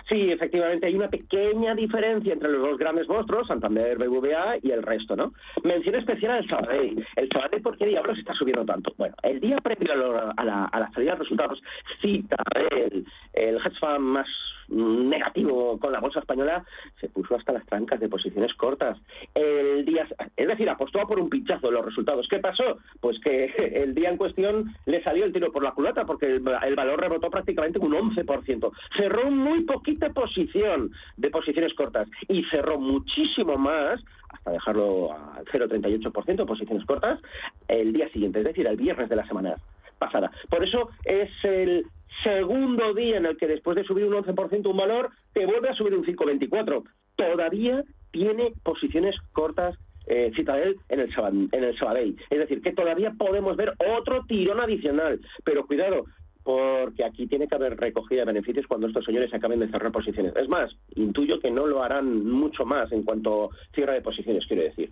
Sí, 0.09 0.31
efectivamente, 0.31 0.87
hay 0.87 0.95
una 0.95 1.09
pequeña 1.09 1.73
diferencia 1.75 2.33
entre 2.33 2.49
los 2.49 2.61
dos 2.61 2.77
grandes 2.77 3.07
monstruos, 3.07 3.47
Santander, 3.47 3.97
BBVA 3.97 4.57
y 4.61 4.71
el 4.71 4.83
resto, 4.83 5.15
¿no? 5.15 5.33
Mención 5.63 5.95
especial 5.95 6.31
al 6.33 6.47
Sabadell. 6.47 7.05
El 7.15 7.29
Sabadell, 7.29 7.61
¿por 7.61 7.77
qué 7.77 7.85
diablos 7.85 8.17
está 8.17 8.33
subiendo 8.33 8.65
tanto? 8.65 8.93
Bueno, 8.97 9.15
el 9.23 9.39
día 9.39 9.57
previo 9.57 9.93
a, 9.93 10.43
la, 10.43 10.65
a 10.65 10.79
la, 10.79 10.91
salida 10.91 11.13
de 11.13 11.19
resultados, 11.19 11.61
cita 12.01 12.35
el, 12.71 13.05
el 13.33 13.55
hedge 13.57 13.79
fund 13.79 13.99
más 13.99 14.27
negativo 14.73 15.79
con 15.79 15.91
la 15.91 15.99
bolsa 15.99 16.19
española, 16.19 16.63
se 16.99 17.09
puso 17.09 17.35
hasta 17.35 17.53
las 17.53 17.65
trancas 17.65 17.99
de 17.99 18.09
posiciones 18.09 18.53
cortas. 18.55 18.97
El 19.33 19.85
día, 19.85 20.07
es 20.35 20.47
decir, 20.47 20.69
apostó 20.69 20.99
por 21.07 21.19
un 21.19 21.29
pinchazo 21.29 21.71
los 21.71 21.85
resultados. 21.85 22.27
¿Qué 22.27 22.39
pasó? 22.39 22.77
Pues 22.99 23.19
que 23.19 23.45
el 23.83 23.93
día 23.93 24.09
en 24.09 24.17
cuestión 24.17 24.73
le 24.85 25.03
salió 25.03 25.25
el 25.25 25.33
tiro 25.33 25.51
por 25.51 25.63
la 25.63 25.71
culata 25.71 26.05
porque 26.05 26.27
el, 26.27 26.41
valor 26.41 26.99
rebotó 26.99 27.29
prácticamente 27.29 27.79
un 27.79 27.93
11%. 27.93 28.71
Cerró 28.97 29.31
muy 29.31 29.63
poquita 29.63 30.09
posición 30.09 30.91
de 31.17 31.29
posiciones 31.29 31.73
cortas 31.73 32.07
y 32.27 32.43
cerró 32.45 32.79
muchísimo 32.79 33.57
más 33.57 34.03
hasta 34.29 34.51
dejarlo 34.51 35.13
al 35.13 35.45
0,38% 35.45 36.35
de 36.35 36.45
posiciones 36.45 36.85
cortas 36.85 37.19
el 37.67 37.93
día 37.93 38.09
siguiente, 38.09 38.39
es 38.39 38.45
decir, 38.45 38.65
el 38.65 38.77
viernes 38.77 39.09
de 39.09 39.15
la 39.15 39.27
semana 39.27 39.55
pasada. 39.99 40.31
Por 40.49 40.63
eso 40.63 40.89
es 41.05 41.29
el 41.43 41.85
segundo 42.21 42.93
día 42.93 43.17
en 43.17 43.25
el 43.25 43.37
que 43.37 43.47
después 43.47 43.75
de 43.75 43.83
subir 43.83 44.05
un 44.05 44.13
11% 44.13 44.69
un 44.69 44.77
valor, 44.77 45.09
te 45.33 45.45
vuelve 45.45 45.69
a 45.69 45.75
subir 45.75 45.93
un 45.93 46.05
5,24. 46.05 46.83
Todavía 47.15 47.83
tiene 48.11 48.51
posiciones 48.63 49.15
cortas 49.31 49.77
eh, 50.05 50.31
Citadel 50.35 50.77
en 50.89 50.99
el, 50.99 51.09
en 51.51 51.63
el 51.63 51.77
Sabadell. 51.77 52.17
Es 52.29 52.39
decir, 52.39 52.61
que 52.61 52.73
todavía 52.73 53.11
podemos 53.17 53.55
ver 53.55 53.73
otro 53.97 54.23
tirón 54.27 54.59
adicional. 54.59 55.19
Pero 55.45 55.65
cuidado, 55.65 56.05
porque 56.43 57.05
aquí 57.05 57.27
tiene 57.27 57.47
que 57.47 57.55
haber 57.55 57.77
recogida 57.77 58.19
de 58.19 58.25
beneficios 58.25 58.67
cuando 58.67 58.87
estos 58.87 59.05
señores 59.05 59.33
acaben 59.33 59.59
de 59.59 59.69
cerrar 59.69 59.91
posiciones. 59.91 60.35
Es 60.35 60.49
más, 60.49 60.71
intuyo 60.95 61.39
que 61.39 61.49
no 61.49 61.65
lo 61.65 61.81
harán 61.81 62.25
mucho 62.29 62.65
más 62.65 62.91
en 62.91 63.03
cuanto 63.03 63.49
cierre 63.73 63.93
de 63.93 64.01
posiciones, 64.01 64.45
quiero 64.45 64.63
decir. 64.63 64.91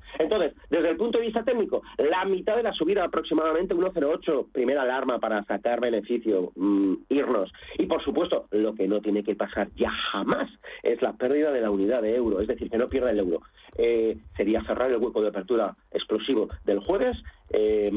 Desde 0.82 0.94
el 0.94 0.98
punto 0.98 1.20
de 1.20 1.26
vista 1.26 1.44
técnico, 1.44 1.84
la 2.00 2.26
mitad 2.26 2.56
de 2.56 2.64
la 2.64 2.74
subida, 2.74 3.04
aproximadamente 3.04 3.76
1,08, 3.76 4.48
primera 4.52 4.82
alarma 4.82 5.20
para 5.20 5.44
sacar 5.44 5.80
beneficio, 5.80 6.52
mm, 6.56 6.94
irnos. 7.10 7.54
Y 7.78 7.86
por 7.86 8.04
supuesto, 8.04 8.48
lo 8.50 8.74
que 8.74 8.88
no 8.88 9.00
tiene 9.00 9.24
que 9.24 9.36
pasar 9.36 9.70
ya 9.76 9.92
jamás 9.92 10.50
es 10.82 11.00
la 11.04 11.14
pérdida 11.14 11.52
de 11.52 11.62
la 11.62 11.70
unidad 11.70 12.02
de 12.02 12.16
euro, 12.16 12.42
es 12.42 12.48
decir, 12.48 12.68
que 12.68 12.80
no 12.80 12.88
pierda 12.88 13.12
el 13.12 13.20
euro. 13.20 13.42
Eh, 13.78 14.18
sería 14.36 14.64
cerrar 14.64 14.90
el 14.90 14.98
hueco 14.98 15.22
de 15.22 15.28
apertura 15.28 15.76
explosivo 15.92 16.50
del 16.66 16.80
jueves 16.80 17.16
eh, 17.54 17.90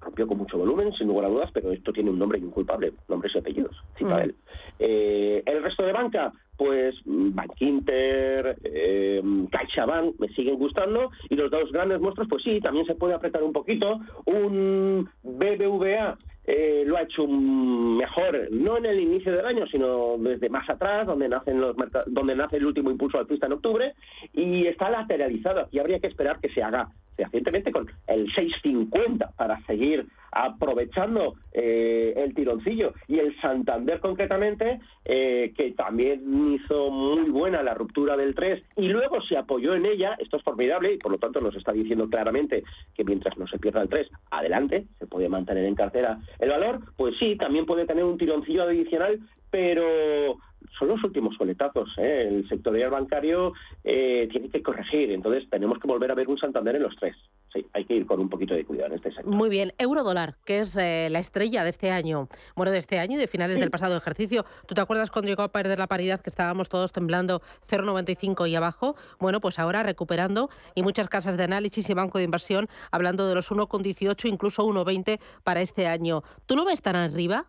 rompió 0.00 0.26
con 0.26 0.38
mucho 0.38 0.58
volumen, 0.58 0.92
sin 0.94 1.06
lugar 1.06 1.26
a 1.26 1.28
dudas, 1.28 1.50
pero 1.52 1.70
esto 1.70 1.92
tiene 1.92 2.10
un 2.10 2.18
nombre 2.18 2.38
inculpable, 2.38 2.92
nombres 3.08 3.34
y 3.34 3.38
apellidos, 3.38 3.76
cita 3.96 4.16
mm. 4.16 4.20
él. 4.20 4.34
Eh, 4.78 5.42
el 5.46 5.62
resto 5.62 5.84
de 5.84 5.92
banca, 5.92 6.32
pues 6.56 6.94
Bankinter, 7.04 8.56
eh, 8.64 9.22
CaixaBank 9.50 10.18
me 10.18 10.28
siguen 10.28 10.56
gustando 10.56 11.10
y 11.28 11.34
los 11.34 11.50
dos 11.50 11.72
grandes 11.72 12.00
monstruos, 12.00 12.28
pues 12.28 12.42
sí, 12.42 12.60
también 12.60 12.86
se 12.86 12.94
puede 12.94 13.14
apretar 13.14 13.42
un 13.42 13.52
poquito. 13.52 14.00
Un 14.26 15.08
BBVA 15.22 16.16
eh, 16.46 16.82
lo 16.86 16.96
ha 16.96 17.02
hecho 17.02 17.26
mejor, 17.26 18.48
no 18.50 18.76
en 18.76 18.86
el 18.86 19.00
inicio 19.00 19.32
del 19.32 19.46
año, 19.46 19.66
sino 19.66 20.16
desde 20.18 20.48
más 20.48 20.68
atrás, 20.68 21.06
donde 21.06 21.28
nacen 21.28 21.60
los 21.60 21.74
donde 22.06 22.34
nace 22.34 22.56
el 22.56 22.66
último 22.66 22.90
impulso 22.90 23.18
alcista 23.18 23.46
en 23.46 23.52
octubre, 23.52 23.94
y 24.32 24.66
está 24.66 24.90
lateralizado. 24.90 25.68
y 25.70 25.78
habría 25.78 26.00
que 26.00 26.08
esperar 26.08 26.38
que 26.40 26.50
se 26.50 26.62
haga 26.62 26.88
recientemente 27.16 27.72
con 27.72 27.86
el 28.06 28.26
650 28.34 29.30
para 29.36 29.60
seguir 29.66 30.06
aprovechando 30.32 31.34
eh, 31.52 32.12
el 32.16 32.34
tironcillo 32.34 32.92
y 33.06 33.20
el 33.20 33.40
Santander 33.40 34.00
concretamente 34.00 34.80
eh, 35.04 35.52
que 35.56 35.72
también 35.72 36.22
hizo 36.50 36.90
muy 36.90 37.30
buena 37.30 37.62
la 37.62 37.74
ruptura 37.74 38.16
del 38.16 38.34
3 38.34 38.62
y 38.76 38.88
luego 38.88 39.22
se 39.22 39.36
apoyó 39.36 39.74
en 39.74 39.86
ella, 39.86 40.16
esto 40.18 40.38
es 40.38 40.42
formidable 40.42 40.94
y 40.94 40.98
por 40.98 41.12
lo 41.12 41.18
tanto 41.18 41.40
nos 41.40 41.54
está 41.54 41.72
diciendo 41.72 42.08
claramente 42.08 42.64
que 42.96 43.04
mientras 43.04 43.38
no 43.38 43.46
se 43.46 43.58
pierda 43.58 43.82
el 43.82 43.88
3, 43.88 44.08
adelante, 44.32 44.86
se 44.98 45.06
puede 45.06 45.28
mantener 45.28 45.64
en 45.66 45.76
cartera 45.76 46.18
el 46.38 46.50
valor, 46.50 46.80
pues 46.96 47.14
sí, 47.18 47.36
también 47.36 47.66
puede 47.66 47.86
tener 47.86 48.04
un 48.04 48.18
tironcillo 48.18 48.64
adicional, 48.64 49.20
pero 49.54 50.36
son 50.76 50.88
los 50.88 51.04
últimos 51.04 51.38
coletazos. 51.38 51.88
¿eh? 51.98 52.26
El 52.28 52.48
sectorial 52.48 52.90
bancario 52.90 53.52
eh, 53.84 54.26
tiene 54.32 54.48
que 54.48 54.64
corregir, 54.64 55.12
entonces 55.12 55.48
tenemos 55.48 55.78
que 55.78 55.86
volver 55.86 56.10
a 56.10 56.16
ver 56.16 56.26
un 56.26 56.36
Santander 56.36 56.74
en 56.74 56.82
los 56.82 56.96
tres. 56.96 57.14
Sí, 57.52 57.64
hay 57.72 57.84
que 57.84 57.94
ir 57.94 58.04
con 58.04 58.18
un 58.18 58.28
poquito 58.28 58.52
de 58.52 58.64
cuidado 58.64 58.88
en 58.88 58.96
este 58.96 59.12
sector. 59.12 59.32
Muy 59.32 59.48
bien, 59.48 59.72
euro-dólar, 59.78 60.34
que 60.44 60.58
es 60.58 60.74
eh, 60.74 61.06
la 61.08 61.20
estrella 61.20 61.62
de 61.62 61.70
este 61.70 61.92
año, 61.92 62.26
bueno, 62.56 62.72
de 62.72 62.78
este 62.78 62.98
año 62.98 63.14
y 63.14 63.20
de 63.20 63.28
finales 63.28 63.60
del 63.60 63.70
pasado 63.70 63.96
ejercicio. 63.96 64.44
¿Tú 64.66 64.74
te 64.74 64.80
acuerdas 64.80 65.12
cuando 65.12 65.28
llegó 65.28 65.44
a 65.44 65.52
perder 65.52 65.78
la 65.78 65.86
paridad 65.86 66.20
que 66.20 66.30
estábamos 66.30 66.68
todos 66.68 66.90
temblando 66.90 67.42
0,95 67.70 68.50
y 68.50 68.56
abajo? 68.56 68.96
Bueno, 69.20 69.40
pues 69.40 69.60
ahora 69.60 69.84
recuperando 69.84 70.50
y 70.74 70.82
muchas 70.82 71.08
casas 71.08 71.36
de 71.36 71.44
análisis 71.44 71.88
y 71.88 71.94
banco 71.94 72.18
de 72.18 72.24
inversión 72.24 72.66
hablando 72.90 73.28
de 73.28 73.36
los 73.36 73.52
1,18, 73.52 74.28
incluso 74.28 74.66
1,20 74.66 75.20
para 75.44 75.60
este 75.60 75.86
año. 75.86 76.24
¿Tú 76.46 76.56
lo 76.56 76.64
ves 76.64 76.82
tan 76.82 76.96
arriba? 76.96 77.46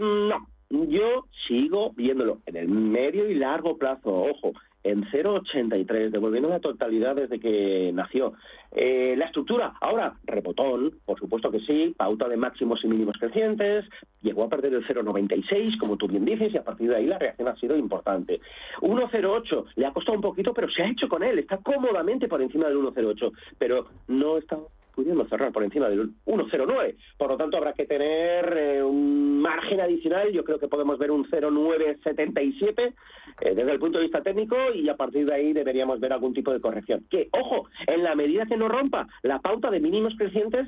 No, 0.00 0.46
yo 0.70 1.24
sigo 1.46 1.92
viéndolo 1.96 2.38
en 2.46 2.56
el 2.56 2.68
medio 2.68 3.28
y 3.28 3.34
largo 3.34 3.76
plazo, 3.76 4.10
ojo, 4.10 4.52
en 4.82 5.04
0,83, 5.10 6.10
devolviendo 6.10 6.48
la 6.48 6.60
totalidad 6.60 7.14
desde 7.14 7.38
que 7.38 7.90
nació. 7.92 8.32
Eh, 8.72 9.14
la 9.16 9.26
estructura, 9.26 9.74
ahora, 9.80 10.14
rebotón, 10.24 10.98
por 11.04 11.18
supuesto 11.18 11.50
que 11.50 11.60
sí, 11.60 11.94
pauta 11.96 12.28
de 12.28 12.36
máximos 12.36 12.82
y 12.82 12.88
mínimos 12.88 13.16
crecientes, 13.18 13.84
llegó 14.22 14.44
a 14.44 14.48
perder 14.48 14.74
el 14.74 14.86
0,96, 14.86 15.78
como 15.78 15.96
tú 15.96 16.08
bien 16.08 16.24
dices, 16.24 16.54
y 16.54 16.56
a 16.56 16.64
partir 16.64 16.88
de 16.88 16.96
ahí 16.96 17.06
la 17.06 17.18
reacción 17.18 17.48
ha 17.48 17.56
sido 17.56 17.76
importante. 17.76 18.40
1,08, 18.80 19.64
le 19.76 19.86
ha 19.86 19.92
costado 19.92 20.16
un 20.16 20.22
poquito, 20.22 20.54
pero 20.54 20.70
se 20.70 20.82
ha 20.82 20.90
hecho 20.90 21.08
con 21.08 21.22
él, 21.22 21.40
está 21.40 21.58
cómodamente 21.58 22.28
por 22.28 22.40
encima 22.40 22.68
del 22.68 22.78
1,08, 22.78 23.32
pero 23.58 23.86
no 24.08 24.38
está 24.38 24.56
pudiendo 25.00 25.26
cerrar 25.28 25.50
por 25.50 25.64
encima 25.64 25.88
del 25.88 26.10
1,09. 26.26 26.94
Por 27.16 27.30
lo 27.30 27.38
tanto, 27.38 27.56
habrá 27.56 27.72
que 27.72 27.86
tener 27.86 28.54
eh, 28.54 28.82
un 28.82 29.40
margen 29.40 29.80
adicional. 29.80 30.30
Yo 30.30 30.44
creo 30.44 30.58
que 30.58 30.68
podemos 30.68 30.98
ver 30.98 31.10
un 31.10 31.26
0,977 31.30 32.92
eh, 33.40 33.54
desde 33.54 33.72
el 33.72 33.78
punto 33.78 33.96
de 33.96 34.04
vista 34.04 34.22
técnico 34.22 34.56
y 34.74 34.86
a 34.90 34.96
partir 34.96 35.24
de 35.24 35.34
ahí 35.34 35.54
deberíamos 35.54 36.00
ver 36.00 36.12
algún 36.12 36.34
tipo 36.34 36.52
de 36.52 36.60
corrección. 36.60 37.06
Que, 37.08 37.30
ojo, 37.32 37.66
en 37.86 38.02
la 38.02 38.14
medida 38.14 38.44
que 38.44 38.58
no 38.58 38.68
rompa 38.68 39.08
la 39.22 39.38
pauta 39.38 39.70
de 39.70 39.80
mínimos 39.80 40.12
crecientes, 40.18 40.66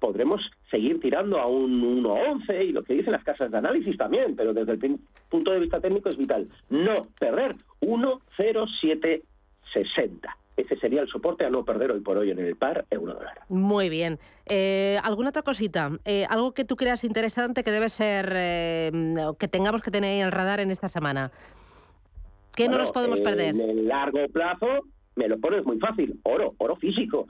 podremos 0.00 0.40
seguir 0.72 0.98
tirando 0.98 1.38
a 1.38 1.46
un 1.46 2.02
1,11 2.02 2.68
y 2.68 2.72
lo 2.72 2.82
que 2.82 2.94
dicen 2.94 3.12
las 3.12 3.22
casas 3.22 3.52
de 3.52 3.58
análisis 3.58 3.96
también, 3.96 4.34
pero 4.34 4.52
desde 4.52 4.72
el 4.72 4.98
punto 5.30 5.52
de 5.52 5.60
vista 5.60 5.80
técnico 5.80 6.08
es 6.08 6.16
vital. 6.16 6.48
No 6.68 7.06
perder 7.20 7.54
1,0760. 7.80 10.36
Ese 10.58 10.76
sería 10.76 11.02
el 11.02 11.08
soporte 11.08 11.44
a 11.44 11.50
no 11.50 11.64
perder 11.64 11.92
hoy 11.92 12.00
por 12.00 12.18
hoy 12.18 12.32
en 12.32 12.40
el 12.40 12.56
par 12.56 12.84
euro-dólar. 12.90 13.42
Muy 13.48 13.88
bien. 13.88 14.18
Eh, 14.46 14.98
¿Alguna 15.04 15.28
otra 15.28 15.42
cosita? 15.42 15.92
Eh, 16.04 16.26
¿Algo 16.28 16.52
que 16.52 16.64
tú 16.64 16.74
creas 16.74 17.04
interesante 17.04 17.62
que 17.62 17.70
debe 17.70 17.88
ser, 17.88 18.32
eh, 18.34 18.90
que 19.38 19.46
tengamos 19.46 19.82
que 19.82 19.92
tener 19.92 20.18
en 20.18 20.26
el 20.26 20.32
radar 20.32 20.58
en 20.58 20.72
esta 20.72 20.88
semana? 20.88 21.30
¿Qué 22.56 22.68
no 22.68 22.76
nos 22.76 22.90
podemos 22.90 23.20
perder? 23.20 23.54
En 23.54 23.60
el 23.60 23.86
largo 23.86 24.18
plazo, 24.32 24.66
me 25.14 25.28
lo 25.28 25.38
pones 25.38 25.64
muy 25.64 25.78
fácil, 25.78 26.18
oro, 26.24 26.54
oro 26.58 26.74
físico. 26.74 27.28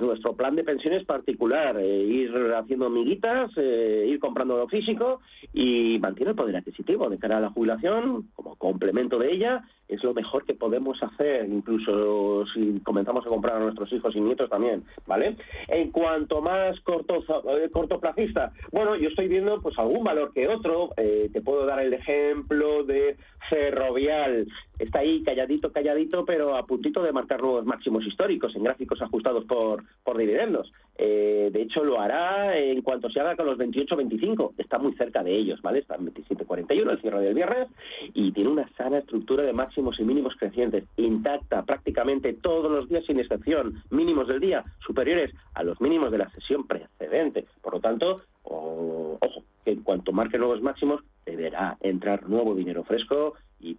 nuestro 0.00 0.34
plan 0.34 0.56
de 0.56 0.64
pensiones 0.64 1.04
particular, 1.04 1.80
ir 1.80 2.32
haciendo 2.56 2.86
amiguitas, 2.86 3.52
ir 3.56 4.18
comprando 4.18 4.56
oro 4.56 4.66
físico 4.66 5.20
y 5.52 5.98
mantiene 6.00 6.30
el 6.30 6.36
poder 6.36 6.56
adquisitivo 6.56 7.08
de 7.08 7.18
cara 7.18 7.36
a 7.36 7.40
la 7.40 7.50
jubilación 7.50 8.30
como 8.34 8.56
complemento 8.56 9.16
de 9.18 9.32
ella 9.32 9.62
es 9.88 10.02
lo 10.02 10.12
mejor 10.12 10.44
que 10.44 10.54
podemos 10.54 11.02
hacer, 11.02 11.46
incluso 11.48 12.44
si 12.54 12.80
comenzamos 12.80 13.26
a 13.26 13.28
comprar 13.28 13.56
a 13.56 13.60
nuestros 13.60 13.92
hijos 13.92 14.14
y 14.16 14.20
nietos 14.20 14.48
también, 14.48 14.82
¿vale? 15.06 15.36
En 15.68 15.90
cuanto 15.90 16.40
más 16.40 16.80
corto, 16.80 17.22
eh, 17.58 17.68
cortoplacista, 17.70 18.52
bueno, 18.72 18.96
yo 18.96 19.08
estoy 19.08 19.28
viendo 19.28 19.60
pues 19.60 19.78
algún 19.78 20.04
valor 20.04 20.32
que 20.32 20.48
otro, 20.48 20.90
eh, 20.96 21.28
te 21.32 21.40
puedo 21.40 21.66
dar 21.66 21.80
el 21.80 21.92
ejemplo 21.92 22.84
de 22.84 23.16
Ferrovial, 23.48 24.46
está 24.78 25.00
ahí 25.00 25.22
calladito, 25.22 25.72
calladito, 25.72 26.24
pero 26.24 26.56
a 26.56 26.66
puntito 26.66 27.02
de 27.02 27.12
marcar 27.12 27.42
nuevos 27.42 27.64
máximos 27.64 28.06
históricos 28.06 28.54
en 28.56 28.64
gráficos 28.64 29.00
ajustados 29.02 29.44
por, 29.44 29.84
por 30.02 30.16
dividendos. 30.16 30.72
Eh, 30.96 31.50
de 31.52 31.62
hecho, 31.62 31.82
lo 31.82 32.00
hará 32.00 32.56
en 32.56 32.80
cuanto 32.82 33.10
se 33.10 33.20
haga 33.20 33.34
con 33.36 33.46
los 33.46 33.58
28-25, 33.58 34.52
está 34.58 34.78
muy 34.78 34.92
cerca 34.94 35.22
de 35.22 35.36
ellos, 35.36 35.60
¿vale? 35.60 35.80
Está 35.80 35.96
en 35.96 36.12
27-41, 36.12 36.90
el 36.90 37.00
cierre 37.00 37.20
del 37.20 37.34
viernes, 37.34 37.68
y 38.12 38.30
tiene 38.32 38.50
una 38.50 38.66
sana 38.68 38.98
estructura 38.98 39.42
de 39.42 39.52
máximos 39.52 39.98
y 39.98 40.04
mínimos 40.04 40.34
crecientes, 40.36 40.84
intacta 40.96 41.62
prácticamente 41.62 42.32
todos 42.34 42.70
los 42.70 42.88
días 42.88 43.04
sin 43.06 43.18
excepción, 43.18 43.82
mínimos 43.90 44.28
del 44.28 44.40
día 44.40 44.64
superiores 44.86 45.34
a 45.54 45.64
los 45.64 45.80
mínimos 45.80 46.12
de 46.12 46.18
la 46.18 46.30
sesión 46.30 46.66
precedente. 46.66 47.46
Por 47.60 47.74
lo 47.74 47.80
tanto, 47.80 48.22
ojo, 48.44 49.42
que 49.64 49.72
en 49.72 49.82
cuanto 49.82 50.12
marque 50.12 50.38
nuevos 50.38 50.62
máximos, 50.62 51.02
deberá 51.26 51.76
entrar 51.80 52.28
nuevo 52.28 52.54
dinero 52.54 52.84
fresco 52.84 53.34
y 53.60 53.76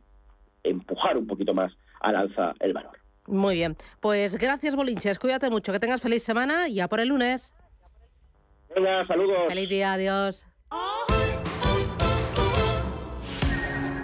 empujar 0.64 1.18
un 1.18 1.28
poquito 1.28 1.54
más 1.54 1.72
al 2.02 2.16
alza 2.16 2.54
el 2.60 2.74
valor. 2.74 3.05
Muy 3.28 3.56
bien, 3.56 3.76
pues 4.02 4.38
gracias 4.38 4.76
Bolinches, 4.76 5.18
cuídate 5.18 5.50
mucho, 5.50 5.72
que 5.72 5.80
tengas 5.80 6.02
feliz 6.02 6.24
semana 6.24 6.68
y 6.68 6.76
ya 6.76 6.88
por 6.88 7.00
el 7.00 7.10
lunes. 7.10 7.54
Venga, 8.76 9.06
saludos. 9.08 9.46
Feliz 9.48 9.70
día, 9.70 9.94
adiós. 9.94 10.46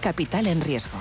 Capital 0.00 0.46
en 0.46 0.60
riesgo. 0.60 0.98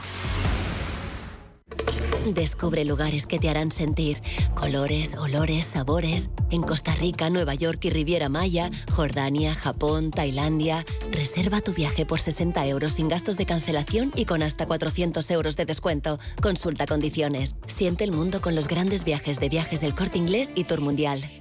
Descubre 2.28 2.86
lugares 2.86 3.26
que 3.26 3.40
te 3.40 3.50
harán 3.50 3.72
sentir 3.72 4.22
colores, 4.54 5.16
olores, 5.16 5.66
sabores. 5.66 6.30
En 6.52 6.62
Costa 6.62 6.94
Rica, 6.94 7.30
Nueva 7.30 7.56
York 7.56 7.84
y 7.86 7.90
Riviera 7.90 8.30
Maya, 8.30 8.70
Jordania, 8.92 9.56
Japón, 9.56 10.12
Tailandia. 10.12 10.86
Reserva 11.12 11.62
tu 11.62 11.74
viaje 11.74 12.06
por 12.06 12.20
60 12.20 12.68
euros 12.68 12.94
sin 12.94 13.10
gastos 13.10 13.38
de 13.38 13.48
cancelación 13.48 14.12
y 14.16 14.26
con 14.26 14.44
hasta 14.44 14.68
400 14.68 15.32
euros 15.32 15.56
de 15.58 15.66
descuento. 15.66 16.20
Consulta 16.42 16.86
condiciones. 16.86 17.56
Siente 17.66 18.04
el 18.04 18.12
mundo 18.12 18.40
con 18.40 18.56
los 18.56 18.68
grandes 18.68 19.04
viajes 19.04 19.40
de 19.40 19.50
viajes 19.50 19.82
del 19.82 19.96
corte 19.96 20.20
inglés 20.20 20.54
y 20.56 20.66
Tour 20.66 20.82
Mundial. 20.82 21.41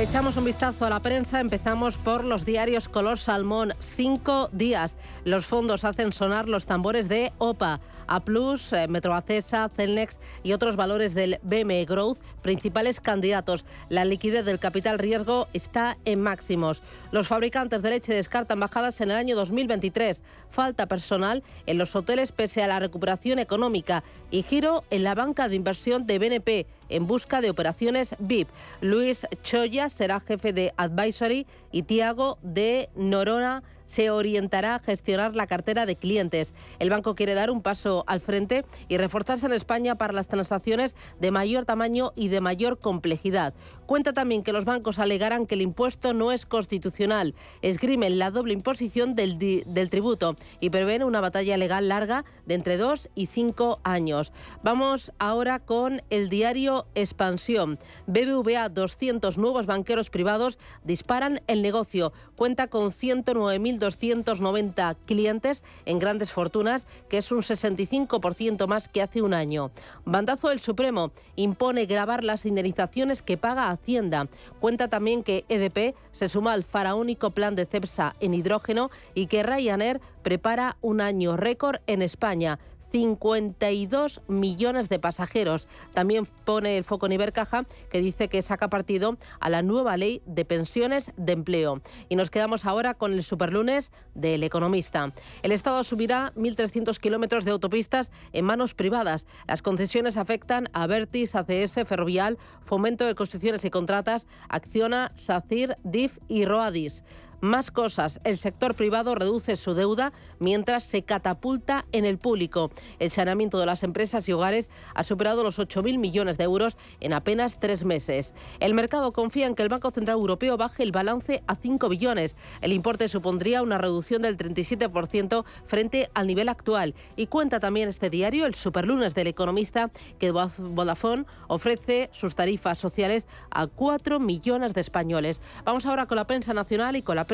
Echamos 0.00 0.38
un 0.38 0.46
vistazo 0.46 0.86
a 0.86 0.90
la 0.90 1.00
prensa. 1.00 1.40
Empezamos 1.40 1.98
por 1.98 2.24
los 2.24 2.46
diarios 2.46 2.88
color 2.88 3.18
salmón. 3.18 3.74
Cinco 3.80 4.48
días. 4.50 4.96
Los 5.26 5.44
fondos 5.44 5.84
hacen 5.84 6.14
sonar 6.14 6.48
los 6.48 6.64
tambores 6.64 7.06
de 7.10 7.34
OPA, 7.36 7.80
A, 8.08 8.22
eh, 8.26 8.88
Metroacesa, 8.88 9.68
Celnex 9.68 10.18
y 10.42 10.54
otros 10.54 10.76
valores 10.76 11.12
del 11.12 11.38
BME 11.42 11.84
Growth, 11.84 12.18
principales 12.40 12.98
candidatos. 12.98 13.66
La 13.90 14.06
liquidez 14.06 14.46
del 14.46 14.58
capital 14.58 14.98
riesgo 14.98 15.48
está 15.52 15.98
en 16.06 16.22
máximos. 16.22 16.82
Los 17.12 17.28
fabricantes 17.28 17.82
de 17.82 17.90
leche 17.90 18.14
descartan 18.14 18.58
bajadas 18.58 19.02
en 19.02 19.10
el 19.10 19.18
año 19.18 19.36
2023. 19.36 20.22
Falta 20.48 20.86
personal 20.86 21.42
en 21.66 21.76
los 21.76 21.94
hoteles 21.94 22.32
pese 22.32 22.62
a 22.62 22.68
la 22.68 22.80
recuperación 22.80 23.38
económica 23.38 24.02
y 24.30 24.44
giro 24.44 24.82
en 24.88 25.04
la 25.04 25.14
banca 25.14 25.48
de 25.48 25.56
inversión 25.56 26.06
de 26.06 26.18
BNP 26.18 26.66
en 26.90 27.06
busca 27.06 27.40
de 27.40 27.50
operaciones 27.50 28.14
VIP. 28.18 28.48
Luis 28.80 29.26
Choya 29.42 29.88
será 29.88 30.20
jefe 30.20 30.52
de 30.52 30.74
Advisory 30.76 31.46
y 31.72 31.84
Tiago 31.84 32.38
de 32.42 32.90
Norona 32.94 33.62
se 33.90 34.10
orientará 34.10 34.76
a 34.76 34.78
gestionar 34.78 35.34
la 35.34 35.48
cartera 35.48 35.84
de 35.84 35.96
clientes. 35.96 36.54
El 36.78 36.90
banco 36.90 37.16
quiere 37.16 37.34
dar 37.34 37.50
un 37.50 37.60
paso 37.60 38.04
al 38.06 38.20
frente 38.20 38.64
y 38.86 38.96
reforzarse 38.98 39.46
en 39.46 39.52
España 39.52 39.96
para 39.96 40.12
las 40.12 40.28
transacciones 40.28 40.94
de 41.18 41.32
mayor 41.32 41.64
tamaño 41.64 42.12
y 42.14 42.28
de 42.28 42.40
mayor 42.40 42.78
complejidad. 42.78 43.52
Cuenta 43.90 44.12
también 44.12 44.44
que 44.44 44.52
los 44.52 44.64
bancos 44.64 45.00
alegarán 45.00 45.48
que 45.48 45.56
el 45.56 45.62
impuesto 45.62 46.14
no 46.14 46.30
es 46.30 46.46
constitucional, 46.46 47.34
esgrimen 47.60 48.20
la 48.20 48.30
doble 48.30 48.52
imposición 48.52 49.16
del, 49.16 49.36
del 49.36 49.90
tributo 49.90 50.36
y 50.60 50.70
prevén 50.70 51.02
una 51.02 51.20
batalla 51.20 51.56
legal 51.56 51.88
larga 51.88 52.24
de 52.46 52.54
entre 52.54 52.76
dos 52.76 53.08
y 53.16 53.26
cinco 53.26 53.80
años. 53.82 54.32
Vamos 54.62 55.10
ahora 55.18 55.58
con 55.58 56.02
el 56.08 56.28
diario 56.28 56.86
Expansión. 56.94 57.80
BBVA, 58.06 58.68
200 58.68 59.36
nuevos 59.38 59.66
banqueros 59.66 60.08
privados 60.08 60.60
disparan 60.84 61.40
el 61.48 61.60
negocio. 61.60 62.12
Cuenta 62.36 62.68
con 62.68 62.92
109.290 62.92 64.98
clientes 65.04 65.64
en 65.84 65.98
grandes 65.98 66.30
fortunas, 66.30 66.86
que 67.08 67.18
es 67.18 67.32
un 67.32 67.40
65% 67.40 68.68
más 68.68 68.86
que 68.86 69.02
hace 69.02 69.20
un 69.20 69.34
año. 69.34 69.72
Bandazo 70.04 70.50
del 70.50 70.60
Supremo 70.60 71.10
impone 71.34 71.86
grabar 71.86 72.22
las 72.22 72.46
indemnizaciones 72.46 73.22
que 73.22 73.36
paga 73.36 73.79
Hacienda. 73.80 74.28
Cuenta 74.60 74.88
también 74.88 75.22
que 75.22 75.44
EDP 75.48 75.94
se 76.12 76.28
suma 76.28 76.52
al 76.52 76.64
faraónico 76.64 77.30
plan 77.30 77.56
de 77.56 77.66
CEPSA 77.66 78.14
en 78.20 78.34
hidrógeno 78.34 78.90
y 79.14 79.26
que 79.26 79.42
Ryanair 79.42 80.00
prepara 80.22 80.76
un 80.80 81.00
año 81.00 81.36
récord 81.36 81.80
en 81.86 82.02
España. 82.02 82.58
52 82.90 84.20
millones 84.28 84.88
de 84.88 84.98
pasajeros. 84.98 85.68
También 85.94 86.26
pone 86.44 86.76
el 86.76 86.84
foco 86.84 87.06
en 87.06 87.12
Ibercaja, 87.12 87.64
que 87.90 88.00
dice 88.00 88.28
que 88.28 88.42
saca 88.42 88.68
partido 88.68 89.16
a 89.40 89.50
la 89.50 89.62
nueva 89.62 89.96
ley 89.96 90.22
de 90.26 90.44
pensiones 90.44 91.12
de 91.16 91.32
empleo. 91.32 91.82
Y 92.08 92.16
nos 92.16 92.30
quedamos 92.30 92.64
ahora 92.66 92.94
con 92.94 93.12
el 93.12 93.22
superlunes 93.22 93.92
del 94.14 94.42
economista. 94.42 95.12
El 95.42 95.52
Estado 95.52 95.78
asumirá 95.78 96.32
1.300 96.34 96.98
kilómetros 96.98 97.44
de 97.44 97.52
autopistas 97.52 98.10
en 98.32 98.44
manos 98.44 98.74
privadas. 98.74 99.26
Las 99.46 99.62
concesiones 99.62 100.16
afectan 100.16 100.68
a 100.72 100.86
Vertis, 100.86 101.34
ACS, 101.34 101.80
Ferrovial, 101.86 102.38
Fomento 102.64 103.06
de 103.06 103.14
Construcciones 103.14 103.64
y 103.64 103.70
Contratas, 103.70 104.26
Acciona, 104.48 105.12
SACIR, 105.14 105.78
DIF 105.84 106.18
y 106.28 106.44
Roadis. 106.44 107.04
Más 107.40 107.70
cosas, 107.70 108.20
el 108.24 108.36
sector 108.36 108.74
privado 108.74 109.14
reduce 109.14 109.56
su 109.56 109.72
deuda 109.72 110.12
mientras 110.38 110.84
se 110.84 111.02
catapulta 111.04 111.86
en 111.90 112.04
el 112.04 112.18
público. 112.18 112.70
El 112.98 113.10
saneamiento 113.10 113.58
de 113.58 113.64
las 113.64 113.82
empresas 113.82 114.28
y 114.28 114.32
hogares 114.32 114.68
ha 114.94 115.04
superado 115.04 115.42
los 115.42 115.58
8.000 115.58 115.98
millones 115.98 116.36
de 116.36 116.44
euros 116.44 116.76
en 117.00 117.14
apenas 117.14 117.58
tres 117.58 117.82
meses. 117.82 118.34
El 118.58 118.74
mercado 118.74 119.12
confía 119.12 119.46
en 119.46 119.54
que 119.54 119.62
el 119.62 119.70
Banco 119.70 119.90
Central 119.90 120.18
Europeo 120.18 120.58
baje 120.58 120.82
el 120.82 120.92
balance 120.92 121.42
a 121.46 121.56
5 121.56 121.88
billones. 121.88 122.36
El 122.60 122.74
importe 122.74 123.08
supondría 123.08 123.62
una 123.62 123.78
reducción 123.78 124.20
del 124.20 124.36
37% 124.36 125.44
frente 125.64 126.10
al 126.12 126.26
nivel 126.26 126.50
actual. 126.50 126.94
Y 127.16 127.28
cuenta 127.28 127.58
también 127.58 127.88
este 127.88 128.10
diario, 128.10 128.44
el 128.44 128.54
superlunes 128.54 129.14
del 129.14 129.28
economista, 129.28 129.90
que 130.18 130.30
Vodafone 130.30 131.24
ofrece 131.48 132.10
sus 132.12 132.34
tarifas 132.34 132.76
sociales 132.78 133.26
a 133.50 133.66
4 133.66 134.20
millones 134.20 134.74
de 134.74 134.82
españoles. 134.82 135.40
Vamos 135.64 135.86
ahora 135.86 136.04
con 136.04 136.16
la 136.16 136.26
prensa 136.26 136.52
nacional 136.52 136.96
y 136.96 137.02
con 137.02 137.16
la 137.16 137.29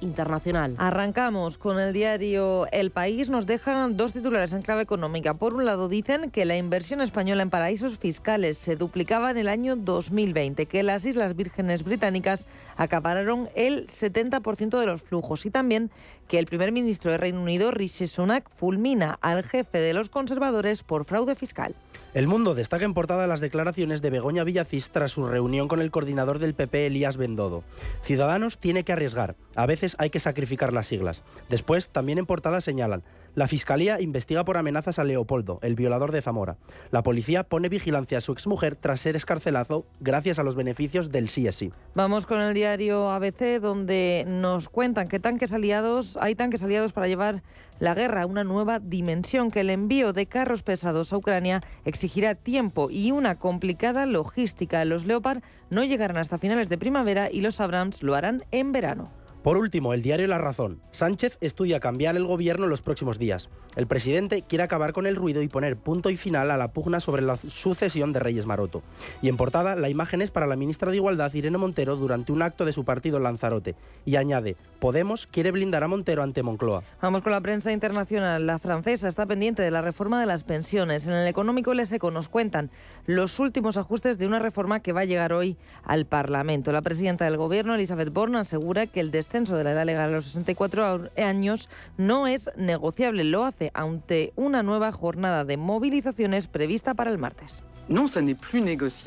internacional. 0.00 0.74
Arrancamos 0.78 1.56
con 1.56 1.78
el 1.78 1.92
diario 1.92 2.66
El 2.70 2.90
País. 2.90 3.30
Nos 3.30 3.46
dejan 3.46 3.96
dos 3.96 4.12
titulares 4.12 4.52
en 4.52 4.62
clave 4.62 4.82
económica. 4.82 5.34
Por 5.34 5.54
un 5.54 5.64
lado, 5.64 5.88
dicen 5.88 6.30
que 6.30 6.44
la 6.44 6.56
inversión 6.56 7.00
española 7.00 7.42
en 7.42 7.50
paraísos 7.50 7.98
fiscales 7.98 8.58
se 8.58 8.76
duplicaba 8.76 9.30
en 9.30 9.38
el 9.38 9.48
año 9.48 9.74
2020, 9.76 10.66
que 10.66 10.82
las 10.82 11.06
Islas 11.06 11.34
Vírgenes 11.34 11.82
Británicas 11.82 12.46
acapararon 12.78 13.50
el 13.54 13.86
70% 13.88 14.80
de 14.80 14.86
los 14.86 15.02
flujos 15.02 15.44
y 15.44 15.50
también 15.50 15.90
que 16.28 16.38
el 16.38 16.46
primer 16.46 16.72
ministro 16.72 17.10
de 17.10 17.18
Reino 17.18 17.42
Unido, 17.42 17.70
Rishi 17.70 18.06
Sunak, 18.06 18.48
fulmina 18.50 19.18
al 19.20 19.42
jefe 19.42 19.78
de 19.78 19.92
los 19.92 20.08
conservadores 20.08 20.82
por 20.82 21.04
fraude 21.04 21.34
fiscal. 21.34 21.74
El 22.14 22.26
Mundo 22.26 22.54
destaca 22.54 22.84
en 22.84 22.94
portada 22.94 23.26
las 23.26 23.40
declaraciones 23.40 24.00
de 24.00 24.10
Begoña 24.10 24.44
Villacís 24.44 24.90
tras 24.90 25.12
su 25.12 25.26
reunión 25.26 25.68
con 25.68 25.80
el 25.80 25.90
coordinador 25.90 26.38
del 26.38 26.54
PP, 26.54 26.86
Elías 26.86 27.16
Bendodo. 27.16 27.64
Ciudadanos 28.02 28.58
tiene 28.58 28.84
que 28.84 28.92
arriesgar, 28.92 29.36
a 29.54 29.66
veces 29.66 29.94
hay 29.98 30.10
que 30.10 30.20
sacrificar 30.20 30.72
las 30.72 30.86
siglas. 30.86 31.22
Después, 31.48 31.90
también 31.90 32.18
en 32.18 32.26
portada 32.26 32.60
señalan, 32.60 33.02
La 33.38 33.46
Fiscalía 33.46 34.00
investiga 34.00 34.44
por 34.44 34.56
amenazas 34.56 34.98
a 34.98 35.04
Leopoldo, 35.04 35.60
el 35.62 35.76
violador 35.76 36.10
de 36.10 36.22
Zamora. 36.22 36.56
La 36.90 37.04
policía 37.04 37.44
pone 37.44 37.68
vigilancia 37.68 38.18
a 38.18 38.20
su 38.20 38.32
exmujer 38.32 38.74
tras 38.74 38.98
ser 38.98 39.14
escarcelado 39.14 39.86
gracias 40.00 40.40
a 40.40 40.42
los 40.42 40.56
beneficios 40.56 41.12
del 41.12 41.26
CSI. 41.26 41.72
Vamos 41.94 42.26
con 42.26 42.40
el 42.40 42.52
diario 42.52 43.08
ABC, 43.12 43.60
donde 43.60 44.24
nos 44.26 44.68
cuentan 44.68 45.06
que 45.06 45.20
tanques 45.20 45.52
aliados, 45.52 46.18
hay 46.20 46.34
tanques 46.34 46.64
aliados 46.64 46.92
para 46.92 47.06
llevar 47.06 47.44
la 47.78 47.94
guerra 47.94 48.22
a 48.22 48.26
una 48.26 48.42
nueva 48.42 48.80
dimensión, 48.80 49.52
que 49.52 49.60
el 49.60 49.70
envío 49.70 50.12
de 50.12 50.26
carros 50.26 50.64
pesados 50.64 51.12
a 51.12 51.16
Ucrania 51.16 51.62
exigirá 51.84 52.34
tiempo 52.34 52.88
y 52.90 53.12
una 53.12 53.38
complicada 53.38 54.04
logística. 54.06 54.84
Los 54.84 55.06
Leopard 55.06 55.44
no 55.70 55.84
llegarán 55.84 56.16
hasta 56.16 56.38
finales 56.38 56.68
de 56.68 56.78
primavera 56.78 57.30
y 57.30 57.40
los 57.40 57.60
Abrams 57.60 58.02
lo 58.02 58.16
harán 58.16 58.42
en 58.50 58.72
verano. 58.72 59.12
Por 59.48 59.56
último, 59.56 59.94
el 59.94 60.02
diario 60.02 60.26
La 60.26 60.36
Razón. 60.36 60.82
Sánchez 60.90 61.38
estudia 61.40 61.80
cambiar 61.80 62.14
el 62.16 62.26
gobierno 62.26 62.64
en 62.64 62.70
los 62.70 62.82
próximos 62.82 63.18
días. 63.18 63.48
El 63.76 63.86
presidente 63.86 64.42
quiere 64.42 64.62
acabar 64.62 64.92
con 64.92 65.06
el 65.06 65.16
ruido 65.16 65.40
y 65.40 65.48
poner 65.48 65.78
punto 65.78 66.10
y 66.10 66.18
final 66.18 66.50
a 66.50 66.58
la 66.58 66.74
pugna 66.74 67.00
sobre 67.00 67.22
la 67.22 67.36
sucesión 67.36 68.12
de 68.12 68.20
Reyes 68.20 68.44
Maroto. 68.44 68.82
Y 69.22 69.30
en 69.30 69.38
portada, 69.38 69.74
la 69.74 69.88
imagen 69.88 70.20
es 70.20 70.30
para 70.30 70.46
la 70.46 70.56
ministra 70.56 70.90
de 70.90 70.98
Igualdad, 70.98 71.32
Irene 71.32 71.56
Montero, 71.56 71.96
durante 71.96 72.30
un 72.30 72.42
acto 72.42 72.66
de 72.66 72.74
su 72.74 72.84
partido 72.84 73.20
Lanzarote. 73.20 73.74
Y 74.04 74.16
añade, 74.16 74.58
Podemos 74.78 75.26
quiere 75.26 75.50
blindar 75.50 75.82
a 75.82 75.88
Montero 75.88 76.22
ante 76.22 76.44
Moncloa. 76.44 76.84
Vamos 77.02 77.22
con 77.22 77.32
la 77.32 77.40
prensa 77.40 77.72
internacional. 77.72 78.46
La 78.46 78.60
francesa 78.60 79.08
está 79.08 79.26
pendiente 79.26 79.60
de 79.60 79.72
la 79.72 79.82
reforma 79.82 80.20
de 80.20 80.26
las 80.26 80.44
pensiones. 80.44 81.08
En 81.08 81.14
el 81.14 81.26
económico 81.26 81.72
El 81.72 81.80
Eco 81.80 82.12
nos 82.12 82.28
cuentan 82.28 82.70
los 83.04 83.40
últimos 83.40 83.76
ajustes 83.76 84.18
de 84.18 84.28
una 84.28 84.38
reforma 84.38 84.78
que 84.78 84.92
va 84.92 85.00
a 85.00 85.04
llegar 85.04 85.32
hoy 85.32 85.56
al 85.82 86.06
Parlamento. 86.06 86.70
La 86.70 86.82
presidenta 86.82 87.24
del 87.24 87.36
gobierno, 87.36 87.74
Elizabeth 87.74 88.12
Borne, 88.12 88.38
asegura 88.38 88.86
que 88.86 89.00
el 89.00 89.10
descenso 89.38 89.56
de 89.56 89.64
la 89.64 89.72
edad 89.72 89.86
legal 89.86 90.10
a 90.10 90.12
los 90.12 90.24
64 90.24 91.10
años 91.16 91.68
no 91.96 92.26
es 92.26 92.50
negociable. 92.56 93.24
Lo 93.24 93.44
hace 93.44 93.70
ante 93.74 94.32
una 94.36 94.62
nueva 94.62 94.90
jornada 94.92 95.44
de 95.44 95.56
movilizaciones 95.56 96.46
prevista 96.48 96.94
para 96.94 97.10
el 97.10 97.18
martes. 97.18 97.62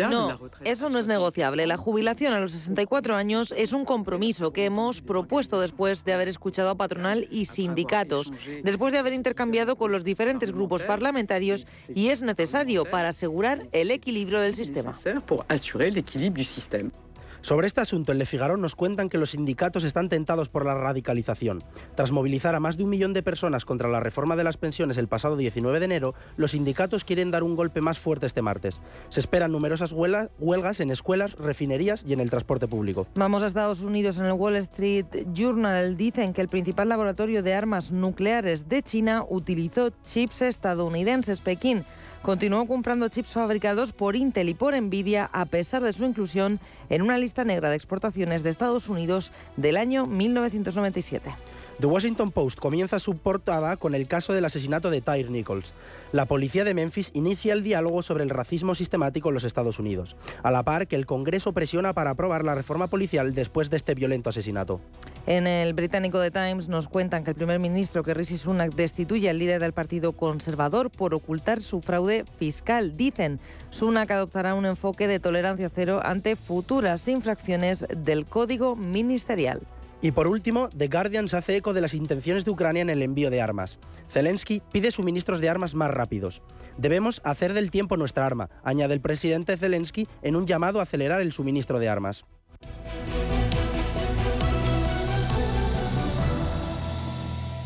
No, 0.09 0.49
eso 0.63 0.89
no 0.89 0.97
es 0.97 1.05
negociable. 1.05 1.67
La 1.67 1.77
jubilación 1.77 2.33
a 2.33 2.39
los 2.39 2.51
64 2.51 3.15
años 3.15 3.53
es 3.55 3.73
un 3.73 3.85
compromiso 3.85 4.51
que 4.53 4.65
hemos 4.65 5.01
propuesto 5.01 5.59
después 5.61 6.03
de 6.03 6.13
haber 6.13 6.27
escuchado 6.27 6.71
a 6.71 6.75
patronal 6.75 7.27
y 7.29 7.45
sindicatos, 7.45 8.31
después 8.63 8.91
de 8.91 8.97
haber 8.97 9.13
intercambiado 9.13 9.75
con 9.75 9.91
los 9.91 10.03
diferentes 10.03 10.51
grupos 10.51 10.83
parlamentarios 10.83 11.67
y 11.93 12.07
es 12.07 12.23
necesario 12.23 12.85
para 12.85 13.09
asegurar 13.09 13.67
el 13.71 13.91
equilibrio 13.91 14.39
del 14.39 14.55
sistema. 14.55 14.93
Sobre 17.41 17.65
este 17.65 17.81
asunto, 17.81 18.11
en 18.11 18.19
Le 18.19 18.27
Figaro 18.27 18.55
nos 18.55 18.75
cuentan 18.75 19.09
que 19.09 19.17
los 19.17 19.31
sindicatos 19.31 19.83
están 19.83 20.09
tentados 20.09 20.47
por 20.49 20.63
la 20.63 20.75
radicalización. 20.75 21.63
Tras 21.95 22.11
movilizar 22.11 22.53
a 22.53 22.59
más 22.59 22.77
de 22.77 22.83
un 22.83 22.91
millón 22.91 23.13
de 23.13 23.23
personas 23.23 23.65
contra 23.65 23.89
la 23.89 23.99
reforma 23.99 24.35
de 24.35 24.43
las 24.43 24.57
pensiones 24.57 24.97
el 24.97 25.07
pasado 25.07 25.35
19 25.37 25.79
de 25.79 25.85
enero, 25.85 26.13
los 26.37 26.51
sindicatos 26.51 27.03
quieren 27.03 27.31
dar 27.31 27.41
un 27.41 27.55
golpe 27.55 27.81
más 27.81 27.97
fuerte 27.97 28.27
este 28.27 28.43
martes. 28.43 28.79
Se 29.09 29.19
esperan 29.19 29.51
numerosas 29.51 29.91
huelgas 29.91 30.79
en 30.81 30.91
escuelas, 30.91 31.33
refinerías 31.33 32.03
y 32.07 32.13
en 32.13 32.19
el 32.19 32.29
transporte 32.29 32.67
público. 32.67 33.07
Vamos 33.15 33.41
a 33.41 33.47
Estados 33.47 33.81
Unidos. 33.81 34.19
En 34.19 34.25
el 34.27 34.33
Wall 34.33 34.57
Street 34.57 35.07
Journal 35.33 35.97
dicen 35.97 36.33
que 36.33 36.41
el 36.41 36.47
principal 36.47 36.89
laboratorio 36.89 37.41
de 37.41 37.55
armas 37.55 37.91
nucleares 37.91 38.69
de 38.69 38.83
China 38.83 39.25
utilizó 39.27 39.89
chips 40.03 40.43
estadounidenses. 40.43 41.41
Pekín 41.41 41.85
continuó 42.21 42.67
comprando 42.67 43.09
chips 43.09 43.33
fabricados 43.33 43.93
por 43.93 44.15
Intel 44.15 44.49
y 44.49 44.53
por 44.53 44.79
Nvidia 44.79 45.29
a 45.33 45.45
pesar 45.45 45.83
de 45.83 45.93
su 45.93 46.05
inclusión 46.05 46.59
en 46.89 47.01
una 47.01 47.17
lista 47.17 47.43
negra 47.43 47.69
de 47.69 47.75
exportaciones 47.75 48.43
de 48.43 48.49
Estados 48.49 48.89
Unidos 48.89 49.31
del 49.57 49.77
año 49.77 50.05
1997. 50.05 51.33
The 51.81 51.87
Washington 51.87 52.29
Post 52.29 52.59
comienza 52.59 52.99
su 52.99 53.17
portada 53.17 53.75
con 53.75 53.95
el 53.95 54.05
caso 54.05 54.33
del 54.33 54.45
asesinato 54.45 54.91
de 54.91 55.01
Tyre 55.01 55.31
Nichols. 55.31 55.73
La 56.11 56.27
policía 56.27 56.63
de 56.63 56.75
Memphis 56.75 57.09
inicia 57.15 57.53
el 57.53 57.63
diálogo 57.63 58.03
sobre 58.03 58.23
el 58.23 58.29
racismo 58.29 58.75
sistemático 58.75 59.29
en 59.29 59.33
los 59.33 59.45
Estados 59.45 59.79
Unidos, 59.79 60.15
a 60.43 60.51
la 60.51 60.61
par 60.61 60.85
que 60.85 60.95
el 60.95 61.07
Congreso 61.07 61.53
presiona 61.53 61.93
para 61.93 62.11
aprobar 62.11 62.45
la 62.45 62.53
reforma 62.53 62.85
policial 62.85 63.33
después 63.33 63.71
de 63.71 63.77
este 63.77 63.95
violento 63.95 64.29
asesinato. 64.29 64.79
En 65.25 65.47
el 65.47 65.73
británico 65.73 66.21
The 66.21 66.29
Times 66.29 66.67
nos 66.67 66.87
cuentan 66.87 67.23
que 67.23 67.31
el 67.31 67.35
primer 67.35 67.57
ministro 67.57 68.03
que 68.03 68.13
Rishi 68.13 68.37
Sunak 68.37 68.75
destituye 68.75 69.31
al 69.31 69.39
líder 69.39 69.59
del 69.59 69.73
Partido 69.73 70.11
Conservador 70.11 70.91
por 70.91 71.15
ocultar 71.15 71.63
su 71.63 71.81
fraude 71.81 72.25
fiscal. 72.37 72.95
Dicen, 72.95 73.39
Sunak 73.71 74.11
adoptará 74.11 74.53
un 74.53 74.67
enfoque 74.67 75.07
de 75.07 75.19
tolerancia 75.19 75.71
cero 75.73 75.99
ante 76.03 76.35
futuras 76.35 77.07
infracciones 77.07 77.87
del 77.89 78.27
Código 78.27 78.75
Ministerial. 78.75 79.61
Y 80.01 80.11
por 80.11 80.27
último, 80.27 80.69
The 80.75 80.87
Guardian 80.87 81.27
se 81.27 81.37
hace 81.37 81.57
eco 81.57 81.73
de 81.73 81.81
las 81.81 81.93
intenciones 81.93 82.43
de 82.43 82.51
Ucrania 82.51 82.81
en 82.81 82.89
el 82.89 83.03
envío 83.03 83.29
de 83.29 83.41
armas. 83.41 83.79
Zelensky 84.09 84.61
pide 84.71 84.89
suministros 84.89 85.39
de 85.39 85.49
armas 85.49 85.75
más 85.75 85.91
rápidos. 85.91 86.41
Debemos 86.77 87.21
hacer 87.23 87.53
del 87.53 87.69
tiempo 87.69 87.97
nuestra 87.97 88.25
arma, 88.25 88.49
añade 88.63 88.95
el 88.95 89.01
presidente 89.01 89.57
Zelensky 89.57 90.07
en 90.23 90.35
un 90.35 90.47
llamado 90.47 90.79
a 90.79 90.83
acelerar 90.83 91.21
el 91.21 91.31
suministro 91.31 91.77
de 91.77 91.89
armas. 91.89 92.25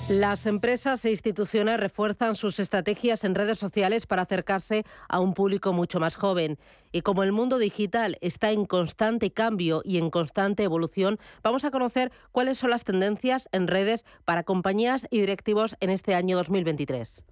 Las 0.07 0.45
empresas 0.45 1.03
e 1.03 1.09
instituciones 1.09 1.79
refuerzan 1.79 2.35
sus 2.35 2.59
estrategias 2.59 3.23
en 3.23 3.33
redes 3.33 3.57
sociales 3.57 4.05
para 4.05 4.21
acercarse 4.21 4.85
a 5.09 5.19
un 5.19 5.33
público 5.33 5.73
mucho 5.73 5.99
más 5.99 6.15
joven. 6.15 6.59
Y 6.91 7.01
como 7.01 7.23
el 7.23 7.31
mundo 7.31 7.57
digital 7.57 8.19
está 8.21 8.51
en 8.51 8.65
constante 8.67 9.31
cambio 9.31 9.81
y 9.83 9.97
en 9.97 10.11
constante 10.11 10.61
evolución, 10.61 11.17
vamos 11.41 11.65
a 11.65 11.71
conocer 11.71 12.11
cuáles 12.31 12.59
son 12.59 12.69
las 12.69 12.83
tendencias 12.83 13.49
en 13.51 13.67
redes 13.67 14.05
para 14.25 14.43
compañías 14.43 15.07
y 15.09 15.21
directivos 15.21 15.75
en 15.79 15.89
este 15.89 16.13
año 16.13 16.37
2023. 16.37 17.23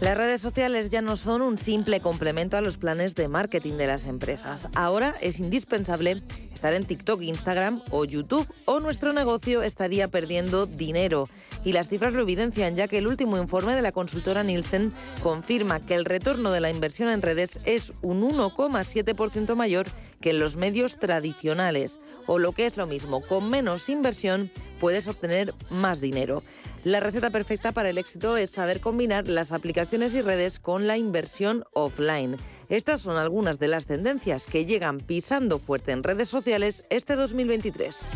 Las 0.00 0.16
redes 0.16 0.40
sociales 0.40 0.90
ya 0.90 1.02
no 1.02 1.16
son 1.16 1.40
un 1.40 1.56
simple 1.56 2.00
complemento 2.00 2.56
a 2.56 2.60
los 2.62 2.78
planes 2.78 3.14
de 3.14 3.28
marketing 3.28 3.74
de 3.74 3.86
las 3.86 4.06
empresas. 4.06 4.68
Ahora 4.74 5.14
es 5.20 5.38
indispensable 5.38 6.20
estar 6.52 6.74
en 6.74 6.84
TikTok, 6.84 7.22
Instagram 7.22 7.80
o 7.90 8.04
YouTube 8.04 8.48
o 8.64 8.80
nuestro 8.80 9.12
negocio 9.12 9.62
estaría 9.62 10.08
perdiendo 10.08 10.66
dinero. 10.66 11.28
Y 11.64 11.72
las 11.72 11.88
cifras 11.88 12.12
lo 12.12 12.22
evidencian 12.22 12.74
ya 12.74 12.88
que 12.88 12.98
el 12.98 13.06
último 13.06 13.38
informe 13.38 13.76
de 13.76 13.82
la 13.82 13.92
consultora 13.92 14.42
Nielsen 14.42 14.92
confirma 15.22 15.78
que 15.78 15.94
el 15.94 16.06
retorno 16.06 16.50
de 16.50 16.60
la 16.60 16.70
inversión 16.70 17.08
en 17.08 17.22
redes 17.22 17.60
es 17.64 17.92
un 18.02 18.22
1,7% 18.22 19.54
mayor 19.54 19.86
que 20.20 20.30
en 20.30 20.38
los 20.38 20.56
medios 20.56 20.98
tradicionales. 20.98 22.00
O 22.26 22.38
lo 22.38 22.52
que 22.52 22.66
es 22.66 22.76
lo 22.76 22.86
mismo, 22.86 23.22
con 23.22 23.48
menos 23.48 23.88
inversión 23.88 24.50
puedes 24.78 25.08
obtener 25.08 25.54
más 25.70 26.00
dinero. 26.00 26.42
La 26.84 27.00
receta 27.00 27.30
perfecta 27.30 27.72
para 27.72 27.90
el 27.90 27.98
éxito 27.98 28.36
es 28.36 28.50
saber 28.50 28.80
combinar 28.80 29.28
las 29.28 29.52
aplicaciones 29.52 30.14
y 30.14 30.22
redes 30.22 30.58
con 30.58 30.86
la 30.86 30.96
inversión 30.96 31.64
offline. 31.72 32.36
Estas 32.68 33.00
son 33.00 33.16
algunas 33.16 33.58
de 33.58 33.68
las 33.68 33.84
tendencias 33.84 34.46
que 34.46 34.64
llegan 34.64 34.98
pisando 34.98 35.58
fuerte 35.58 35.92
en 35.92 36.02
redes 36.02 36.28
sociales 36.28 36.86
este 36.88 37.16
2023. 37.16 38.08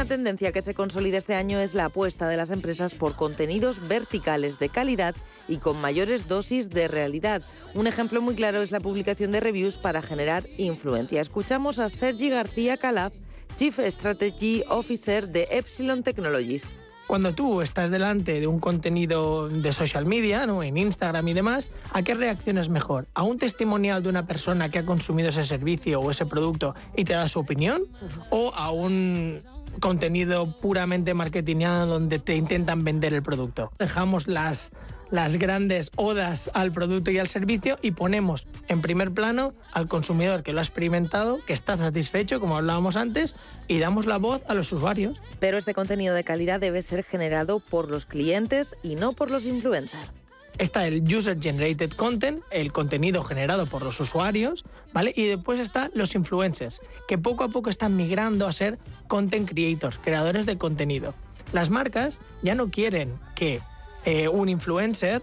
Una 0.00 0.08
tendencia 0.08 0.50
que 0.50 0.62
se 0.62 0.72
consolida 0.72 1.18
este 1.18 1.34
año 1.34 1.60
es 1.60 1.74
la 1.74 1.84
apuesta 1.84 2.26
de 2.26 2.38
las 2.38 2.50
empresas 2.50 2.94
por 2.94 3.16
contenidos 3.16 3.86
verticales 3.86 4.58
de 4.58 4.70
calidad 4.70 5.14
y 5.46 5.58
con 5.58 5.78
mayores 5.78 6.26
dosis 6.26 6.70
de 6.70 6.88
realidad. 6.88 7.42
Un 7.74 7.86
ejemplo 7.86 8.22
muy 8.22 8.34
claro 8.34 8.62
es 8.62 8.72
la 8.72 8.80
publicación 8.80 9.30
de 9.30 9.40
reviews 9.40 9.76
para 9.76 10.00
generar 10.00 10.48
influencia. 10.56 11.20
Escuchamos 11.20 11.78
a 11.78 11.90
Sergi 11.90 12.30
García 12.30 12.78
Calab, 12.78 13.12
Chief 13.56 13.78
Strategy 13.78 14.64
Officer 14.70 15.28
de 15.28 15.48
Epsilon 15.50 16.02
Technologies. 16.02 16.74
Cuando 17.06 17.34
tú 17.34 17.60
estás 17.60 17.90
delante 17.90 18.40
de 18.40 18.46
un 18.46 18.58
contenido 18.58 19.50
de 19.50 19.70
social 19.70 20.06
media, 20.06 20.46
¿no? 20.46 20.62
en 20.62 20.78
Instagram 20.78 21.28
y 21.28 21.34
demás, 21.34 21.72
¿a 21.92 22.02
qué 22.02 22.14
reacciones 22.14 22.70
mejor? 22.70 23.06
¿A 23.12 23.22
un 23.22 23.36
testimonial 23.36 24.02
de 24.02 24.08
una 24.08 24.26
persona 24.26 24.70
que 24.70 24.78
ha 24.78 24.86
consumido 24.86 25.28
ese 25.28 25.44
servicio 25.44 26.00
o 26.00 26.10
ese 26.10 26.24
producto 26.24 26.74
y 26.96 27.04
te 27.04 27.12
da 27.12 27.28
su 27.28 27.40
opinión? 27.40 27.82
¿O 28.30 28.54
a 28.54 28.70
un 28.70 29.40
contenido 29.80 30.46
puramente 30.60 31.14
marketingado 31.14 31.86
donde 31.86 32.18
te 32.18 32.34
intentan 32.34 32.84
vender 32.84 33.14
el 33.14 33.22
producto? 33.22 33.70
Dejamos 33.78 34.26
las 34.26 34.72
las 35.10 35.36
grandes 35.36 35.90
odas 35.96 36.50
al 36.54 36.72
producto 36.72 37.10
y 37.10 37.18
al 37.18 37.28
servicio 37.28 37.78
y 37.82 37.90
ponemos 37.92 38.46
en 38.68 38.80
primer 38.80 39.10
plano 39.10 39.52
al 39.72 39.88
consumidor 39.88 40.42
que 40.42 40.52
lo 40.52 40.60
ha 40.60 40.62
experimentado, 40.62 41.44
que 41.44 41.52
está 41.52 41.76
satisfecho, 41.76 42.40
como 42.40 42.56
hablábamos 42.56 42.96
antes, 42.96 43.34
y 43.68 43.78
damos 43.78 44.06
la 44.06 44.18
voz 44.18 44.42
a 44.48 44.54
los 44.54 44.72
usuarios. 44.72 45.20
Pero 45.38 45.58
este 45.58 45.74
contenido 45.74 46.14
de 46.14 46.24
calidad 46.24 46.60
debe 46.60 46.82
ser 46.82 47.04
generado 47.04 47.60
por 47.60 47.90
los 47.90 48.06
clientes 48.06 48.74
y 48.82 48.94
no 48.94 49.12
por 49.12 49.30
los 49.30 49.46
influencers. 49.46 50.12
Está 50.58 50.86
el 50.86 51.02
User 51.02 51.40
Generated 51.40 51.92
Content, 51.92 52.42
el 52.50 52.72
contenido 52.72 53.22
generado 53.24 53.66
por 53.66 53.82
los 53.82 53.98
usuarios, 54.00 54.64
¿vale? 54.92 55.12
Y 55.16 55.26
después 55.26 55.58
están 55.58 55.90
los 55.94 56.14
influencers, 56.14 56.80
que 57.08 57.18
poco 57.18 57.44
a 57.44 57.48
poco 57.48 57.70
están 57.70 57.96
migrando 57.96 58.46
a 58.46 58.52
ser 58.52 58.78
content 59.08 59.48
creators, 59.48 59.98
creadores 59.98 60.46
de 60.46 60.58
contenido. 60.58 61.14
Las 61.52 61.70
marcas 61.70 62.20
ya 62.42 62.54
no 62.54 62.68
quieren 62.68 63.18
que 63.34 63.60
eh, 64.04 64.28
un 64.28 64.48
influencer 64.48 65.22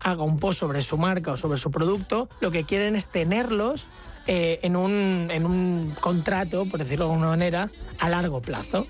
haga 0.00 0.22
un 0.22 0.38
post 0.38 0.60
sobre 0.60 0.82
su 0.82 0.98
marca 0.98 1.32
o 1.32 1.36
sobre 1.36 1.58
su 1.58 1.70
producto, 1.70 2.28
lo 2.40 2.50
que 2.50 2.64
quieren 2.64 2.96
es 2.96 3.08
tenerlos 3.08 3.88
eh, 4.26 4.60
en, 4.62 4.76
un, 4.76 5.28
en 5.30 5.46
un 5.46 5.94
contrato, 6.00 6.66
por 6.66 6.78
decirlo 6.78 7.06
de 7.06 7.12
alguna 7.12 7.30
manera, 7.30 7.68
a 7.98 8.08
largo 8.08 8.40
plazo. 8.40 8.86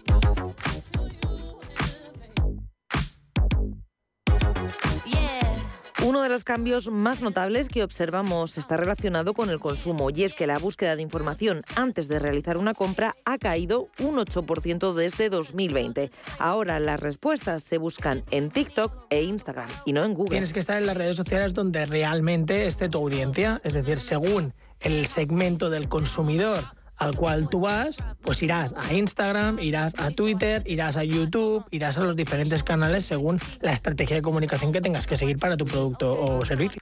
Uno 6.04 6.20
de 6.22 6.28
los 6.28 6.42
cambios 6.42 6.90
más 6.90 7.22
notables 7.22 7.68
que 7.68 7.84
observamos 7.84 8.58
está 8.58 8.76
relacionado 8.76 9.34
con 9.34 9.50
el 9.50 9.60
consumo 9.60 10.10
y 10.10 10.24
es 10.24 10.34
que 10.34 10.48
la 10.48 10.58
búsqueda 10.58 10.96
de 10.96 11.02
información 11.02 11.62
antes 11.76 12.08
de 12.08 12.18
realizar 12.18 12.58
una 12.58 12.74
compra 12.74 13.14
ha 13.24 13.38
caído 13.38 13.88
un 14.00 14.16
8% 14.16 14.94
desde 14.94 15.30
2020. 15.30 16.10
Ahora 16.40 16.80
las 16.80 16.98
respuestas 16.98 17.62
se 17.62 17.78
buscan 17.78 18.24
en 18.32 18.50
TikTok 18.50 18.92
e 19.10 19.22
Instagram 19.22 19.68
y 19.86 19.92
no 19.92 20.04
en 20.04 20.14
Google. 20.14 20.30
Tienes 20.30 20.52
que 20.52 20.58
estar 20.58 20.76
en 20.76 20.86
las 20.86 20.96
redes 20.96 21.16
sociales 21.16 21.54
donde 21.54 21.86
realmente 21.86 22.66
esté 22.66 22.88
tu 22.88 22.98
audiencia, 22.98 23.60
es 23.62 23.74
decir, 23.74 24.00
según 24.00 24.54
el 24.80 25.06
segmento 25.06 25.70
del 25.70 25.88
consumidor 25.88 26.64
al 26.96 27.16
cual 27.16 27.48
tú 27.48 27.60
vas, 27.60 27.96
pues 28.22 28.42
irás 28.42 28.74
a 28.76 28.92
Instagram, 28.92 29.58
irás 29.58 29.94
a 29.98 30.10
Twitter, 30.10 30.62
irás 30.66 30.96
a 30.96 31.04
YouTube, 31.04 31.64
irás 31.70 31.98
a 31.98 32.04
los 32.04 32.16
diferentes 32.16 32.62
canales 32.62 33.04
según 33.04 33.38
la 33.60 33.72
estrategia 33.72 34.16
de 34.16 34.22
comunicación 34.22 34.72
que 34.72 34.80
tengas 34.80 35.06
que 35.06 35.16
seguir 35.16 35.38
para 35.38 35.56
tu 35.56 35.64
producto 35.64 36.20
o 36.20 36.44
servicio. 36.44 36.80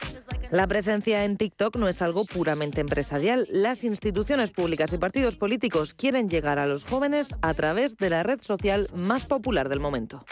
La 0.51 0.67
presencia 0.67 1.25
en 1.25 1.37
TikTok 1.37 1.77
no 1.77 1.89
es 1.89 2.03
algo 2.03 2.25
puramente 2.25 2.81
empresarial. 2.81 3.47
Las 3.51 3.85
instituciones 3.85 4.51
públicas 4.51 4.93
y 4.93 4.99
partidos 4.99 5.37
políticos 5.37 5.95
quieren 5.95 6.29
llegar 6.29 6.59
a 6.59 6.67
los 6.67 6.85
jóvenes 6.85 7.35
a 7.41 7.55
través 7.55 7.97
de 7.97 8.11
la 8.11 8.23
red 8.23 8.41
social 8.41 8.89
más 8.95 9.27
popular 9.27 9.69
del 9.69 9.81
momento. 9.81 10.25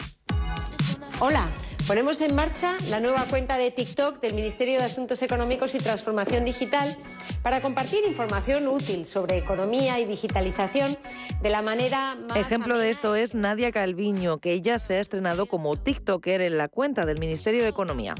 Hola. 1.19 1.47
Ponemos 1.89 2.21
en 2.21 2.35
marcha 2.35 2.77
la 2.91 2.99
nueva 2.99 3.25
cuenta 3.25 3.57
de 3.57 3.71
TikTok 3.71 4.21
del 4.21 4.35
Ministerio 4.35 4.77
de 4.77 4.85
Asuntos 4.85 5.23
Económicos 5.23 5.73
y 5.73 5.79
Transformación 5.79 6.45
Digital 6.45 6.95
para 7.41 7.63
compartir 7.63 8.01
información 8.05 8.67
útil 8.67 9.07
sobre 9.07 9.39
economía 9.39 9.99
y 9.99 10.05
digitalización 10.05 10.95
de 11.41 11.49
la 11.49 11.63
manera 11.63 12.13
más... 12.13 12.37
Ejemplo 12.37 12.77
de 12.77 12.91
esto 12.91 13.15
es 13.15 13.33
Nadia 13.33 13.71
Calviño, 13.71 14.37
que 14.37 14.53
ella 14.53 14.77
se 14.77 14.97
ha 14.97 14.99
estrenado 14.99 15.47
como 15.47 15.77
TikToker 15.77 16.41
en 16.41 16.59
la 16.59 16.67
cuenta 16.67 17.07
del 17.07 17.17
Ministerio 17.17 17.63
de 17.63 17.69
Economía. 17.69 18.13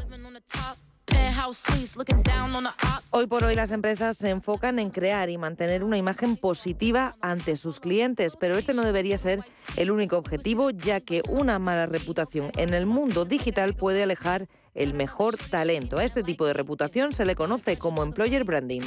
Hoy 3.11 3.27
por 3.27 3.43
hoy 3.45 3.55
las 3.55 3.71
empresas 3.71 4.17
se 4.17 4.29
enfocan 4.29 4.77
en 4.77 4.89
crear 4.89 5.29
y 5.29 5.37
mantener 5.37 5.83
una 5.85 5.97
imagen 5.97 6.35
positiva 6.35 7.15
ante 7.21 7.55
sus 7.55 7.79
clientes, 7.79 8.35
pero 8.37 8.57
este 8.57 8.73
no 8.73 8.83
debería 8.83 9.17
ser 9.17 9.39
el 9.77 9.89
único 9.89 10.17
objetivo, 10.17 10.69
ya 10.69 10.99
que 10.99 11.21
una 11.29 11.57
mala 11.57 11.85
reputación 11.85 12.51
en 12.57 12.73
el 12.73 12.85
mundo 12.85 13.23
digital 13.23 13.73
puede 13.73 14.03
alejar 14.03 14.47
el 14.73 14.93
mejor 14.93 15.37
talento. 15.37 15.97
A 15.97 16.03
este 16.03 16.23
tipo 16.23 16.45
de 16.45 16.53
reputación 16.53 17.13
se 17.13 17.25
le 17.25 17.35
conoce 17.35 17.77
como 17.77 18.03
employer 18.03 18.43
branding. 18.43 18.81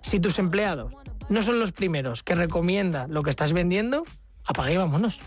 Si 0.00 0.20
tus 0.20 0.38
empleados 0.38 0.92
no 1.28 1.42
son 1.42 1.58
los 1.58 1.72
primeros 1.72 2.22
que 2.22 2.36
recomiendan 2.36 3.12
lo 3.12 3.24
que 3.24 3.30
estás 3.30 3.52
vendiendo, 3.52 4.04
apague 4.44 4.74
y 4.74 4.76
vámonos. 4.76 5.20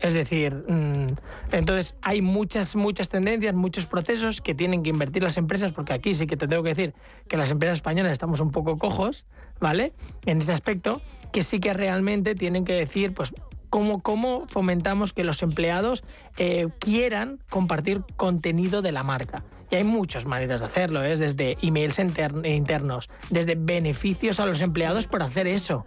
Es 0.00 0.14
decir, 0.14 0.54
mm, 0.54 1.16
entonces 1.52 1.96
hay 2.02 2.22
muchas, 2.22 2.76
muchas 2.76 3.08
tendencias, 3.08 3.54
muchos 3.54 3.86
procesos 3.86 4.40
que 4.40 4.54
tienen 4.54 4.82
que 4.82 4.90
invertir 4.90 5.22
las 5.22 5.36
empresas, 5.36 5.72
porque 5.72 5.92
aquí 5.92 6.14
sí 6.14 6.26
que 6.26 6.36
te 6.36 6.46
tengo 6.46 6.62
que 6.62 6.70
decir 6.70 6.94
que 7.26 7.36
las 7.36 7.50
empresas 7.50 7.78
españolas 7.78 8.12
estamos 8.12 8.40
un 8.40 8.50
poco 8.52 8.76
cojos, 8.76 9.24
¿vale? 9.60 9.92
En 10.24 10.38
ese 10.38 10.52
aspecto, 10.52 11.02
que 11.32 11.42
sí 11.42 11.58
que 11.58 11.74
realmente 11.74 12.34
tienen 12.34 12.64
que 12.64 12.74
decir, 12.74 13.12
pues, 13.12 13.34
cómo, 13.70 14.00
cómo 14.02 14.44
fomentamos 14.48 15.12
que 15.12 15.24
los 15.24 15.42
empleados 15.42 16.04
eh, 16.36 16.68
quieran 16.78 17.40
compartir 17.50 18.02
contenido 18.16 18.82
de 18.82 18.92
la 18.92 19.02
marca. 19.02 19.44
Y 19.70 19.76
hay 19.76 19.84
muchas 19.84 20.24
maneras 20.24 20.60
de 20.60 20.66
hacerlo, 20.66 21.04
¿eh? 21.04 21.16
desde 21.16 21.58
emails 21.60 21.98
internos, 21.98 23.10
desde 23.28 23.54
beneficios 23.54 24.40
a 24.40 24.46
los 24.46 24.62
empleados 24.62 25.06
por 25.06 25.22
hacer 25.22 25.46
eso. 25.46 25.86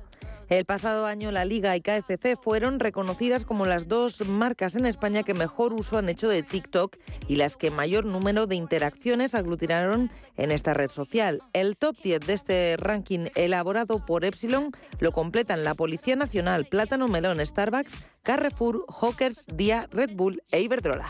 El 0.52 0.66
pasado 0.66 1.06
año 1.06 1.32
la 1.32 1.45
Liga 1.45 1.78
y 1.78 1.80
KFC 1.80 2.36
fueron 2.36 2.82
reconocidas 2.82 3.45
como 3.45 3.66
las 3.66 3.88
dos 3.88 4.28
marcas 4.28 4.76
en 4.76 4.86
España 4.86 5.24
que 5.24 5.34
mejor 5.34 5.72
uso 5.72 5.97
han 5.97 6.10
hecho 6.10 6.28
de 6.28 6.43
TikTok 6.43 6.97
y 7.30 7.38
las 7.38 7.56
que 7.56 7.72
mayor 7.72 8.04
número 8.04 8.47
de 8.47 8.56
interacciones 8.58 9.34
aglutinaron 9.34 10.12
en 10.36 10.52
esta 10.52 10.74
red 10.74 10.89
social. 10.89 11.41
El 11.54 11.78
top 11.78 11.95
10 12.04 12.28
de 12.28 12.34
este 12.34 12.76
ranking 12.76 13.30
elaborado 13.36 14.06
por 14.06 14.26
Epsilon 14.26 14.72
lo 14.99 15.14
completan 15.14 15.64
la 15.64 15.74
Policía 15.74 16.18
Nacional, 16.18 16.66
Plátano 16.66 17.08
Melón, 17.08 17.39
Starbucks, 17.39 18.10
Carrefour, 18.22 18.84
Hawkers, 18.89 19.45
Dia, 19.56 19.88
Red 19.89 20.18
Bull 20.18 20.43
e 20.52 20.60
Iberdrola. 20.60 21.10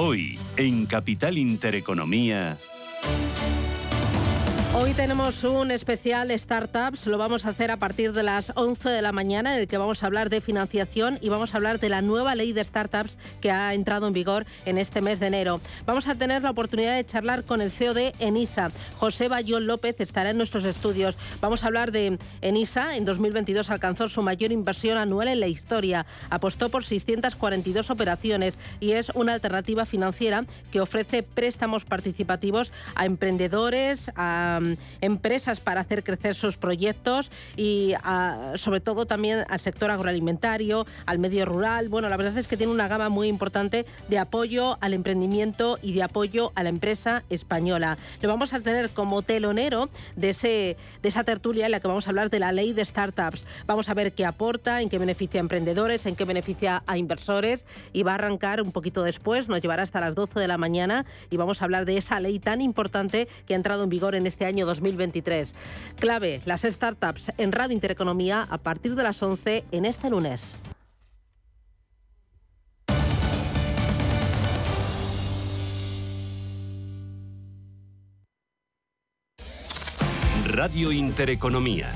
Hoy, 0.00 0.38
en 0.56 0.86
Capital 0.86 1.36
Intereconomía. 1.38 2.56
Hoy 4.80 4.94
tenemos 4.94 5.42
un 5.42 5.72
especial 5.72 6.30
Startups, 6.38 7.08
lo 7.08 7.18
vamos 7.18 7.44
a 7.44 7.48
hacer 7.48 7.72
a 7.72 7.78
partir 7.78 8.12
de 8.12 8.22
las 8.22 8.52
11 8.54 8.88
de 8.90 9.02
la 9.02 9.10
mañana 9.10 9.54
en 9.54 9.62
el 9.62 9.66
que 9.66 9.76
vamos 9.76 10.02
a 10.02 10.06
hablar 10.06 10.30
de 10.30 10.40
financiación 10.40 11.18
y 11.20 11.30
vamos 11.30 11.52
a 11.52 11.56
hablar 11.56 11.80
de 11.80 11.88
la 11.88 12.00
nueva 12.00 12.36
ley 12.36 12.52
de 12.52 12.64
startups 12.64 13.18
que 13.40 13.50
ha 13.50 13.74
entrado 13.74 14.06
en 14.06 14.12
vigor 14.12 14.46
en 14.66 14.78
este 14.78 15.00
mes 15.00 15.18
de 15.18 15.26
enero. 15.26 15.60
Vamos 15.84 16.06
a 16.06 16.14
tener 16.14 16.42
la 16.42 16.50
oportunidad 16.50 16.94
de 16.94 17.04
charlar 17.04 17.42
con 17.42 17.60
el 17.60 17.72
CEO 17.72 17.92
de 17.92 18.14
ENISA, 18.20 18.70
José 18.94 19.26
Bayón 19.26 19.66
López, 19.66 19.96
estará 20.00 20.30
en 20.30 20.36
nuestros 20.36 20.62
estudios. 20.64 21.18
Vamos 21.40 21.64
a 21.64 21.66
hablar 21.66 21.90
de 21.90 22.16
ENISA, 22.40 22.96
en 22.96 23.04
2022 23.04 23.70
alcanzó 23.70 24.08
su 24.08 24.22
mayor 24.22 24.52
inversión 24.52 24.96
anual 24.96 25.26
en 25.26 25.40
la 25.40 25.48
historia, 25.48 26.06
apostó 26.30 26.68
por 26.68 26.84
642 26.84 27.90
operaciones 27.90 28.56
y 28.78 28.92
es 28.92 29.10
una 29.16 29.34
alternativa 29.34 29.86
financiera 29.86 30.44
que 30.70 30.80
ofrece 30.80 31.24
préstamos 31.24 31.84
participativos 31.84 32.72
a 32.94 33.06
emprendedores, 33.06 34.12
a 34.14 34.60
empresas 35.00 35.60
para 35.60 35.80
hacer 35.80 36.04
crecer 36.04 36.34
sus 36.34 36.56
proyectos 36.56 37.30
y 37.56 37.94
sobre 38.56 38.80
todo 38.80 39.06
también 39.06 39.44
al 39.48 39.60
sector 39.60 39.90
agroalimentario, 39.90 40.86
al 41.06 41.18
medio 41.18 41.44
rural. 41.46 41.88
Bueno, 41.88 42.08
la 42.08 42.16
verdad 42.16 42.36
es 42.36 42.48
que 42.48 42.56
tiene 42.56 42.72
una 42.72 42.88
gama 42.88 43.08
muy 43.08 43.28
importante 43.28 43.86
de 44.08 44.18
apoyo 44.18 44.78
al 44.80 44.94
emprendimiento 44.94 45.78
y 45.82 45.92
de 45.92 46.02
apoyo 46.02 46.52
a 46.54 46.62
la 46.62 46.68
empresa 46.68 47.22
española. 47.30 47.98
Lo 48.20 48.28
vamos 48.28 48.52
a 48.52 48.60
tener 48.60 48.90
como 48.90 49.22
telonero 49.22 49.88
de, 50.16 50.30
ese, 50.30 50.76
de 51.02 51.08
esa 51.08 51.24
tertulia 51.24 51.66
en 51.66 51.72
la 51.72 51.80
que 51.80 51.88
vamos 51.88 52.06
a 52.06 52.10
hablar 52.10 52.30
de 52.30 52.38
la 52.38 52.52
ley 52.52 52.72
de 52.72 52.84
startups. 52.84 53.44
Vamos 53.66 53.88
a 53.88 53.94
ver 53.94 54.12
qué 54.12 54.24
aporta, 54.24 54.82
en 54.82 54.88
qué 54.88 54.98
beneficia 54.98 55.40
a 55.40 55.42
emprendedores, 55.42 56.06
en 56.06 56.16
qué 56.16 56.24
beneficia 56.24 56.82
a 56.86 56.98
inversores 56.98 57.64
y 57.92 58.02
va 58.02 58.12
a 58.12 58.14
arrancar 58.14 58.62
un 58.62 58.72
poquito 58.72 59.02
después, 59.02 59.48
nos 59.48 59.60
llevará 59.60 59.82
hasta 59.82 60.00
las 60.00 60.14
12 60.14 60.40
de 60.40 60.48
la 60.48 60.58
mañana 60.58 61.06
y 61.30 61.36
vamos 61.36 61.62
a 61.62 61.64
hablar 61.64 61.84
de 61.84 61.96
esa 61.96 62.20
ley 62.20 62.38
tan 62.38 62.60
importante 62.60 63.28
que 63.46 63.54
ha 63.54 63.56
entrado 63.56 63.84
en 63.84 63.90
vigor 63.90 64.14
en 64.14 64.26
este 64.26 64.46
año 64.48 64.66
2023. 64.66 65.54
Clave, 66.00 66.42
las 66.44 66.62
startups 66.62 67.32
en 67.38 67.52
Radio 67.52 67.74
Intereconomía 67.74 68.46
a 68.50 68.58
partir 68.58 68.94
de 68.96 69.02
las 69.04 69.22
11 69.22 69.64
en 69.70 69.84
este 69.84 70.10
lunes. 70.10 70.56
Radio 80.58 80.90
Intereconomía. 80.90 81.92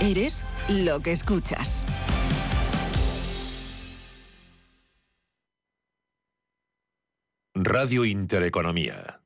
Eres 0.00 0.44
lo 0.68 1.00
que 1.00 1.12
escuchas. 1.12 1.84
Radio 7.54 8.04
Intereconomía. 8.04 9.25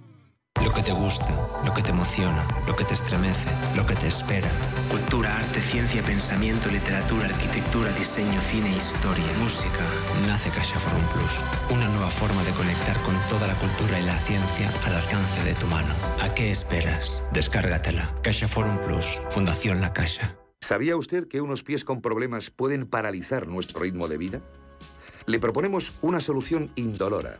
Lo 0.63 0.71
que 0.71 0.83
te 0.83 0.91
gusta, 0.91 1.33
lo 1.65 1.73
que 1.73 1.81
te 1.81 1.89
emociona, 1.89 2.47
lo 2.67 2.75
que 2.75 2.83
te 2.83 2.93
estremece, 2.93 3.49
lo 3.75 3.83
que 3.85 3.95
te 3.95 4.07
espera. 4.07 4.47
Cultura, 4.91 5.35
arte, 5.35 5.59
ciencia, 5.59 6.03
pensamiento, 6.03 6.69
literatura, 6.69 7.25
arquitectura, 7.25 7.91
diseño, 7.93 8.39
cine, 8.39 8.69
historia, 8.69 9.25
música. 9.39 9.83
Nace 10.27 10.51
Caixa 10.51 10.77
Forum 10.77 11.03
Plus, 11.13 11.75
una 11.75 11.89
nueva 11.89 12.11
forma 12.11 12.43
de 12.43 12.51
conectar 12.51 12.95
con 13.01 13.15
toda 13.27 13.47
la 13.47 13.55
cultura 13.55 13.99
y 13.99 14.05
la 14.05 14.17
ciencia 14.19 14.71
al 14.85 14.95
alcance 14.95 15.43
de 15.43 15.55
tu 15.55 15.65
mano. 15.65 15.93
¿A 16.21 16.33
qué 16.35 16.51
esperas? 16.51 17.23
Descárgatela. 17.33 18.13
Caixa 18.21 18.47
Forum 18.47 18.77
Plus, 18.85 19.19
Fundación 19.31 19.81
La 19.81 19.93
Caixa. 19.93 20.37
¿Sabía 20.59 20.95
usted 20.95 21.27
que 21.27 21.41
unos 21.41 21.63
pies 21.63 21.83
con 21.83 22.01
problemas 22.01 22.51
pueden 22.51 22.85
paralizar 22.85 23.47
nuestro 23.47 23.81
ritmo 23.81 24.07
de 24.07 24.17
vida? 24.17 24.41
Le 25.25 25.39
proponemos 25.39 25.93
una 26.01 26.19
solución 26.19 26.67
indolora 26.75 27.39